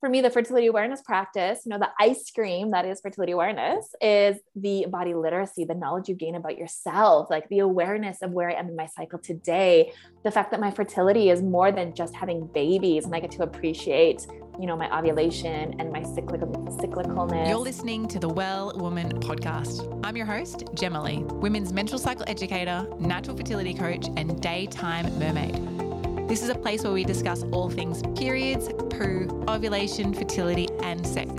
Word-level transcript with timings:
for 0.00 0.08
me, 0.08 0.20
the 0.20 0.30
fertility 0.30 0.68
awareness 0.68 1.02
practice, 1.02 1.62
you 1.64 1.70
know, 1.70 1.78
the 1.78 1.90
ice 1.98 2.30
cream 2.30 2.70
that 2.70 2.84
is 2.84 3.00
fertility 3.00 3.32
awareness 3.32 3.94
is 4.00 4.36
the 4.54 4.86
body 4.88 5.14
literacy, 5.14 5.64
the 5.64 5.74
knowledge 5.74 6.08
you 6.08 6.14
gain 6.14 6.36
about 6.36 6.56
yourself, 6.56 7.28
like 7.30 7.48
the 7.48 7.58
awareness 7.60 8.22
of 8.22 8.30
where 8.30 8.48
I 8.48 8.54
am 8.54 8.68
in 8.68 8.76
my 8.76 8.86
cycle 8.86 9.18
today, 9.18 9.92
the 10.22 10.30
fact 10.30 10.52
that 10.52 10.60
my 10.60 10.70
fertility 10.70 11.30
is 11.30 11.42
more 11.42 11.72
than 11.72 11.94
just 11.94 12.14
having 12.14 12.46
babies 12.46 13.06
and 13.06 13.14
I 13.14 13.18
get 13.18 13.32
to 13.32 13.42
appreciate, 13.42 14.24
you 14.60 14.66
know, 14.66 14.76
my 14.76 14.96
ovulation 14.96 15.74
and 15.80 15.90
my 15.90 16.04
cyclical 16.04 16.46
cyclicalness. 16.80 17.48
You're 17.48 17.58
listening 17.58 18.06
to 18.08 18.20
the 18.20 18.28
Well 18.28 18.72
Woman 18.76 19.18
podcast. 19.20 20.00
I'm 20.04 20.16
your 20.16 20.26
host, 20.26 20.62
Gemma 20.74 21.02
Lee, 21.02 21.24
women's 21.24 21.72
menstrual 21.72 21.98
cycle 21.98 22.24
educator, 22.28 22.86
natural 23.00 23.36
fertility 23.36 23.74
coach, 23.74 24.06
and 24.16 24.40
daytime 24.40 25.18
mermaid. 25.18 25.87
This 26.28 26.42
is 26.42 26.50
a 26.50 26.54
place 26.54 26.84
where 26.84 26.92
we 26.92 27.04
discuss 27.04 27.42
all 27.52 27.70
things 27.70 28.02
periods, 28.14 28.68
poo, 28.90 29.44
ovulation, 29.48 30.12
fertility, 30.12 30.68
and 30.82 31.06
sex. 31.06 31.30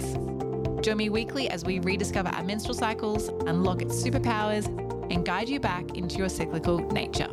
Join 0.82 0.98
me 0.98 1.10
weekly 1.10 1.48
as 1.48 1.64
we 1.64 1.78
rediscover 1.78 2.30
our 2.30 2.44
menstrual 2.44 2.74
cycles, 2.74 3.28
unlock 3.46 3.84
its 3.84 4.02
superpowers, 4.02 4.66
and 5.12 5.24
guide 5.24 5.48
you 5.48 5.60
back 5.60 5.96
into 5.96 6.18
your 6.18 6.28
cyclical 6.28 6.80
nature. 6.92 7.30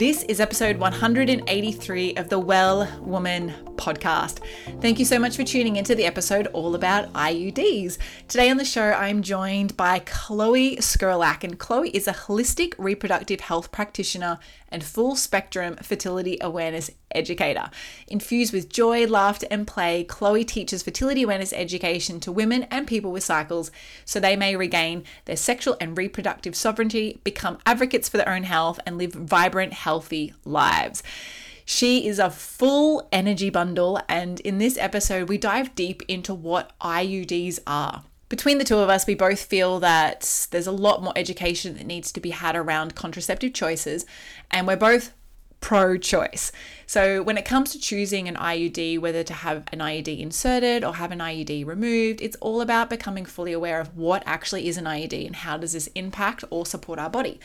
This 0.00 0.22
is 0.22 0.40
episode 0.40 0.78
183 0.78 2.14
of 2.14 2.30
the 2.30 2.38
Well 2.38 2.88
Woman 3.02 3.52
podcast. 3.74 4.38
Thank 4.80 4.98
you 4.98 5.04
so 5.04 5.18
much 5.18 5.36
for 5.36 5.44
tuning 5.44 5.76
into 5.76 5.94
the 5.94 6.06
episode 6.06 6.46
all 6.54 6.74
about 6.74 7.12
IUDs. 7.12 7.98
Today 8.26 8.48
on 8.48 8.56
the 8.56 8.64
show, 8.64 8.92
I'm 8.92 9.20
joined 9.20 9.76
by 9.76 9.98
Chloe 9.98 10.76
Skerlak, 10.76 11.44
and 11.44 11.58
Chloe 11.58 11.90
is 11.90 12.08
a 12.08 12.14
holistic 12.14 12.72
reproductive 12.78 13.40
health 13.40 13.72
practitioner 13.72 14.38
and 14.70 14.84
full 14.84 15.16
spectrum 15.16 15.76
fertility 15.76 16.38
awareness 16.40 16.90
educator. 17.12 17.70
Infused 18.08 18.52
with 18.52 18.68
joy, 18.68 19.06
laughter, 19.06 19.46
and 19.50 19.66
play, 19.66 20.04
Chloe 20.04 20.44
teaches 20.44 20.82
fertility 20.82 21.22
awareness 21.22 21.52
education 21.52 22.20
to 22.20 22.32
women 22.32 22.64
and 22.64 22.86
people 22.86 23.12
with 23.12 23.24
cycles 23.24 23.70
so 24.04 24.20
they 24.20 24.36
may 24.36 24.56
regain 24.56 25.04
their 25.24 25.36
sexual 25.36 25.76
and 25.80 25.96
reproductive 25.98 26.54
sovereignty, 26.54 27.20
become 27.24 27.58
advocates 27.66 28.08
for 28.08 28.16
their 28.16 28.28
own 28.28 28.44
health, 28.44 28.78
and 28.86 28.98
live 28.98 29.12
vibrant, 29.12 29.72
healthy 29.72 30.34
lives. 30.44 31.02
She 31.64 32.08
is 32.08 32.18
a 32.18 32.30
full 32.30 33.08
energy 33.12 33.48
bundle, 33.48 34.00
and 34.08 34.40
in 34.40 34.58
this 34.58 34.76
episode, 34.76 35.28
we 35.28 35.38
dive 35.38 35.74
deep 35.76 36.02
into 36.08 36.34
what 36.34 36.76
IUDs 36.80 37.60
are. 37.66 38.02
Between 38.30 38.58
the 38.58 38.64
two 38.64 38.78
of 38.78 38.88
us, 38.88 39.08
we 39.08 39.16
both 39.16 39.42
feel 39.42 39.80
that 39.80 40.46
there's 40.52 40.68
a 40.68 40.72
lot 40.72 41.02
more 41.02 41.12
education 41.16 41.76
that 41.76 41.84
needs 41.84 42.12
to 42.12 42.20
be 42.20 42.30
had 42.30 42.54
around 42.54 42.94
contraceptive 42.94 43.52
choices, 43.52 44.06
and 44.52 44.68
we're 44.68 44.76
both 44.76 45.12
pro 45.60 45.98
choice. 45.98 46.52
So, 46.86 47.24
when 47.24 47.36
it 47.36 47.44
comes 47.44 47.72
to 47.72 47.80
choosing 47.80 48.28
an 48.28 48.36
IUD, 48.36 49.00
whether 49.00 49.24
to 49.24 49.34
have 49.34 49.64
an 49.72 49.80
IUD 49.80 50.20
inserted 50.20 50.84
or 50.84 50.94
have 50.94 51.10
an 51.10 51.18
IUD 51.18 51.66
removed, 51.66 52.22
it's 52.22 52.36
all 52.36 52.60
about 52.60 52.88
becoming 52.88 53.24
fully 53.24 53.52
aware 53.52 53.80
of 53.80 53.96
what 53.96 54.22
actually 54.26 54.68
is 54.68 54.76
an 54.76 54.84
IUD 54.84 55.26
and 55.26 55.34
how 55.34 55.56
does 55.56 55.72
this 55.72 55.88
impact 55.96 56.44
or 56.50 56.64
support 56.64 57.00
our 57.00 57.10
body. 57.10 57.40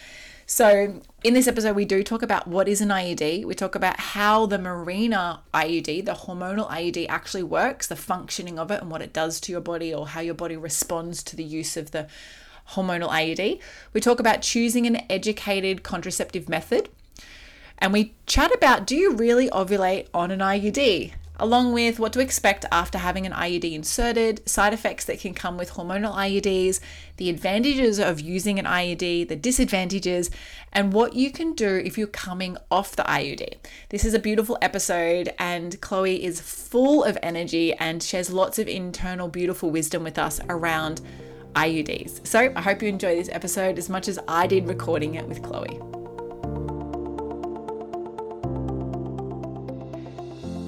So, 0.47 1.01
in 1.23 1.33
this 1.33 1.47
episode, 1.47 1.75
we 1.75 1.85
do 1.85 2.03
talk 2.03 2.21
about 2.21 2.47
what 2.47 2.67
is 2.67 2.79
an 2.79 2.89
IUD. 2.89 3.45
We 3.45 3.55
talk 3.55 3.73
about 3.73 3.99
how 3.99 4.45
the 4.45 4.59
Mirena 4.59 5.39
IUD, 5.52 6.05
the 6.05 6.13
hormonal 6.13 6.69
IUD, 6.69 7.07
actually 7.09 7.41
works, 7.41 7.87
the 7.87 7.95
functioning 7.95 8.59
of 8.59 8.69
it, 8.69 8.79
and 8.79 8.91
what 8.91 9.02
it 9.02 9.11
does 9.11 9.39
to 9.41 9.52
your 9.52 9.61
body, 9.61 9.91
or 9.91 10.07
how 10.09 10.21
your 10.21 10.35
body 10.35 10.55
responds 10.55 11.23
to 11.23 11.35
the 11.35 11.43
use 11.43 11.75
of 11.75 11.89
the 11.89 12.07
hormonal 12.73 13.09
IUD. 13.09 13.59
We 13.91 14.02
talk 14.02 14.19
about 14.19 14.43
choosing 14.43 14.85
an 14.85 15.02
educated 15.09 15.81
contraceptive 15.81 16.47
method. 16.47 16.89
And 17.80 17.91
we 17.91 18.13
chat 18.27 18.53
about 18.53 18.85
do 18.85 18.95
you 18.95 19.13
really 19.13 19.49
ovulate 19.49 20.07
on 20.13 20.30
an 20.30 20.39
IUD? 20.39 21.13
Along 21.39 21.73
with 21.73 22.00
what 22.00 22.14
to 22.14 22.19
expect 22.19 22.66
after 22.72 22.97
having 22.97 23.25
an 23.25 23.31
IUD 23.31 23.73
inserted, 23.73 24.47
side 24.47 24.73
effects 24.73 25.05
that 25.05 25.19
can 25.19 25.33
come 25.33 25.58
with 25.58 25.73
hormonal 25.73 26.14
IUDs, 26.14 26.80
the 27.17 27.30
advantages 27.30 27.99
of 27.99 28.20
using 28.20 28.59
an 28.59 28.65
IUD, 28.65 29.27
the 29.27 29.36
disadvantages, 29.36 30.30
and 30.71 30.93
what 30.93 31.14
you 31.14 31.32
can 31.32 31.54
do 31.54 31.82
if 31.83 31.98
you're 31.98 32.08
coming 32.08 32.58
off 32.70 32.95
the 32.95 33.04
IUD. 33.04 33.55
This 33.89 34.05
is 34.05 34.14
a 34.14 34.20
beautiful 34.20 34.58
episode, 34.61 35.33
and 35.39 35.80
Chloe 35.82 36.23
is 36.23 36.42
full 36.42 37.04
of 37.04 37.17
energy 37.23 37.73
and 37.73 38.02
shares 38.02 38.30
lots 38.30 38.59
of 38.59 38.67
internal, 38.67 39.27
beautiful 39.27 39.70
wisdom 39.71 40.04
with 40.04 40.17
us 40.17 40.39
around 40.49 41.02
IUDs. 41.55 42.27
So 42.27 42.52
I 42.55 42.61
hope 42.61 42.82
you 42.82 42.89
enjoy 42.89 43.15
this 43.15 43.30
episode 43.30 43.77
as 43.77 43.89
much 43.89 44.08
as 44.08 44.20
I 44.27 44.48
did 44.48 44.67
recording 44.67 45.15
it 45.15 45.27
with 45.27 45.42
Chloe. 45.42 46.05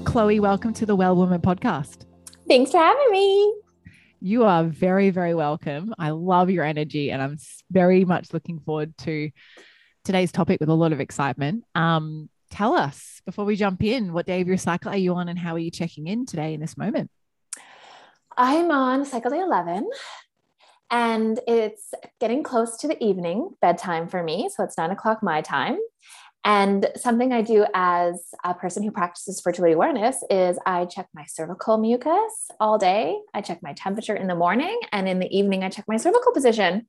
Chloe, 0.08 0.40
welcome 0.40 0.74
to 0.76 0.86
the 0.86 0.96
Well 0.96 1.18
Woman 1.18 1.42
podcast. 1.42 2.06
Thanks 2.48 2.72
for 2.72 2.78
having 2.78 3.12
me. 3.12 3.56
You 4.22 4.46
are 4.46 4.64
very, 4.64 5.10
very 5.10 5.36
welcome. 5.36 5.94
I 6.00 6.12
love 6.12 6.50
your 6.50 6.64
energy 6.64 7.12
and 7.12 7.22
I'm 7.22 7.38
very 7.70 8.06
much 8.06 8.32
looking 8.32 8.62
forward 8.62 8.98
to 9.00 9.30
today's 10.06 10.32
topic 10.32 10.62
with 10.62 10.70
a 10.70 10.74
lot 10.74 10.94
of 10.94 11.02
excitement. 11.02 11.66
Um, 11.76 12.30
tell 12.50 12.74
us 12.74 13.22
before 13.26 13.44
we 13.44 13.58
jump 13.58 13.84
in, 13.84 14.14
what 14.14 14.26
day 14.26 14.40
of 14.40 14.48
your 14.48 14.56
cycle 14.56 14.92
are 14.92 14.98
you 14.98 15.14
on 15.14 15.28
and 15.28 15.38
how 15.38 15.56
are 15.56 15.60
you 15.60 15.72
checking 15.72 16.08
in 16.08 16.26
today 16.26 16.54
in 16.54 16.62
this 16.62 16.78
moment? 16.78 17.12
I'm 18.38 18.72
on 18.72 19.04
cycle 19.04 19.30
day 19.30 19.42
11 19.42 19.90
and 20.90 21.38
it's 21.46 21.94
getting 22.22 22.44
close 22.44 22.78
to 22.78 22.88
the 22.88 23.04
evening 23.04 23.50
bedtime 23.62 24.08
for 24.08 24.24
me. 24.24 24.50
So 24.56 24.64
it's 24.64 24.78
nine 24.78 24.92
o'clock 24.92 25.22
my 25.22 25.42
time. 25.42 25.78
And 26.44 26.90
something 26.96 27.34
I 27.34 27.42
do 27.42 27.66
as 27.74 28.24
a 28.44 28.54
person 28.54 28.82
who 28.82 28.92
practices 28.92 29.42
fertility 29.42 29.74
awareness 29.74 30.24
is 30.30 30.58
I 30.66 30.86
check 30.86 31.08
my 31.14 31.26
cervical 31.28 31.78
mucus 31.78 32.48
all 32.60 32.78
day. 32.78 33.20
I 33.34 33.42
check 33.42 33.62
my 33.62 33.74
temperature 33.74 34.16
in 34.16 34.28
the 34.28 34.36
morning, 34.36 34.80
and 34.92 35.10
in 35.10 35.20
the 35.20 35.28
evening, 35.38 35.64
I 35.64 35.70
check 35.70 35.86
my 35.88 35.98
cervical 35.98 36.32
position. 36.32 36.88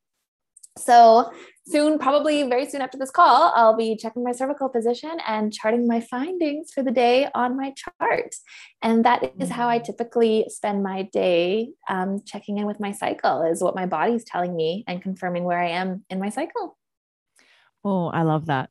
So, 0.76 1.32
soon, 1.66 1.98
probably 1.98 2.44
very 2.44 2.70
soon 2.70 2.82
after 2.82 2.96
this 2.96 3.10
call, 3.10 3.52
I'll 3.56 3.76
be 3.76 3.96
checking 3.96 4.22
my 4.22 4.30
cervical 4.30 4.68
position 4.68 5.18
and 5.26 5.52
charting 5.52 5.88
my 5.88 6.00
findings 6.02 6.72
for 6.72 6.84
the 6.84 6.92
day 6.92 7.28
on 7.34 7.56
my 7.56 7.72
chart. 7.72 8.36
And 8.80 9.04
that 9.04 9.32
is 9.40 9.50
how 9.50 9.68
I 9.68 9.80
typically 9.80 10.46
spend 10.50 10.84
my 10.84 11.02
day 11.12 11.70
um, 11.88 12.22
checking 12.24 12.58
in 12.58 12.66
with 12.66 12.78
my 12.78 12.92
cycle, 12.92 13.42
is 13.42 13.60
what 13.60 13.74
my 13.74 13.86
body's 13.86 14.22
telling 14.22 14.54
me 14.54 14.84
and 14.86 15.02
confirming 15.02 15.42
where 15.42 15.58
I 15.58 15.70
am 15.70 16.04
in 16.10 16.20
my 16.20 16.28
cycle. 16.28 16.78
Oh, 17.82 18.06
I 18.06 18.22
love 18.22 18.46
that 18.46 18.70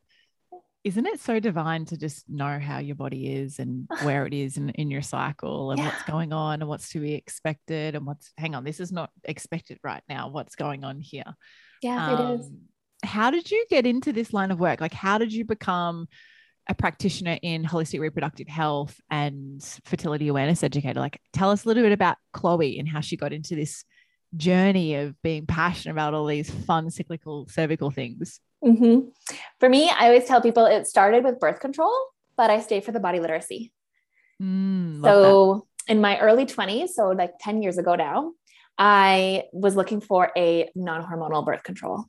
isn't 0.88 1.06
it 1.06 1.20
so 1.20 1.38
divine 1.38 1.84
to 1.84 1.98
just 1.98 2.30
know 2.30 2.60
how 2.60 2.78
your 2.78 2.96
body 2.96 3.34
is 3.36 3.60
and 3.60 3.90
where 4.04 4.26
it 4.26 4.34
is 4.34 4.56
in, 4.56 4.70
in 4.70 4.90
your 4.90 5.02
cycle 5.02 5.72
and 5.72 5.80
yeah. 5.80 5.88
what's 5.88 6.04
going 6.04 6.32
on 6.32 6.62
and 6.62 6.70
what's 6.70 6.88
to 6.88 7.02
be 7.02 7.14
expected 7.14 7.94
and 7.94 8.06
what's 8.06 8.32
hang 8.38 8.56
on 8.56 8.64
this 8.64 8.80
is 8.80 8.90
not 8.90 9.10
expected 9.26 9.78
right 9.84 10.02
now 10.08 10.30
what's 10.30 10.56
going 10.56 10.86
on 10.86 11.02
here? 11.02 11.26
Yeah 11.82 12.08
um, 12.08 12.14
it 12.14 12.40
is. 12.40 12.46
Um, 12.46 12.58
how 13.04 13.32
did 13.32 13.52
you 13.52 13.66
get 13.70 13.86
into 13.86 14.14
this 14.14 14.32
line 14.32 14.50
of 14.50 14.62
work? 14.62 14.80
Like 14.80 14.94
how 14.94 15.18
did 15.18 15.34
you 15.34 15.44
become 15.44 16.08
a 16.70 16.74
practitioner 16.74 17.38
in 17.42 17.66
holistic 17.66 18.00
reproductive 18.00 18.48
health 18.48 18.98
and 19.12 19.62
fertility 19.84 20.30
awareness 20.30 20.64
educator? 20.64 21.02
Like 21.02 21.20
tell 21.34 21.52
us 21.52 21.66
a 21.66 21.68
little 21.68 21.84
bit 21.84 21.92
about 21.92 22.16
chloe 22.32 22.80
and 22.80 22.88
how 22.88 23.02
she 23.02 23.18
got 23.18 23.34
into 23.34 23.56
this 23.56 23.84
journey 24.38 24.96
of 24.96 25.22
being 25.22 25.46
passionate 25.46 25.92
about 25.92 26.14
all 26.14 26.28
these 26.28 26.50
fun 26.50 26.90
cyclical 26.90 27.46
cervical 27.50 27.92
things 27.92 28.40
Mm-hmm. 28.64 29.10
For 29.60 29.70
me, 29.70 29.90
I 29.90 30.08
always 30.08 30.26
tell 30.26 30.42
people 30.42 30.66
it 30.66 30.88
started 30.88 31.24
with 31.24 31.40
birth 31.40 31.60
control, 31.60 31.94
but 32.36 32.50
I 32.50 32.62
stayed 32.62 32.84
for 32.84 32.92
the 32.92 33.00
body 33.00 33.20
literacy. 33.20 33.72
Mm, 34.42 35.04
so 35.04 35.68
that. 35.88 35.94
in 35.94 36.02
my 36.02 36.20
early 36.20 36.46
20s, 36.46 36.90
so 36.90 37.10
like 37.10 37.34
10 37.40 37.62
years 37.62 37.78
ago 37.78 37.96
now, 37.96 38.34
I 38.78 39.44
was 39.52 39.76
looking 39.76 40.02
for 40.02 40.32
a 40.38 40.70
non 40.76 41.04
hormonal 41.04 41.46
birth 41.46 41.64
control, 41.64 42.06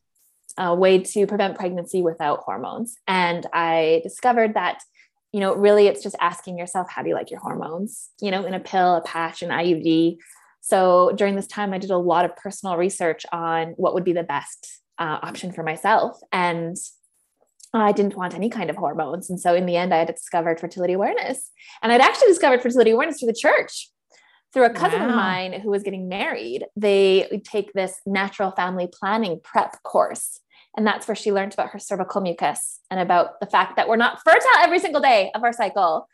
a 0.59 0.75
way 0.75 0.99
to 0.99 1.27
prevent 1.27 1.57
pregnancy 1.57 2.03
without 2.03 2.41
hormones. 2.41 2.97
And 3.07 3.47
I 3.53 4.01
discovered 4.03 4.55
that, 4.55 4.83
you 5.33 5.41
know, 5.41 5.55
really 5.55 5.87
it's 5.87 6.03
just 6.03 6.17
asking 6.21 6.59
yourself, 6.59 6.91
how 6.91 7.03
do 7.03 7.09
you 7.09 7.15
like 7.15 7.31
your 7.31 7.41
hormones? 7.41 8.11
You 8.21 8.31
know, 8.31 8.45
in 8.45 8.55
a 8.55 8.61
pill, 8.61 8.97
a 8.97 9.03
patch, 9.03 9.43
an 9.43 9.51
IUD. 9.51 10.19
So 10.61 11.13
during 11.15 11.37
this 11.37 11.47
time, 11.47 11.73
I 11.73 11.79
did 11.79 11.91
a 11.91 11.97
lot 11.97 12.27
of 12.27 12.37
personal 12.37 12.77
research 12.77 13.25
on 13.33 13.69
what 13.77 13.95
would 13.95 14.05
be 14.05 14.13
the 14.13 14.23
best 14.23 14.83
uh, 14.99 15.19
option 15.23 15.53
for 15.53 15.63
myself. 15.63 16.19
And 16.33 16.77
I 17.75 17.93
didn't 17.93 18.17
want 18.17 18.35
any 18.35 18.49
kind 18.49 18.71
of 18.71 18.77
hormones. 18.77 19.29
And 19.29 19.41
so 19.41 19.55
in 19.55 19.67
the 19.67 19.77
end, 19.77 19.93
I 19.93 19.99
had 19.99 20.09
discovered 20.09 20.59
fertility 20.59 20.95
awareness. 20.95 21.51
And 21.83 21.93
I'd 21.93 22.01
actually 22.01 22.29
discovered 22.29 22.63
fertility 22.63 22.91
awareness 22.91 23.19
through 23.19 23.29
the 23.29 23.39
church, 23.39 23.91
through 24.53 24.65
a 24.65 24.71
cousin 24.71 25.01
wow. 25.01 25.11
of 25.11 25.15
mine 25.15 25.61
who 25.61 25.71
was 25.71 25.83
getting 25.83 26.09
married. 26.09 26.65
They 26.77 27.43
take 27.45 27.73
this 27.75 28.01
natural 28.07 28.53
family 28.53 28.89
planning 28.91 29.41
prep 29.45 29.83
course. 29.83 30.41
And 30.77 30.87
that's 30.87 31.07
where 31.07 31.15
she 31.15 31.33
learned 31.33 31.55
about 31.55 31.71
her 31.71 31.79
cervical 31.79 32.21
mucus 32.21 32.81
and 32.91 33.01
about 33.01 33.41
the 33.41 33.47
fact 33.47 33.77
that 33.77 33.89
we're 33.89 33.97
not 33.97 34.21
fertile 34.25 34.49
every 34.59 34.79
single 34.79 35.01
day 35.01 35.31
of 35.35 35.43
our 35.43 35.53
cycle 35.53 36.09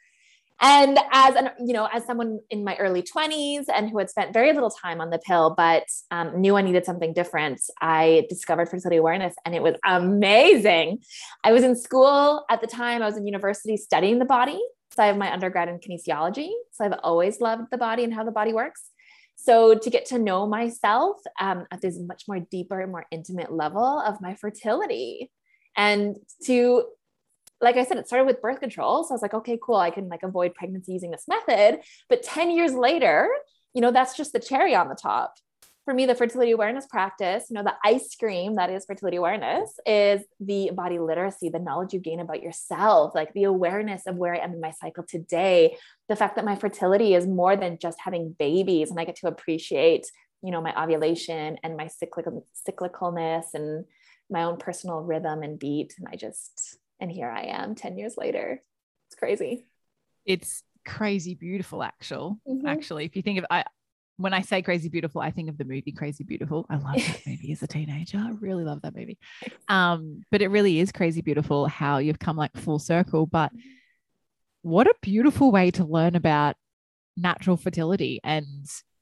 and 0.60 0.98
as 1.12 1.34
an 1.34 1.50
you 1.64 1.72
know 1.72 1.88
as 1.92 2.04
someone 2.04 2.38
in 2.50 2.64
my 2.64 2.76
early 2.76 3.02
20s 3.02 3.64
and 3.74 3.90
who 3.90 3.98
had 3.98 4.08
spent 4.08 4.32
very 4.32 4.52
little 4.52 4.70
time 4.70 5.00
on 5.00 5.10
the 5.10 5.18
pill 5.18 5.54
but 5.56 5.84
um, 6.10 6.40
knew 6.40 6.56
i 6.56 6.62
needed 6.62 6.84
something 6.84 7.12
different 7.12 7.60
i 7.80 8.24
discovered 8.28 8.68
fertility 8.68 8.96
awareness 8.96 9.34
and 9.44 9.54
it 9.54 9.62
was 9.62 9.74
amazing 9.84 10.98
i 11.42 11.52
was 11.52 11.64
in 11.64 11.76
school 11.76 12.44
at 12.50 12.60
the 12.60 12.66
time 12.66 13.02
i 13.02 13.06
was 13.06 13.16
in 13.16 13.26
university 13.26 13.76
studying 13.76 14.18
the 14.18 14.24
body 14.24 14.60
So 14.94 15.02
I 15.02 15.06
have 15.06 15.16
my 15.16 15.32
undergrad 15.32 15.68
in 15.68 15.78
kinesiology. 15.78 16.50
So 16.72 16.84
I've 16.84 16.98
always 17.02 17.40
loved 17.40 17.64
the 17.70 17.78
body 17.78 18.04
and 18.04 18.14
how 18.14 18.24
the 18.24 18.30
body 18.30 18.52
works. 18.52 18.90
So 19.36 19.74
to 19.74 19.90
get 19.90 20.06
to 20.06 20.18
know 20.18 20.46
myself 20.46 21.16
um, 21.40 21.66
at 21.70 21.80
this 21.80 21.98
much 21.98 22.24
more 22.28 22.38
deeper, 22.38 22.80
and 22.80 22.92
more 22.92 23.04
intimate 23.10 23.52
level 23.52 24.00
of 24.00 24.20
my 24.20 24.34
fertility, 24.36 25.30
and 25.76 26.16
to 26.44 26.84
like 27.60 27.76
I 27.76 27.84
said, 27.84 27.96
it 27.96 28.06
started 28.06 28.26
with 28.26 28.42
birth 28.42 28.60
control. 28.60 29.04
So 29.04 29.10
I 29.10 29.14
was 29.14 29.22
like, 29.22 29.34
okay, 29.34 29.58
cool. 29.62 29.76
I 29.76 29.90
can 29.90 30.08
like 30.08 30.22
avoid 30.22 30.54
pregnancy 30.54 30.92
using 30.92 31.10
this 31.10 31.24
method. 31.28 31.80
But 32.08 32.22
10 32.22 32.50
years 32.50 32.74
later, 32.74 33.28
you 33.72 33.80
know, 33.80 33.90
that's 33.90 34.16
just 34.16 34.32
the 34.32 34.40
cherry 34.40 34.74
on 34.74 34.88
the 34.88 34.94
top 34.94 35.34
for 35.84 35.92
me, 35.92 36.06
the 36.06 36.14
fertility 36.14 36.52
awareness 36.52 36.86
practice, 36.86 37.46
you 37.50 37.54
know, 37.54 37.62
the 37.62 37.74
ice 37.84 38.16
cream 38.18 38.54
that 38.54 38.70
is 38.70 38.86
fertility 38.86 39.18
awareness 39.18 39.78
is 39.84 40.22
the 40.40 40.70
body 40.72 40.98
literacy, 40.98 41.50
the 41.50 41.58
knowledge 41.58 41.92
you 41.92 42.00
gain 42.00 42.20
about 42.20 42.42
yourself, 42.42 43.14
like 43.14 43.34
the 43.34 43.44
awareness 43.44 44.06
of 44.06 44.16
where 44.16 44.34
I 44.34 44.38
am 44.38 44.54
in 44.54 44.60
my 44.60 44.70
cycle 44.70 45.04
today, 45.06 45.76
the 46.08 46.16
fact 46.16 46.36
that 46.36 46.44
my 46.44 46.56
fertility 46.56 47.14
is 47.14 47.26
more 47.26 47.54
than 47.54 47.78
just 47.78 47.98
having 48.02 48.34
babies 48.38 48.90
and 48.90 48.98
I 48.98 49.04
get 49.04 49.16
to 49.16 49.26
appreciate, 49.26 50.06
you 50.42 50.50
know, 50.50 50.62
my 50.62 50.74
ovulation 50.82 51.58
and 51.62 51.76
my 51.76 51.88
cyclical 51.88 52.46
cyclicalness 52.66 53.52
and 53.52 53.84
my 54.30 54.44
own 54.44 54.56
personal 54.56 55.00
rhythm 55.00 55.42
and 55.42 55.58
beat. 55.58 55.94
And 55.98 56.08
I 56.10 56.16
just, 56.16 56.78
and 57.04 57.12
here 57.12 57.28
I 57.28 57.42
am 57.42 57.74
10 57.74 57.98
years 57.98 58.16
later. 58.16 58.62
It's 59.06 59.14
crazy. 59.14 59.66
It's 60.24 60.62
crazy 60.86 61.34
beautiful 61.34 61.82
actual 61.82 62.38
mm-hmm. 62.46 62.66
actually 62.66 63.06
if 63.06 63.16
you 63.16 63.22
think 63.22 63.38
of 63.38 63.46
I 63.50 63.64
when 64.16 64.32
I 64.32 64.42
say 64.42 64.62
Crazy 64.62 64.88
Beautiful, 64.88 65.20
I 65.20 65.32
think 65.32 65.48
of 65.48 65.58
the 65.58 65.64
movie 65.64 65.90
Crazy 65.90 66.22
Beautiful. 66.22 66.66
I 66.70 66.76
love 66.76 66.94
that 66.94 67.22
movie 67.26 67.50
as 67.50 67.64
a 67.64 67.66
teenager. 67.66 68.18
I 68.18 68.30
really 68.38 68.62
love 68.62 68.82
that 68.82 68.94
movie. 68.94 69.18
Um, 69.68 70.22
but 70.30 70.40
it 70.40 70.48
really 70.48 70.78
is 70.78 70.92
crazy 70.92 71.20
beautiful 71.20 71.66
how 71.66 71.98
you've 71.98 72.20
come 72.20 72.36
like 72.36 72.56
full 72.56 72.78
circle. 72.78 73.26
But 73.26 73.50
what 74.62 74.86
a 74.86 74.94
beautiful 75.02 75.50
way 75.50 75.72
to 75.72 75.84
learn 75.84 76.14
about 76.14 76.54
natural 77.16 77.56
fertility 77.56 78.20
and 78.22 78.46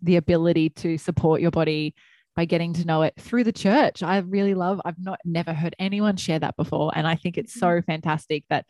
the 0.00 0.16
ability 0.16 0.70
to 0.70 0.96
support 0.96 1.42
your 1.42 1.50
body 1.50 1.94
by 2.34 2.44
getting 2.44 2.72
to 2.74 2.84
know 2.84 3.02
it 3.02 3.14
through 3.18 3.44
the 3.44 3.52
church. 3.52 4.02
I 4.02 4.18
really 4.18 4.54
love, 4.54 4.80
I've 4.84 4.98
not 4.98 5.20
never 5.24 5.52
heard 5.52 5.76
anyone 5.78 6.16
share 6.16 6.38
that 6.38 6.56
before. 6.56 6.92
And 6.94 7.06
I 7.06 7.14
think 7.14 7.36
it's 7.36 7.54
so 7.54 7.66
mm-hmm. 7.66 7.90
fantastic 7.90 8.44
that 8.48 8.66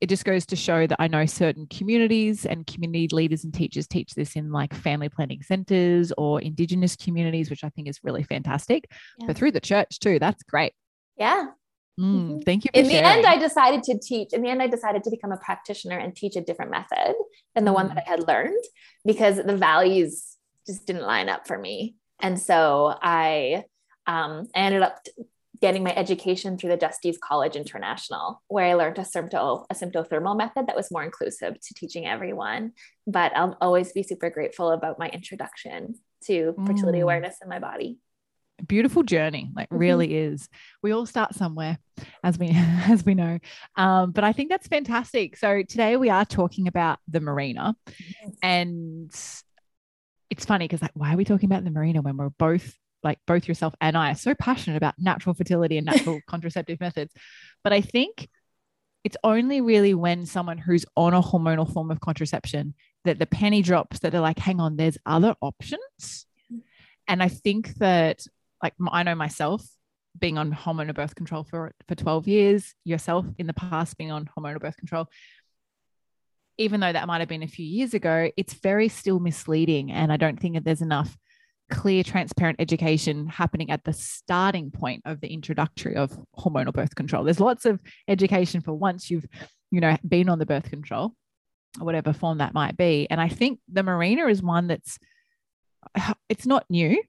it 0.00 0.08
just 0.08 0.24
goes 0.24 0.44
to 0.46 0.56
show 0.56 0.86
that 0.86 1.00
I 1.00 1.08
know 1.08 1.24
certain 1.24 1.66
communities 1.66 2.44
and 2.44 2.66
community 2.66 3.08
leaders 3.10 3.44
and 3.44 3.54
teachers 3.54 3.86
teach 3.86 4.12
this 4.14 4.36
in 4.36 4.52
like 4.52 4.74
family 4.74 5.08
planning 5.08 5.42
centers 5.42 6.12
or 6.18 6.42
indigenous 6.42 6.94
communities, 6.96 7.48
which 7.48 7.64
I 7.64 7.70
think 7.70 7.88
is 7.88 8.00
really 8.02 8.22
fantastic. 8.22 8.86
Yeah. 9.18 9.28
But 9.28 9.36
through 9.36 9.52
the 9.52 9.60
church 9.60 10.00
too, 10.00 10.18
that's 10.18 10.42
great. 10.42 10.74
Yeah. 11.16 11.46
Mm, 11.98 12.04
mm-hmm. 12.04 12.38
Thank 12.40 12.64
you. 12.64 12.70
in 12.74 12.90
sharing. 12.90 13.02
the 13.02 13.08
end, 13.08 13.26
I 13.26 13.38
decided 13.38 13.82
to 13.84 13.98
teach. 13.98 14.32
In 14.32 14.42
the 14.42 14.50
end, 14.50 14.60
I 14.60 14.66
decided 14.66 15.04
to 15.04 15.10
become 15.10 15.32
a 15.32 15.36
practitioner 15.36 15.96
and 15.96 16.14
teach 16.14 16.36
a 16.36 16.40
different 16.40 16.72
method 16.72 17.14
than 17.54 17.64
the 17.64 17.70
mm. 17.70 17.74
one 17.74 17.88
that 17.88 18.04
I 18.04 18.10
had 18.10 18.26
learned 18.26 18.62
because 19.06 19.36
the 19.36 19.56
values 19.56 20.36
just 20.66 20.86
didn't 20.86 21.06
line 21.06 21.28
up 21.28 21.46
for 21.46 21.56
me. 21.56 21.94
And 22.24 22.40
so 22.40 22.96
I 23.02 23.64
um, 24.06 24.48
I 24.54 24.60
ended 24.60 24.80
up 24.80 24.98
getting 25.60 25.84
my 25.84 25.94
education 25.94 26.56
through 26.56 26.70
the 26.70 26.78
Justisse 26.78 27.20
College 27.20 27.54
International, 27.54 28.42
where 28.48 28.64
I 28.64 28.74
learned 28.74 28.98
a, 28.98 29.02
sympto, 29.02 29.64
a 29.70 29.74
symptothermal 29.74 30.36
method 30.36 30.66
that 30.66 30.76
was 30.76 30.90
more 30.90 31.02
inclusive 31.02 31.54
to 31.60 31.74
teaching 31.74 32.06
everyone. 32.06 32.72
But 33.06 33.36
I'll 33.36 33.56
always 33.60 33.92
be 33.92 34.02
super 34.02 34.30
grateful 34.30 34.70
about 34.70 34.98
my 34.98 35.08
introduction 35.08 35.96
to 36.26 36.54
fertility 36.66 36.98
mm. 36.98 37.02
awareness 37.02 37.36
in 37.42 37.48
my 37.48 37.58
body. 37.58 37.98
Beautiful 38.66 39.02
journey, 39.02 39.50
like 39.54 39.68
mm-hmm. 39.68 39.78
really 39.78 40.16
is. 40.16 40.48
We 40.82 40.92
all 40.92 41.06
start 41.06 41.34
somewhere, 41.34 41.78
as 42.22 42.38
we 42.38 42.48
as 42.54 43.04
we 43.04 43.14
know. 43.14 43.38
Um, 43.76 44.12
but 44.12 44.24
I 44.24 44.32
think 44.32 44.48
that's 44.48 44.68
fantastic. 44.68 45.36
So 45.36 45.62
today 45.62 45.98
we 45.98 46.08
are 46.08 46.24
talking 46.24 46.68
about 46.68 47.00
the 47.06 47.20
Mirena, 47.20 47.74
and 48.42 49.12
it's 50.30 50.44
funny 50.44 50.66
because 50.66 50.82
like, 50.82 50.90
why 50.94 51.12
are 51.14 51.16
we 51.16 51.24
talking 51.24 51.48
about 51.48 51.64
the 51.64 51.70
mirena 51.70 52.02
when 52.02 52.16
we're 52.16 52.30
both 52.30 52.76
like 53.04 53.18
both 53.26 53.46
yourself 53.46 53.74
and 53.80 53.96
I 53.96 54.10
are 54.10 54.16
so 54.16 54.34
passionate 54.34 54.78
about 54.78 54.94
natural 54.98 55.34
fertility 55.34 55.76
and 55.76 55.86
natural 55.86 56.20
contraceptive 56.26 56.80
methods. 56.80 57.12
But 57.62 57.72
I 57.72 57.82
think 57.82 58.28
it's 59.04 59.16
only 59.22 59.60
really 59.60 59.92
when 59.92 60.24
someone 60.24 60.56
who's 60.56 60.86
on 60.96 61.12
a 61.12 61.20
hormonal 61.20 61.70
form 61.70 61.90
of 61.90 62.00
contraception 62.00 62.74
that 63.04 63.18
the 63.18 63.26
penny 63.26 63.60
drops 63.60 63.98
that 63.98 64.10
they're 64.12 64.20
like, 64.22 64.38
hang 64.38 64.60
on, 64.60 64.76
there's 64.76 64.96
other 65.04 65.34
options. 65.42 66.26
And 67.06 67.22
I 67.22 67.28
think 67.28 67.74
that, 67.74 68.26
like, 68.62 68.72
I 68.90 69.02
know 69.02 69.14
myself 69.14 69.62
being 70.18 70.38
on 70.38 70.54
hormonal 70.54 70.94
birth 70.94 71.14
control 71.14 71.44
for, 71.44 71.72
for 71.86 71.94
12 71.94 72.26
years, 72.26 72.74
yourself 72.84 73.26
in 73.36 73.46
the 73.46 73.52
past 73.52 73.98
being 73.98 74.10
on 74.10 74.30
hormonal 74.38 74.60
birth 74.60 74.78
control, 74.78 75.06
even 76.58 76.80
though 76.80 76.92
that 76.92 77.06
might 77.06 77.20
have 77.20 77.28
been 77.28 77.42
a 77.42 77.48
few 77.48 77.66
years 77.66 77.94
ago, 77.94 78.30
it's 78.36 78.54
very 78.54 78.88
still 78.88 79.20
misleading. 79.20 79.90
And 79.90 80.12
I 80.12 80.16
don't 80.16 80.38
think 80.38 80.54
that 80.54 80.64
there's 80.64 80.82
enough 80.82 81.16
clear, 81.70 82.02
transparent 82.02 82.60
education 82.60 83.26
happening 83.26 83.70
at 83.70 83.84
the 83.84 83.92
starting 83.92 84.70
point 84.70 85.02
of 85.04 85.20
the 85.20 85.28
introductory 85.28 85.96
of 85.96 86.16
hormonal 86.38 86.72
birth 86.72 86.94
control. 86.94 87.24
There's 87.24 87.40
lots 87.40 87.64
of 87.64 87.80
education 88.06 88.60
for 88.60 88.72
once 88.72 89.10
you've, 89.10 89.26
you 89.70 89.80
know, 89.80 89.96
been 90.06 90.28
on 90.28 90.38
the 90.38 90.46
birth 90.46 90.70
control, 90.70 91.14
or 91.80 91.84
whatever 91.84 92.12
form 92.12 92.38
that 92.38 92.54
might 92.54 92.76
be. 92.76 93.06
And 93.10 93.20
I 93.20 93.28
think 93.28 93.60
the 93.72 93.82
mirena 93.82 94.30
is 94.30 94.42
one 94.42 94.68
that's 94.68 94.98
it's 96.28 96.46
not 96.46 96.64
new, 96.68 97.02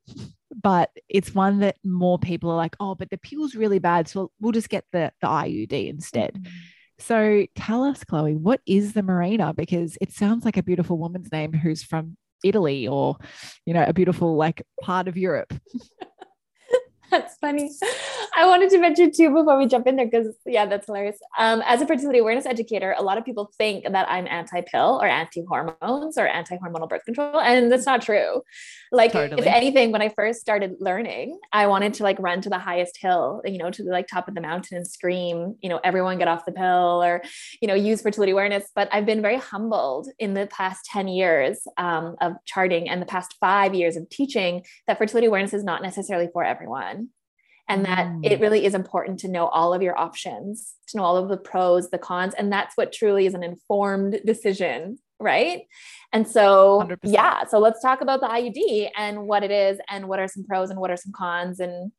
but 0.62 0.90
it's 1.10 1.36
one 1.36 1.60
that 1.60 1.78
more 1.84 2.18
people 2.18 2.50
are 2.50 2.58
like, 2.58 2.76
oh, 2.80 2.96
but 2.96 3.10
the 3.10 3.18
pill's 3.18 3.56
really 3.56 3.80
bad. 3.80 4.08
So 4.08 4.32
we'll 4.40 4.52
just 4.52 4.70
get 4.70 4.86
the, 4.92 5.12
the 5.22 5.28
IUD 5.28 5.90
instead. 5.90 6.34
Mm-hmm. 6.34 6.52
So 7.00 7.46
tell 7.56 7.84
us, 7.84 8.04
Chloe, 8.04 8.36
what 8.36 8.62
is 8.66 8.94
the 8.94 9.02
Mirena? 9.02 9.56
Because 9.56 9.98
it 10.02 10.12
sounds 10.12 10.46
like 10.46 10.58
a 10.58 10.64
beautiful 10.64 10.98
woman's 10.98 11.32
name 11.32 11.54
who's 11.54 11.84
from 11.84 12.18
Italy 12.44 12.88
or, 12.88 13.18
you 13.66 13.74
know, 13.74 13.84
a 13.84 13.94
beautiful 13.94 14.36
like 14.36 14.66
part 14.82 15.08
of 15.08 15.18
Europe. 15.18 15.54
That's 17.16 17.38
funny. 17.38 17.72
I 18.36 18.46
wanted 18.46 18.70
to 18.72 18.78
mention 18.78 19.10
too 19.10 19.30
before 19.34 19.58
we 19.58 19.68
jump 19.68 19.88
in 19.88 19.96
there 19.96 20.06
because 20.06 20.36
yeah, 20.46 20.66
that's 20.66 20.88
hilarious. 20.88 21.18
Um, 21.40 21.64
as 21.66 21.82
a 21.82 21.88
fertility 21.88 22.20
awareness 22.20 22.46
educator, 22.46 22.94
a 22.98 23.02
lot 23.02 23.18
of 23.18 23.24
people 23.24 23.54
think 23.58 23.86
that 23.90 24.10
I'm 24.10 24.28
anti-pill 24.28 25.00
or 25.02 25.08
anti-hormones 25.08 26.18
or 26.18 26.28
anti-hormonal 26.28 26.90
birth 26.90 27.06
control, 27.06 27.40
and 27.40 27.72
that's 27.72 27.86
not 27.86 28.02
true. 28.02 28.42
Like, 28.92 29.14
totally. 29.14 29.42
if 29.42 29.48
anything, 29.48 29.94
when 29.94 30.02
I 30.02 30.10
first 30.10 30.42
started 30.42 30.76
learning, 30.82 31.40
I 31.54 31.68
wanted 31.68 31.94
to 31.96 32.04
like 32.04 32.20
run 32.20 32.42
to 32.42 32.50
the 32.50 32.60
highest 32.60 32.98
hill, 32.98 33.42
you 33.46 33.58
know, 33.58 33.72
to 33.72 33.84
the 33.84 33.92
like 33.92 34.08
top 34.08 34.28
of 34.28 34.36
the 34.36 34.42
mountain 34.42 34.76
and 34.76 34.86
scream, 34.88 35.56
you 35.62 35.70
know, 35.70 35.80
everyone 35.86 36.18
get 36.18 36.28
off 36.28 36.44
the 36.46 36.52
pill 36.52 37.02
or, 37.02 37.22
you 37.62 37.68
know, 37.70 37.76
use 37.76 38.02
fertility 38.02 38.34
awareness. 38.34 38.70
But 38.76 38.90
I've 38.92 39.06
been 39.06 39.22
very 39.22 39.38
humbled 39.38 40.10
in 40.20 40.34
the 40.34 40.48
past 40.48 40.84
10 40.92 41.08
years 41.08 41.62
um, 41.78 42.18
of 42.20 42.34
charting 42.46 42.90
and 42.90 43.02
the 43.02 43.06
past 43.06 43.36
five 43.40 43.74
years 43.74 43.96
of 43.96 44.10
teaching 44.10 44.66
that 44.88 44.98
fertility 44.98 45.28
awareness 45.28 45.54
is 45.54 45.64
not 45.64 45.82
necessarily 45.82 46.28
for 46.34 46.44
everyone 46.44 47.05
and 47.68 47.86
that 47.86 48.08
mm. 48.08 48.20
it 48.24 48.40
really 48.40 48.66
is 48.66 48.76
important 48.76 49.20
to 49.20 49.28
know 49.28 49.48
all 49.48 49.74
of 49.74 49.82
your 49.82 49.98
options, 49.98 50.74
to 50.90 50.98
know 50.98 51.04
all 51.04 51.18
of 51.18 51.30
the 51.30 51.38
pros, 51.38 51.90
the 51.90 51.98
cons. 51.98 52.34
And 52.36 52.52
that's 52.52 52.78
what 52.78 52.92
truly 52.92 53.26
is 53.26 53.34
an 53.34 53.44
informed 53.44 54.20
decision. 54.26 55.00
Right. 55.20 55.64
And 56.12 56.28
so, 56.28 56.86
100%. 56.88 56.98
yeah. 57.04 57.46
So 57.46 57.60
let's 57.60 57.82
talk 57.82 58.02
about 58.02 58.20
the 58.20 58.28
IUD 58.28 58.90
and 58.98 59.28
what 59.28 59.44
it 59.44 59.52
is 59.52 59.80
and 59.90 60.08
what 60.08 60.20
are 60.20 60.28
some 60.28 60.46
pros 60.46 60.70
and 60.70 60.80
what 60.80 60.92
are 60.92 60.98
some 60.98 61.14
cons. 61.14 61.60
And 61.60 61.92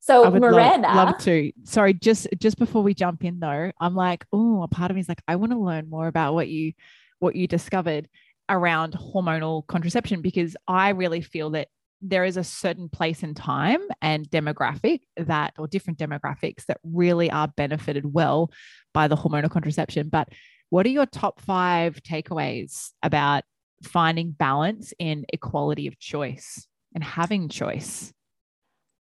so, 0.00 0.28
Mirena. 0.30 0.82
Love, 0.82 1.06
love 1.06 1.18
to. 1.20 1.52
Sorry, 1.62 1.94
just 1.94 2.26
just 2.38 2.58
before 2.58 2.82
we 2.82 2.94
jump 2.94 3.24
in 3.24 3.38
though, 3.38 3.70
I'm 3.80 3.94
like, 3.94 4.26
oh, 4.32 4.62
a 4.64 4.68
part 4.68 4.90
of 4.90 4.96
me 4.96 5.00
is 5.00 5.08
like, 5.08 5.22
I 5.28 5.36
want 5.36 5.52
to 5.52 5.58
learn 5.58 5.88
more 5.88 6.08
about 6.08 6.34
what 6.34 6.48
you 6.48 6.72
what 7.20 7.36
you 7.36 7.46
discovered 7.46 8.08
around 8.48 8.94
hormonal 8.94 9.64
contraception 9.68 10.20
because 10.20 10.56
I 10.66 10.90
really 10.90 11.20
feel 11.20 11.50
that 11.50 11.68
there 12.02 12.24
is 12.24 12.36
a 12.36 12.44
certain 12.44 12.88
place 12.88 13.22
in 13.22 13.34
time 13.34 13.80
and 14.02 14.28
demographic 14.28 15.00
that, 15.16 15.54
or 15.56 15.68
different 15.68 15.98
demographics 15.98 16.66
that 16.66 16.78
really 16.82 17.30
are 17.30 17.48
benefited 17.48 18.12
well 18.12 18.50
by 18.92 19.06
the 19.08 19.16
hormonal 19.16 19.50
contraception. 19.50 20.08
But 20.08 20.28
what 20.70 20.84
are 20.84 20.90
your 20.90 21.06
top 21.06 21.40
five 21.40 22.02
takeaways 22.02 22.90
about 23.02 23.44
finding 23.84 24.32
balance 24.32 24.92
in 24.98 25.24
equality 25.32 25.86
of 25.86 25.98
choice 25.98 26.66
and 26.94 27.04
having 27.04 27.48
choice? 27.48 28.12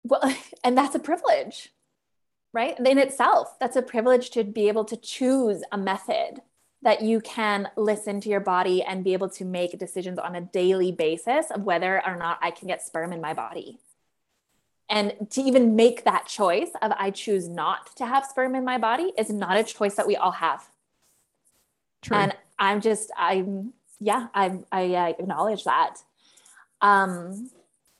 Well, 0.03 0.21
and 0.63 0.77
that's 0.77 0.95
a 0.95 0.99
privilege, 0.99 1.69
right? 2.53 2.77
In 2.79 2.97
itself, 2.97 3.57
that's 3.59 3.75
a 3.75 3.81
privilege 3.81 4.29
to 4.31 4.43
be 4.43 4.67
able 4.67 4.85
to 4.85 4.97
choose 4.97 5.63
a 5.71 5.77
method 5.77 6.41
that 6.83 7.01
you 7.01 7.21
can 7.21 7.67
listen 7.77 8.19
to 8.21 8.29
your 8.29 8.39
body 8.39 8.81
and 8.81 9.03
be 9.03 9.13
able 9.13 9.29
to 9.29 9.45
make 9.45 9.77
decisions 9.77 10.17
on 10.17 10.35
a 10.35 10.41
daily 10.41 10.91
basis 10.91 11.51
of 11.51 11.63
whether 11.63 12.05
or 12.05 12.15
not 12.15 12.39
I 12.41 12.51
can 12.51 12.67
get 12.67 12.81
sperm 12.81 13.13
in 13.13 13.21
my 13.21 13.33
body. 13.33 13.79
And 14.89 15.13
to 15.31 15.41
even 15.41 15.75
make 15.75 16.03
that 16.03 16.27
choice 16.27 16.71
of 16.81 16.91
I 16.97 17.11
choose 17.11 17.47
not 17.47 17.95
to 17.95 18.05
have 18.05 18.25
sperm 18.25 18.55
in 18.55 18.65
my 18.65 18.77
body 18.77 19.13
is 19.17 19.29
not 19.29 19.57
a 19.57 19.63
choice 19.63 19.95
that 19.95 20.07
we 20.07 20.17
all 20.17 20.31
have. 20.31 20.67
True. 22.01 22.17
And 22.17 22.35
I'm 22.59 22.81
just, 22.81 23.11
I'm, 23.15 23.73
yeah, 23.99 24.27
I, 24.33 24.59
I 24.71 24.95
uh, 24.95 25.13
acknowledge 25.17 25.63
that. 25.63 25.97
Um, 26.81 27.51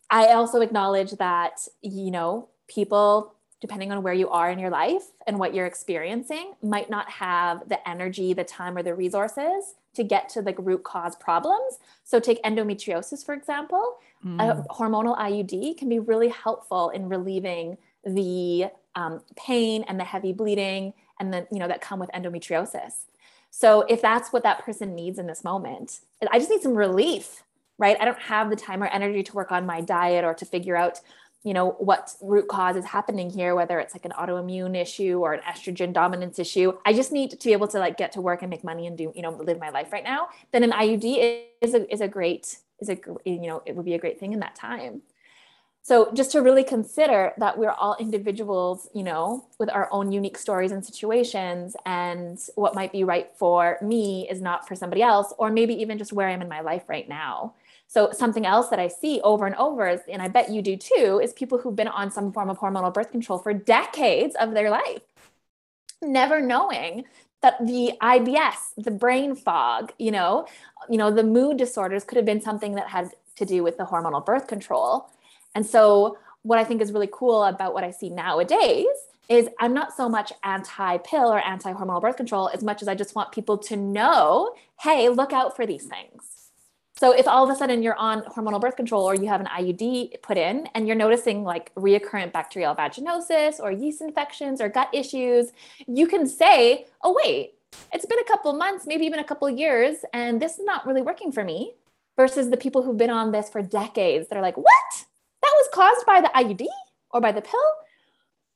I 0.10 0.34
also 0.34 0.60
acknowledge 0.62 1.12
that, 1.12 1.66
you 1.82 2.12
know, 2.12 2.50
people 2.68 3.36
depending 3.62 3.92
on 3.92 4.02
where 4.02 4.14
you 4.14 4.28
are 4.30 4.50
in 4.50 4.60
your 4.60 4.72
life 4.72 5.04
and 5.28 5.38
what 5.38 5.54
you're 5.54 5.68
experiencing, 5.68 6.54
might 6.64 6.90
not 6.90 7.10
have 7.10 7.70
the 7.70 7.88
energy, 7.88 8.34
the 8.34 8.44
time, 8.44 8.76
or 8.76 8.84
the 8.84 8.94
resources 8.94 9.76
to 9.94 10.04
get 10.04 10.30
to 10.30 10.42
the 10.42 10.54
root 10.58 10.84
cause 10.84 11.16
problems. 11.16 11.78
So, 12.04 12.20
take 12.20 12.42
endometriosis, 12.44 13.26
for 13.26 13.34
example. 13.34 13.98
Mm. 14.26 14.42
A 14.42 14.74
hormonal 14.74 15.18
IUD 15.18 15.78
can 15.78 15.90
be 15.90 16.00
really 16.00 16.30
helpful 16.30 16.90
in 16.90 17.08
relieving 17.08 17.78
the 18.04 18.66
um, 18.96 19.22
pain 19.38 19.86
and 19.88 20.00
the 20.00 20.04
heavy 20.04 20.34
bleeding 20.34 20.94
and 21.20 21.32
the 21.32 21.48
you 21.52 21.60
know 21.60 21.68
that 21.68 21.82
come 21.82 22.00
with 22.00 22.10
endometriosis. 22.12 23.06
So, 23.52 23.82
if 23.82 24.02
that's 24.02 24.34
what 24.34 24.44
that 24.44 24.66
person 24.66 24.96
needs 24.96 25.20
in 25.20 25.28
this 25.28 25.44
moment, 25.44 26.00
I 26.32 26.40
just 26.40 26.50
need 26.50 26.62
some 26.62 26.74
relief, 26.74 27.44
right? 27.78 27.98
I 28.00 28.06
don't 28.06 28.20
have 28.20 28.50
the 28.50 28.56
time 28.56 28.82
or 28.82 28.88
energy 28.88 29.22
to 29.24 29.34
work 29.34 29.52
on 29.52 29.66
my 29.66 29.82
diet 29.82 30.24
or 30.24 30.34
to 30.34 30.46
figure 30.46 30.76
out 30.76 31.00
you 31.44 31.54
know 31.54 31.72
what 31.72 32.14
root 32.22 32.48
cause 32.48 32.76
is 32.76 32.86
happening 32.86 33.30
here 33.30 33.56
whether 33.56 33.80
it's 33.80 33.96
like 33.96 34.06
an 34.06 34.12
autoimmune 34.12 34.76
issue 34.76 35.20
or 35.20 35.34
an 35.34 35.42
estrogen 35.42 35.92
dominance 35.92 36.38
issue. 36.40 36.74
I 36.86 36.94
just 36.94 37.12
need 37.12 37.32
to 37.32 37.38
be 37.38 37.54
able 37.54 37.68
to 37.70 37.80
like 37.80 37.98
get 37.98 38.12
to 38.14 38.22
work 38.22 38.42
and 38.42 38.50
make 38.50 38.64
money 38.64 38.88
and 38.88 38.98
do 38.98 39.12
you 39.16 39.22
know 39.22 39.32
live 39.32 39.60
my 39.60 39.70
life 39.70 39.92
right 39.92 40.04
now. 40.04 40.28
Then 40.52 40.64
an 40.64 40.72
iud 40.72 41.44
is 41.62 41.74
a, 41.74 41.92
is 41.92 42.02
a 42.02 42.08
great 42.08 42.58
is 42.80 42.90
a 42.90 42.98
you 43.26 43.48
know 43.48 43.64
it 43.66 43.76
would 43.76 43.86
be 43.86 43.96
a 43.96 44.00
great 44.00 44.20
thing 44.20 44.34
in 44.34 44.40
that 44.40 44.56
time. 44.56 45.02
So 45.84 46.14
just 46.14 46.32
to 46.34 46.44
really 46.44 46.64
consider 46.64 47.34
that 47.40 47.58
we're 47.58 47.72
all 47.72 47.96
individuals 48.00 48.88
you 48.94 49.02
know 49.02 49.46
with 49.58 49.70
our 49.72 49.90
own 49.92 50.12
unique 50.12 50.38
stories 50.38 50.72
and 50.72 50.86
situations 50.86 51.76
and 51.88 52.40
what 52.54 52.76
might 52.76 52.92
be 52.92 53.04
right 53.04 53.32
for 53.36 53.80
me 53.82 54.28
is 54.30 54.42
not 54.42 54.68
for 54.68 54.76
somebody 54.76 55.02
else 55.02 55.34
or 55.40 55.50
maybe 55.50 55.74
even 55.74 55.98
just 55.98 56.14
where 56.14 56.30
i'm 56.30 56.42
in 56.42 56.48
my 56.48 56.62
life 56.62 56.84
right 56.88 57.10
now 57.10 57.54
so 57.92 58.10
something 58.14 58.46
else 58.46 58.70
that 58.70 58.80
I 58.80 58.88
see 58.88 59.20
over 59.22 59.46
and 59.46 59.54
over 59.56 59.86
is, 59.86 60.00
and 60.10 60.22
I 60.22 60.30
bet 60.30 60.50
you 60.50 60.62
do 60.62 60.78
too, 60.78 61.20
is 61.22 61.34
people 61.34 61.58
who've 61.58 61.76
been 61.76 61.90
on 61.90 62.10
some 62.10 62.32
form 62.32 62.50
of 62.50 62.58
hormonal 62.58 62.94
birth 62.94 63.12
control 63.12 63.38
for 63.38 63.54
decades 63.54 64.34
of 64.40 64.54
their 64.54 64.70
life, 64.70 65.02
never 66.02 66.40
knowing 66.40 67.04
that 67.42 67.56
the 67.60 67.92
IBS, 68.02 68.56
the 68.78 68.92
brain 68.92 69.36
fog, 69.36 69.92
you 70.00 70.10
know, 70.10 70.48
you 70.90 70.98
know, 70.98 71.12
the 71.12 71.26
mood 71.26 71.58
disorders 71.58 72.06
could 72.06 72.16
have 72.16 72.24
been 72.24 72.40
something 72.40 72.76
that 72.76 72.88
had 72.88 73.10
to 73.36 73.44
do 73.44 73.62
with 73.62 73.78
the 73.78 73.84
hormonal 73.84 74.26
birth 74.26 74.48
control. 74.48 75.10
And 75.54 75.66
so 75.66 76.18
what 76.44 76.60
I 76.60 76.64
think 76.64 76.82
is 76.82 76.94
really 76.94 77.10
cool 77.12 77.44
about 77.44 77.74
what 77.74 77.84
I 77.84 77.92
see 77.92 78.10
nowadays 78.10 78.88
is 79.28 79.50
I'm 79.60 79.74
not 79.74 79.94
so 79.94 80.08
much 80.08 80.32
anti 80.46 80.98
pill 81.00 81.30
or 81.30 81.42
anti 81.42 81.74
hormonal 81.74 82.00
birth 82.00 82.16
control 82.16 82.50
as 82.54 82.64
much 82.64 82.82
as 82.82 82.88
I 82.88 82.96
just 82.96 83.16
want 83.16 83.34
people 83.34 83.58
to 83.58 83.76
know, 83.76 84.56
hey, 84.80 85.10
look 85.10 85.34
out 85.34 85.58
for 85.58 85.66
these 85.66 85.84
things 85.84 86.31
so 87.02 87.12
if 87.12 87.28
all 87.28 87.44
of 87.44 87.50
a 87.50 87.56
sudden 87.56 87.82
you're 87.82 87.98
on 87.98 88.22
hormonal 88.26 88.62
birth 88.62 88.76
control 88.76 89.04
or 89.10 89.16
you 89.16 89.28
have 89.28 89.42
an 89.42 89.48
IUD 89.48 90.22
put 90.22 90.38
in 90.38 90.68
and 90.76 90.86
you're 90.86 90.96
noticing 90.96 91.44
like 91.44 91.74
reoccurrent 91.74 92.32
bacterial 92.32 92.76
vaginosis 92.76 93.60
or 93.60 93.72
yeast 93.72 94.02
infections 94.02 94.62
or 94.62 94.70
gut 94.70 94.88
issues, 94.94 95.52
you 95.88 96.06
can 96.06 96.28
say, 96.28 96.86
"Oh 97.02 97.20
wait, 97.24 97.56
it's 97.92 98.06
been 98.06 98.20
a 98.20 98.24
couple 98.26 98.54
months, 98.54 98.86
maybe 98.86 99.04
even 99.08 99.18
a 99.18 99.24
couple 99.24 99.50
years 99.50 100.06
and 100.14 100.40
this 100.40 100.60
is 100.60 100.64
not 100.64 100.86
really 100.86 101.02
working 101.02 101.32
for 101.32 101.44
me." 101.44 101.74
Versus 102.18 102.52
the 102.52 102.58
people 102.66 102.84
who've 102.84 103.04
been 103.04 103.10
on 103.10 103.32
this 103.32 103.50
for 103.50 103.64
decades 103.64 104.28
they're 104.28 104.48
like, 104.50 104.58
"What? 104.58 104.92
That 105.42 105.54
was 105.60 105.70
caused 105.74 106.06
by 106.06 106.22
the 106.22 106.32
IUD 106.36 106.68
or 107.10 107.20
by 107.20 107.32
the 107.32 107.42
pill?" 107.42 107.70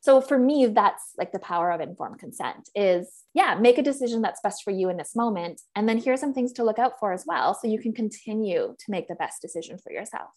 So 0.05 0.21
for 0.21 0.37
me, 0.37 0.67
that's 0.67 1.13
like 1.17 1.31
the 1.31 1.39
power 1.39 1.71
of 1.71 1.81
informed 1.81 2.19
consent 2.19 2.69
is 2.75 3.11
yeah, 3.33 3.55
make 3.55 3.79
a 3.79 3.81
decision 3.81 4.21
that's 4.21 4.39
best 4.39 4.63
for 4.63 4.69
you 4.69 4.89
in 4.89 4.97
this 4.97 5.15
moment. 5.15 5.61
And 5.75 5.89
then 5.89 5.97
here 5.97 6.13
are 6.13 6.17
some 6.17 6.31
things 6.31 6.53
to 6.53 6.63
look 6.63 6.77
out 6.77 6.99
for 6.99 7.11
as 7.11 7.25
well. 7.25 7.55
So 7.55 7.67
you 7.67 7.79
can 7.79 7.91
continue 7.91 8.75
to 8.77 8.85
make 8.87 9.07
the 9.07 9.15
best 9.15 9.41
decision 9.41 9.79
for 9.79 9.91
yourself. 9.91 10.29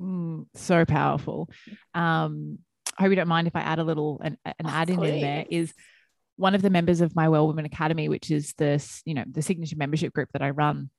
Mm, 0.00 0.46
so 0.54 0.84
powerful. 0.84 1.50
Um, 1.94 2.60
I 2.96 3.02
hope 3.02 3.10
you 3.10 3.16
don't 3.16 3.26
mind 3.26 3.48
if 3.48 3.56
I 3.56 3.60
add 3.62 3.80
a 3.80 3.84
little 3.84 4.20
an, 4.22 4.38
an 4.44 4.54
oh, 4.64 4.68
add 4.68 4.88
in, 4.88 5.02
in 5.02 5.20
there 5.20 5.44
is 5.50 5.74
one 6.36 6.54
of 6.54 6.62
the 6.62 6.70
members 6.70 7.00
of 7.00 7.16
my 7.16 7.28
Well 7.28 7.48
Women 7.48 7.64
Academy, 7.64 8.08
which 8.08 8.30
is 8.30 8.52
this, 8.56 9.02
you 9.04 9.14
know, 9.14 9.24
the 9.28 9.42
signature 9.42 9.76
membership 9.76 10.12
group 10.12 10.28
that 10.32 10.42
I 10.42 10.50
run, 10.50 10.90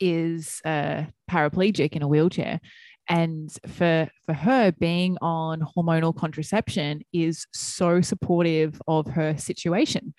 is 0.00 0.62
a 0.64 1.06
paraplegic 1.30 1.92
in 1.92 2.00
a 2.00 2.08
wheelchair 2.08 2.60
and 3.08 3.56
for 3.66 4.08
for 4.24 4.32
her 4.32 4.72
being 4.72 5.16
on 5.20 5.60
hormonal 5.60 6.16
contraception 6.16 7.02
is 7.12 7.46
so 7.52 8.00
supportive 8.00 8.80
of 8.86 9.06
her 9.06 9.36
situation 9.36 10.14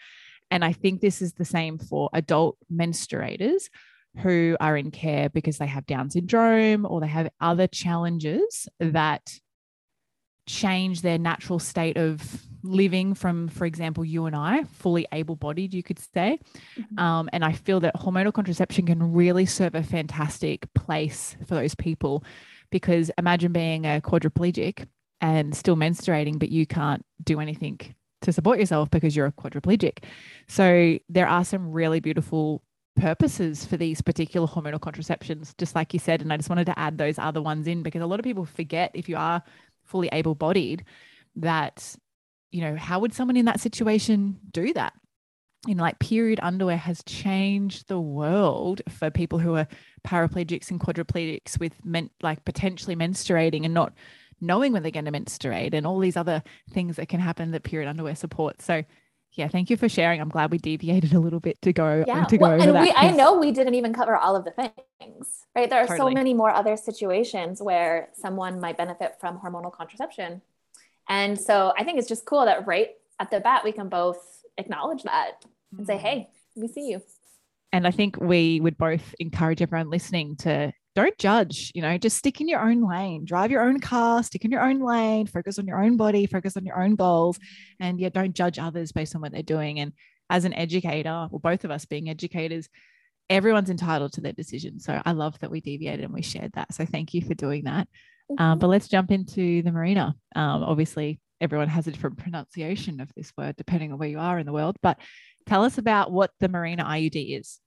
and 0.50 0.66
i 0.66 0.74
think 0.74 1.02
this 1.02 1.22
is 1.22 1.34
the 1.34 1.46
same 1.46 1.78
for 1.78 2.10
adult 2.14 2.58
menstruators 2.72 3.70
who 4.18 4.58
are 4.60 4.76
in 4.76 4.92
care 4.92 5.30
because 5.30 5.58
they 5.58 5.68
have 5.68 5.86
down 5.86 6.10
syndrome 6.10 6.86
or 6.86 7.00
they 7.00 7.08
have 7.08 7.30
other 7.40 7.68
challenges 7.68 8.68
that 8.80 9.34
change 10.48 11.02
their 11.02 11.18
natural 11.18 11.60
state 11.60 11.98
of 11.98 12.42
living 12.64 13.14
from 13.14 13.48
for 13.48 13.66
example 13.66 14.04
you 14.04 14.26
and 14.26 14.36
i 14.36 14.64
fully 14.66 15.08
able-bodied 15.14 15.74
you 15.74 15.82
could 15.82 15.98
say 15.98 16.38
mm-hmm. 16.78 17.00
um, 17.00 17.30
and 17.34 17.44
i 17.44 17.52
feel 17.52 17.80
that 17.80 17.96
hormonal 17.96 18.34
contraception 18.34 18.86
can 18.86 19.14
really 19.14 19.46
serve 19.46 19.74
a 19.76 19.82
fantastic 19.82 20.72
place 20.74 21.36
for 21.48 21.56
those 21.56 21.74
people 21.74 22.24
because 22.72 23.12
imagine 23.18 23.51
being 23.51 23.86
a 23.86 24.01
quadriplegic 24.01 24.88
and 25.20 25.56
still 25.56 25.75
menstruating, 25.75 26.40
but 26.40 26.50
you 26.50 26.66
can't 26.66 27.06
do 27.24 27.40
anything 27.40 27.80
to 28.22 28.32
support 28.32 28.60
yourself 28.60 28.90
because 28.90 29.16
you're 29.16 29.28
a 29.28 29.32
quadriplegic. 29.32 30.04
So 30.48 30.98
there 31.10 31.28
are 31.28 31.44
some 31.44 31.72
really 31.72 32.00
beautiful 32.00 32.63
purposes 32.96 33.66
for 33.66 33.78
these 33.78 34.01
particular 34.01 34.48
hormonal 34.48 34.82
contraceptions, 34.82 35.54
just 35.58 35.75
like 35.75 35.94
you 35.94 36.00
said. 36.00 36.22
And 36.22 36.32
I 36.32 36.38
just 36.38 36.50
wanted 36.50 36.66
to 36.66 36.78
add 36.78 36.98
those 36.98 37.18
other 37.18 37.42
ones 37.42 37.68
in 37.68 37.84
because 37.84 38.01
a 38.01 38.06
lot 38.06 38.20
of 38.20 38.24
people 38.24 38.46
forget 38.46 38.92
if 38.94 39.08
you 39.10 39.18
are 39.18 39.42
fully 39.84 40.10
able 40.12 40.36
bodied 40.36 40.84
that, 41.38 41.96
you 42.51 42.62
know, 42.62 42.75
how 42.75 43.00
would 43.00 43.13
someone 43.13 43.38
in 43.38 43.46
that 43.46 43.60
situation 43.60 44.38
do 44.51 44.74
that? 44.74 44.94
You 45.68 45.75
know, 45.75 45.84
like 45.84 46.00
period 46.00 46.39
underwear 46.41 46.77
has 46.77 47.03
changed 47.03 47.88
the 47.88 48.00
world 48.00 48.82
for 48.89 49.12
people 49.12 49.39
who 49.39 49.56
are 49.56 49.68
paraplegics 50.06 50.72
and 50.72 50.80
quadriplegics 50.80 51.60
with 51.60 51.74
men, 51.86 52.10
like 52.22 52.44
potentially 52.46 52.96
menstruating 52.96 53.63
and 53.63 53.74
not 53.74 53.94
knowing 54.39 54.74
when 54.74 54.82
they're 54.82 54.91
going 54.91 55.06
to 55.06 55.12
menstruate 55.12 55.75
and 55.75 55.86
all 55.86 56.00
these 56.00 56.18
other 56.18 56.41
things 56.72 56.96
that 56.96 57.08
can 57.08 57.20
happen 57.20 57.51
that 57.51 57.63
period 57.63 57.88
underwear 57.88 58.15
supports. 58.15 58.65
So 58.65 58.84
yeah, 59.34 59.48
thank 59.48 59.70
you 59.70 59.77
for 59.77 59.88
sharing. 59.88 60.20
I'm 60.20 60.30
glad 60.30 60.51
we 60.51 60.58
deviated 60.58 61.13
a 61.13 61.20
little 61.20 61.39
bit 61.39 61.62
to 61.62 61.72
go 61.72 62.03
yeah. 62.06 62.25
to 62.25 62.38
go 62.38 62.58
well, 62.58 62.62
and 62.62 62.80
we, 62.80 62.91
I 62.91 63.12
know 63.12 63.38
we 63.38 63.51
didn't 63.51 63.75
even 63.75 63.94
cover 63.94 64.18
all 64.18 64.36
of 64.36 64.44
the 64.44 64.51
things, 64.51 65.46
right? 65.56 65.70
There 65.70 65.80
are 65.80 65.88
totally. 65.88 66.12
so 66.12 66.15
many 66.15 66.34
more 66.34 66.50
other 66.50 66.75
situations 66.75 67.62
where 67.62 68.10
someone 68.13 68.60
might 68.60 68.77
benefit 68.77 69.18
from 69.22 69.39
hormonal 69.39 69.72
contraception. 69.72 70.41
And 71.08 71.39
so 71.39 71.72
I 71.77 71.84
think 71.84 72.00
it's 72.00 72.10
just 72.10 72.25
cool 72.25 72.46
that 72.46 72.68
right 72.68 72.89
at 73.20 73.32
the 73.32 73.39
bat 73.39 73.63
we 73.63 73.72
can 73.72 73.88
both 73.88 74.41
acknowledge 74.58 75.03
that 75.03 75.43
and 75.77 75.86
say, 75.88 75.96
mm. 75.96 76.01
hey, 76.01 76.29
we 76.55 76.67
see 76.67 76.89
you. 76.89 77.01
And 77.74 77.88
I 77.88 77.91
think 77.91 78.17
we 78.20 78.60
would 78.60 78.77
both 78.77 79.15
encourage 79.20 79.62
everyone 79.62 79.89
listening 79.89 80.36
to 80.38 80.74
don't 80.93 81.17
judge, 81.17 81.72
you 81.74 81.81
know, 81.81 81.98
just 81.98 82.17
stick 82.17 82.41
in 82.41 82.50
your 82.50 82.60
own 82.60 82.86
lane, 82.88 83.24
drive 83.24 83.50
your 83.50 83.62
own 83.62 83.79
car, 83.79 84.24
stick 84.24 84.43
in 84.43 84.51
your 84.51 84.62
own 84.62 84.81
lane, 84.81 85.25
focus 85.25 85.58
on 85.58 85.65
your 85.65 85.81
own 85.81 85.96
body, 85.96 86.25
focus 86.25 86.58
on 86.58 86.65
your 86.65 86.84
own 86.84 86.96
goals, 86.96 87.39
and 87.79 88.00
yet 88.00 88.13
don't 88.13 88.36
judge 88.36 88.60
others 88.60 88.91
based 88.91 89.15
on 89.15 89.22
what 89.22 89.31
they're 89.31 89.41
doing. 89.41 89.79
And 89.79 89.93
as 90.29 90.43
an 90.43 90.53
educator, 90.53 91.29
or 91.31 91.39
both 91.39 91.63
of 91.63 91.72
us 91.72 91.86
being 91.86 92.10
educators, 92.10 92.67
everyone's 93.29 93.70
entitled 93.70 94.12
to 94.13 94.22
their 94.22 94.34
decision. 94.34 94.79
So 94.79 95.01
I 95.05 95.13
love 95.13 95.39
that 95.39 95.51
we 95.51 95.62
deviated 95.62 96.03
and 96.03 96.13
we 96.13 96.22
shared 96.22 96.51
that. 96.53 96.74
So 96.74 96.86
thank 96.86 97.13
you 97.13 97.22
for 97.22 97.34
doing 97.34 97.63
that. 97.63 97.88
Um, 98.38 98.60
but 98.60 98.67
let's 98.67 98.89
jump 98.89 99.12
into 99.12 99.62
the 99.62 99.72
mirena. 99.72 100.13
Um, 100.36 100.63
obviously, 100.63 101.20
everyone 101.42 101.68
has 101.68 101.88
a 101.88 101.92
different 101.92 102.18
pronunciation 102.18 103.02
of 103.02 103.12
this 103.16 103.34
word 103.38 103.56
depending 103.58 103.92
on 103.92 103.98
where 103.98 104.10
you 104.10 104.20
are 104.20 104.40
in 104.40 104.46
the 104.46 104.54
world, 104.54 104.78
but 104.82 104.98
Tell 105.46 105.64
us 105.64 105.78
about 105.78 106.12
what 106.12 106.32
the 106.40 106.50
Mirena 106.50 106.84
IUD 106.86 107.40
is. 107.40 107.60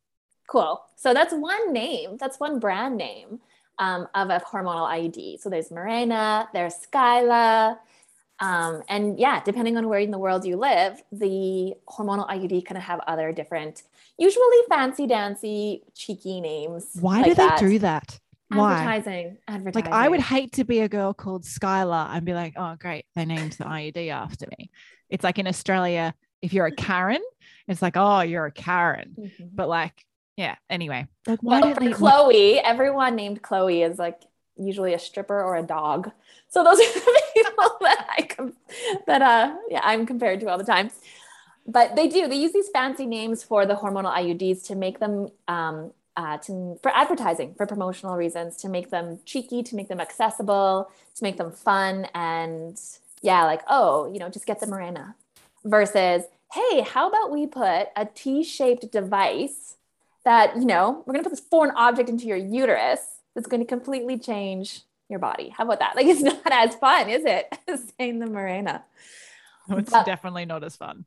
Cool. 0.47 0.83
So 0.97 1.15
that's 1.15 1.33
one 1.33 1.73
name, 1.73 2.17
that's 2.19 2.39
one 2.39 2.59
brand 2.59 2.97
name 2.97 3.41
um, 3.79 4.07
of 4.15 4.31
a 4.31 4.41
hormonal 4.41 4.89
IUD. 4.89 5.41
So 5.41 5.49
there's 5.49 5.71
Mirena, 5.71 6.47
there's 6.53 6.75
Skyla. 6.75 7.79
Um, 8.41 8.83
and 8.89 9.19
yeah, 9.19 9.43
depending 9.43 9.77
on 9.77 9.89
where 9.89 10.01
in 10.01 10.11
the 10.11 10.19
world 10.19 10.45
you 10.45 10.57
live, 10.57 11.03
the 11.13 11.75
hormonal 11.89 12.29
IUD 12.29 12.67
kind 12.67 12.77
of 12.77 12.85
have 12.85 13.01
other 13.07 13.33
different, 13.33 13.85
usually 14.19 14.45
fancy 14.69 15.07
dancy, 15.07 15.85
cheeky 15.95 16.41
names. 16.41 16.89
Why 17.01 17.19
like 17.19 17.25
do 17.25 17.35
they 17.35 17.47
that. 17.47 17.59
do 17.59 17.79
that? 17.81 18.21
Why? 18.57 18.75
Advertising, 18.75 19.39
advertising. 19.49 19.91
Like 19.91 19.93
I 19.93 20.09
would 20.09 20.21
hate 20.21 20.53
to 20.53 20.65
be 20.65 20.81
a 20.81 20.89
girl 20.89 21.13
called 21.13 21.45
Skylar 21.45 22.09
and 22.15 22.25
be 22.25 22.35
like, 22.35 22.55
oh 22.57 22.77
great, 22.79 23.07
they 23.15 23.25
named 23.25 23.53
the 23.53 23.65
IUD 23.65 24.11
after 24.11 24.47
me. 24.59 24.71
It's 25.09 25.25
like 25.25 25.39
in 25.39 25.47
Australia, 25.47 26.15
if 26.43 26.53
you're 26.53 26.67
a 26.67 26.73
Karen, 26.75 27.23
it's 27.69 27.83
like, 27.83 27.97
oh, 27.97 28.21
you're 28.21 28.47
a 28.47 28.53
Karen. 28.53 29.15
Mm-hmm. 29.19 29.45
But 29.55 29.69
like, 29.69 30.05
yeah, 30.37 30.57
anyway. 30.69 31.07
Like, 31.27 31.43
why 31.43 31.61
well, 31.61 31.75
for 31.75 31.91
Chloe, 31.93 32.59
everyone 32.59 33.17
named 33.17 33.43
Chloe 33.43 33.83
is 33.83 33.99
like 33.99 34.23
usually 34.57 34.95
a 34.95 34.99
stripper 34.99 35.41
or 35.41 35.57
a 35.57 35.63
dog. 35.63 36.11
So 36.49 36.63
those 36.63 36.79
are 36.79 36.93
the 36.95 37.23
people 37.35 37.77
that 37.81 38.07
I 38.17 38.23
com- 38.23 38.57
that 39.07 39.23
uh 39.23 39.57
yeah, 39.69 39.81
I'm 39.83 40.07
compared 40.07 40.41
to 40.41 40.49
all 40.49 40.59
the 40.59 40.65
time. 40.65 40.91
But 41.67 41.97
they 41.97 42.09
do, 42.09 42.29
they 42.29 42.37
use 42.37 42.53
these 42.53 42.69
fancy 42.69 43.07
names 43.07 43.43
for 43.43 43.65
the 43.65 43.75
hormonal 43.75 44.15
IUDs 44.15 44.67
to 44.67 44.75
make 44.75 44.99
them 44.99 45.29
um 45.49 45.93
uh, 46.17 46.39
to, 46.39 46.79
for 46.83 46.91
advertising, 46.95 47.55
for 47.55 47.67
promotional 47.67 48.17
reasons, 48.17 48.57
to 48.59 48.69
make 48.69 48.91
them 48.91 49.19
cheeky, 49.25 49.63
to 49.63 49.77
make 49.77 49.89
them 49.89 50.01
accessible, 50.01 50.91
to 51.17 51.23
make 51.23 51.37
them 51.37 51.51
fun, 51.51 52.07
and 52.15 52.81
Yeah, 53.23 53.45
like, 53.45 53.63
oh, 53.69 54.13
you 54.13 54.19
know, 54.19 54.29
just 54.29 54.47
get 54.47 54.61
the 54.61 54.67
Mirena 54.67 55.15
versus, 55.65 56.25
hey, 56.53 56.83
how 56.83 57.09
about 57.09 57.33
we 57.33 57.47
put 57.47 57.89
a 57.97 58.07
T 58.15 58.45
shaped 58.45 58.91
device 58.93 59.77
that, 60.25 60.57
you 60.57 60.65
know, 60.65 61.03
we're 61.05 61.15
going 61.15 61.25
to 61.25 61.31
put 61.31 61.37
this 61.37 61.47
foreign 61.49 61.75
object 61.75 62.09
into 62.09 62.27
your 62.27 62.37
uterus 62.37 63.01
that's 63.35 63.47
going 63.47 63.63
to 63.63 63.67
completely 63.67 64.19
change 64.19 64.83
your 65.09 65.19
body. 65.19 65.51
How 65.57 65.65
about 65.65 65.81
that? 65.81 65.97
Like, 65.97 66.07
it's 66.09 66.21
not 66.21 66.41
as 66.51 66.75
fun, 66.77 67.09
is 67.09 67.25
it? 67.25 67.59
Saying 67.99 68.21
the 68.21 68.27
Mirena. 68.27 68.83
It's 69.71 69.91
but, 69.91 70.07
definitely 70.07 70.45
not 70.45 70.63
as 70.63 70.77
fun. 70.77 71.07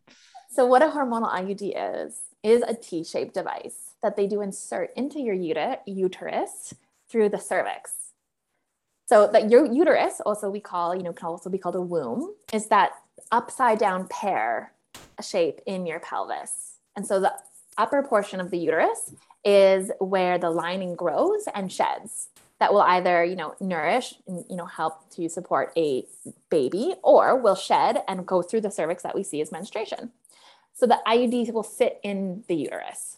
So, 0.49 0.65
what 0.65 0.81
a 0.81 0.87
hormonal 0.87 1.31
IUD 1.31 1.73
is, 1.75 2.19
is 2.43 2.63
a 2.63 2.73
T 2.73 3.03
shaped 3.03 3.35
device 3.35 3.86
that 4.03 4.15
they 4.15 4.27
do 4.27 4.41
insert 4.41 4.91
into 4.95 5.19
your 5.19 5.35
uterus 5.85 6.73
through 7.09 7.29
the 7.29 7.39
cervix. 7.39 7.93
So, 9.07 9.29
that 9.31 9.49
your 9.49 9.65
uterus, 9.65 10.19
also 10.25 10.49
we 10.49 10.59
call, 10.59 10.95
you 10.95 11.03
know, 11.03 11.13
can 11.13 11.27
also 11.27 11.49
be 11.49 11.57
called 11.57 11.75
a 11.75 11.81
womb, 11.81 12.35
is 12.51 12.67
that 12.67 12.91
upside 13.31 13.79
down 13.79 14.07
pear 14.09 14.73
shape 15.21 15.61
in 15.65 15.85
your 15.85 15.99
pelvis. 15.99 16.79
And 16.95 17.07
so, 17.07 17.21
the 17.21 17.33
upper 17.77 18.03
portion 18.03 18.41
of 18.41 18.51
the 18.51 18.57
uterus 18.57 19.13
is 19.45 19.91
where 19.99 20.37
the 20.37 20.49
lining 20.49 20.95
grows 20.95 21.45
and 21.53 21.71
sheds 21.71 22.27
that 22.59 22.73
will 22.73 22.81
either 22.81 23.23
you 23.23 23.35
know 23.35 23.55
nourish 23.59 24.15
and 24.27 24.43
you 24.49 24.55
know 24.55 24.65
help 24.65 25.09
to 25.11 25.29
support 25.29 25.71
a 25.77 26.05
baby 26.49 26.95
or 27.03 27.37
will 27.37 27.55
shed 27.55 28.03
and 28.07 28.25
go 28.25 28.41
through 28.41 28.61
the 28.61 28.71
cervix 28.71 29.03
that 29.03 29.15
we 29.15 29.23
see 29.23 29.41
as 29.41 29.51
menstruation 29.51 30.11
so 30.73 30.85
the 30.85 30.99
iud 31.07 31.51
will 31.53 31.63
sit 31.63 31.99
in 32.03 32.43
the 32.47 32.55
uterus 32.55 33.16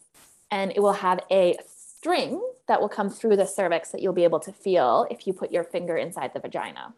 and 0.51 0.72
it 0.75 0.82
will 0.82 0.94
have 0.94 1.20
a 1.32 1.58
string 1.68 2.41
that 2.68 2.82
will 2.82 2.89
come 2.89 3.10
through 3.10 3.36
the 3.36 3.46
cervix 3.46 3.91
that 3.91 4.01
you'll 4.01 4.13
be 4.13 4.24
able 4.24 4.39
to 4.39 4.51
feel 4.51 5.08
if 5.10 5.27
you 5.27 5.34
put 5.34 5.51
your 5.51 5.63
finger 5.63 5.98
inside 5.98 6.34
the 6.34 6.39
vagina. 6.39 6.94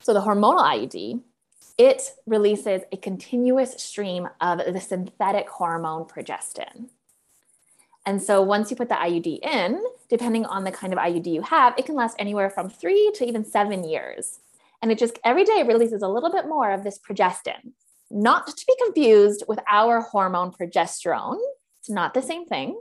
So 0.00 0.14
the 0.14 0.20
hormonal 0.20 0.62
iud 0.62 1.22
it 1.78 2.10
releases 2.26 2.82
a 2.90 2.96
continuous 2.96 3.80
stream 3.80 4.28
of 4.40 4.58
the 4.58 4.80
synthetic 4.80 5.48
hormone 5.48 6.04
progestin. 6.04 6.88
And 8.04 8.20
so 8.20 8.42
once 8.42 8.70
you 8.70 8.76
put 8.76 8.88
the 8.88 8.96
IUD 8.96 9.44
in, 9.44 9.84
depending 10.08 10.44
on 10.44 10.64
the 10.64 10.72
kind 10.72 10.92
of 10.92 10.98
IUD 10.98 11.26
you 11.26 11.42
have, 11.42 11.74
it 11.78 11.86
can 11.86 11.94
last 11.94 12.16
anywhere 12.18 12.50
from 12.50 12.68
three 12.68 13.12
to 13.14 13.24
even 13.24 13.44
seven 13.44 13.84
years. 13.84 14.40
And 14.82 14.90
it 14.90 14.98
just 14.98 15.18
every 15.24 15.44
day 15.44 15.62
releases 15.62 16.02
a 16.02 16.08
little 16.08 16.32
bit 16.32 16.48
more 16.48 16.72
of 16.72 16.82
this 16.82 16.98
progestin, 16.98 17.72
not 18.10 18.46
to 18.46 18.64
be 18.66 18.74
confused 18.84 19.44
with 19.48 19.58
our 19.70 20.00
hormone 20.00 20.52
progesterone. 20.52 21.38
It's 21.80 21.90
not 21.90 22.14
the 22.14 22.22
same 22.22 22.46
thing. 22.46 22.78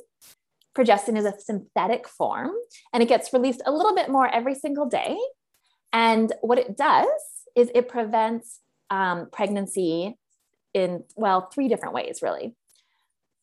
Progestin 0.76 1.18
is 1.18 1.26
a 1.26 1.34
synthetic 1.40 2.08
form 2.08 2.52
and 2.94 3.02
it 3.02 3.10
gets 3.10 3.34
released 3.34 3.62
a 3.66 3.72
little 3.72 3.96
bit 3.96 4.10
more 4.10 4.28
every 4.28 4.56
single 4.56 4.86
day. 4.86 5.18
And 5.92 6.32
what 6.42 6.60
it 6.60 6.78
does 6.78 7.08
is 7.56 7.72
it 7.74 7.88
prevents 7.88 8.60
um, 8.90 9.30
pregnancy 9.32 10.18
in, 10.74 11.04
well, 11.16 11.42
three 11.42 11.68
different 11.68 11.96
ways, 11.96 12.20
really. 12.22 12.56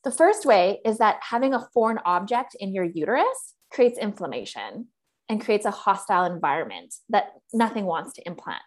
The 0.05 0.13
first 0.13 0.47
way 0.47 0.81
is 0.85 0.99
that 0.99 1.19
having 1.29 1.55
a 1.55 1.67
foreign 1.73 1.99
object 2.05 2.55
in 2.61 2.73
your 2.73 2.85
uterus 2.85 3.55
creates 3.73 3.99
inflammation 3.99 4.89
and 5.29 5.43
creates 5.43 5.65
a 5.65 5.71
hostile 5.71 6.25
environment 6.27 6.95
that 7.09 7.33
nothing 7.53 7.87
wants 7.87 8.13
to 8.15 8.27
implant. 8.27 8.63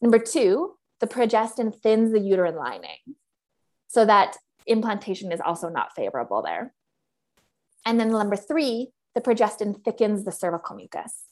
Number 0.00 0.18
two, 0.18 0.74
the 1.02 1.06
progestin 1.06 1.78
thins 1.82 2.12
the 2.12 2.20
uterine 2.20 2.56
lining 2.56 3.16
so 3.88 4.06
that 4.06 4.38
implantation 4.66 5.30
is 5.32 5.40
also 5.44 5.68
not 5.68 5.94
favorable 5.94 6.40
there. 6.42 6.72
And 7.84 8.00
then 8.00 8.10
number 8.10 8.36
three, 8.36 8.92
the 9.14 9.20
progestin 9.20 9.84
thickens 9.84 10.24
the 10.24 10.32
cervical 10.32 10.76
mucus 10.76 11.24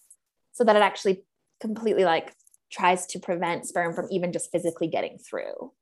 so 0.53 0.65
that 0.65 0.77
it 0.77 0.83
actually 0.83 1.23
completely 1.61 2.05
like 2.05 2.35
tries 2.71 3.07
to 3.07 3.19
prevent 3.19 3.67
sperm 3.67 3.95
from 3.95 4.09
even 4.11 4.33
just 4.33 4.53
physically 4.53 4.89
getting 4.89 5.17
through 5.17 5.73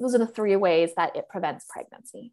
those 0.00 0.14
are 0.14 0.18
the 0.18 0.26
three 0.26 0.56
ways 0.56 0.92
that 0.96 1.14
it 1.14 1.28
prevents 1.28 1.66
pregnancy. 1.68 2.32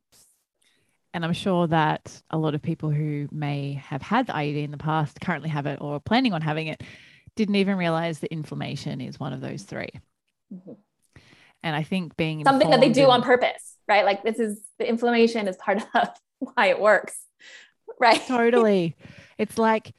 And 1.14 1.26
I'm 1.26 1.34
sure 1.34 1.68
that 1.68 2.22
a 2.30 2.38
lot 2.38 2.56
of 2.56 2.62
people 2.62 2.90
who 2.90 3.28
may 3.32 3.74
have 3.74 4.02
had 4.02 4.28
the 4.28 4.34
IUD 4.34 4.64
in 4.64 4.72
the 4.72 4.78
past, 4.78 5.20
currently 5.20 5.50
have 5.50 5.66
it, 5.66 5.80
or 5.82 6.00
planning 6.00 6.34
on 6.34 6.42
having 6.42 6.68
it, 6.68 6.82
didn't 7.36 7.56
even 7.56 7.78
realize 7.78 8.20
that 8.20 8.32
inflammation 8.32 9.02
is 9.02 9.20
one 9.20 9.34
of 9.34 9.42
those 9.42 9.64
3 9.64 9.90
mm-hmm. 10.54 10.74
And 11.64 11.76
I 11.76 11.84
think 11.84 12.16
being 12.16 12.44
something 12.44 12.70
that 12.70 12.80
they 12.80 12.92
do 12.92 13.10
on 13.10 13.22
purpose, 13.24 13.76
right? 13.88 14.06
Like 14.06 14.24
this 14.24 14.40
is 14.40 14.62
the 14.80 14.88
inflammation 14.88 15.48
is 15.48 15.58
part 15.58 15.84
of 15.96 16.10
why 16.40 16.68
it 16.68 16.80
works, 16.80 17.16
right? 18.00 18.22
Totally. 18.28 18.96
It's 19.38 19.60
like 19.60 19.94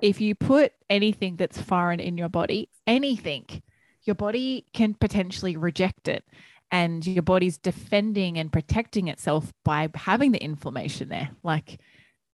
if 0.00 0.22
you 0.22 0.34
put 0.34 0.72
anything 0.88 1.36
that's 1.36 1.60
foreign 1.60 2.00
in 2.00 2.16
your 2.16 2.30
body, 2.30 2.70
anything, 2.86 3.44
your 4.04 4.14
body 4.14 4.64
can 4.72 4.94
potentially 4.94 5.58
reject 5.58 6.08
it 6.08 6.24
and 6.70 7.06
your 7.06 7.22
body's 7.22 7.58
defending 7.58 8.38
and 8.38 8.52
protecting 8.52 9.08
itself 9.08 9.52
by 9.64 9.88
having 9.94 10.32
the 10.32 10.42
inflammation 10.42 11.08
there. 11.08 11.30
Like 11.42 11.80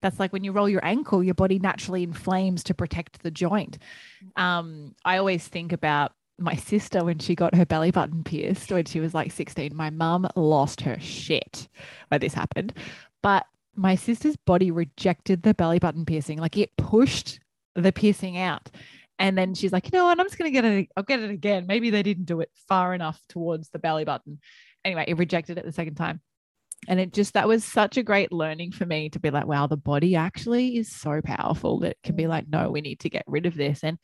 that's 0.02 0.20
like 0.20 0.32
when 0.32 0.44
you 0.44 0.52
roll 0.52 0.68
your 0.68 0.84
ankle, 0.84 1.24
your 1.24 1.34
body 1.34 1.58
naturally 1.58 2.02
inflames 2.02 2.62
to 2.64 2.74
protect 2.74 3.22
the 3.22 3.30
joint. 3.30 3.78
Um, 4.36 4.94
I 5.04 5.18
always 5.18 5.46
think 5.48 5.72
about 5.72 6.12
my 6.38 6.54
sister 6.54 7.04
when 7.04 7.18
she 7.18 7.34
got 7.34 7.54
her 7.54 7.64
belly 7.64 7.90
button 7.90 8.22
pierced 8.22 8.70
when 8.70 8.84
she 8.84 9.00
was 9.00 9.14
like 9.14 9.32
16. 9.32 9.74
My 9.74 9.90
mum 9.90 10.28
lost 10.36 10.82
her 10.82 10.98
shit 11.00 11.68
when 12.08 12.20
this 12.20 12.34
happened. 12.34 12.74
But 13.22 13.46
my 13.74 13.94
sister's 13.94 14.36
body 14.36 14.70
rejected 14.70 15.42
the 15.42 15.54
belly 15.54 15.78
button 15.78 16.04
piercing, 16.04 16.38
like 16.38 16.56
it 16.56 16.76
pushed 16.76 17.40
the 17.74 17.92
piercing 17.92 18.38
out. 18.38 18.70
And 19.18 19.36
then 19.36 19.54
she's 19.54 19.72
like, 19.72 19.86
you 19.86 19.98
know 19.98 20.04
what? 20.04 20.20
I'm 20.20 20.26
just 20.26 20.38
going 20.38 20.52
to 20.52 20.54
get 20.54 20.64
it. 20.64 20.88
I'll 20.96 21.02
get 21.02 21.20
it 21.20 21.30
again. 21.30 21.66
Maybe 21.66 21.90
they 21.90 22.02
didn't 22.02 22.26
do 22.26 22.40
it 22.40 22.50
far 22.68 22.94
enough 22.94 23.20
towards 23.28 23.70
the 23.70 23.78
belly 23.78 24.04
button. 24.04 24.40
Anyway, 24.84 25.04
it 25.08 25.16
rejected 25.16 25.56
it 25.56 25.64
the 25.64 25.72
second 25.72 25.94
time. 25.94 26.20
And 26.88 27.00
it 27.00 27.14
just, 27.14 27.32
that 27.34 27.48
was 27.48 27.64
such 27.64 27.96
a 27.96 28.02
great 28.02 28.30
learning 28.30 28.72
for 28.72 28.84
me 28.84 29.08
to 29.10 29.18
be 29.18 29.30
like, 29.30 29.46
wow, 29.46 29.66
the 29.66 29.76
body 29.76 30.14
actually 30.16 30.76
is 30.76 30.92
so 30.92 31.22
powerful 31.22 31.80
that 31.80 31.92
it 31.92 31.98
can 32.02 32.14
be 32.14 32.26
like, 32.26 32.46
no, 32.46 32.70
we 32.70 32.82
need 32.82 33.00
to 33.00 33.10
get 33.10 33.24
rid 33.26 33.46
of 33.46 33.56
this. 33.56 33.82
And 33.82 33.98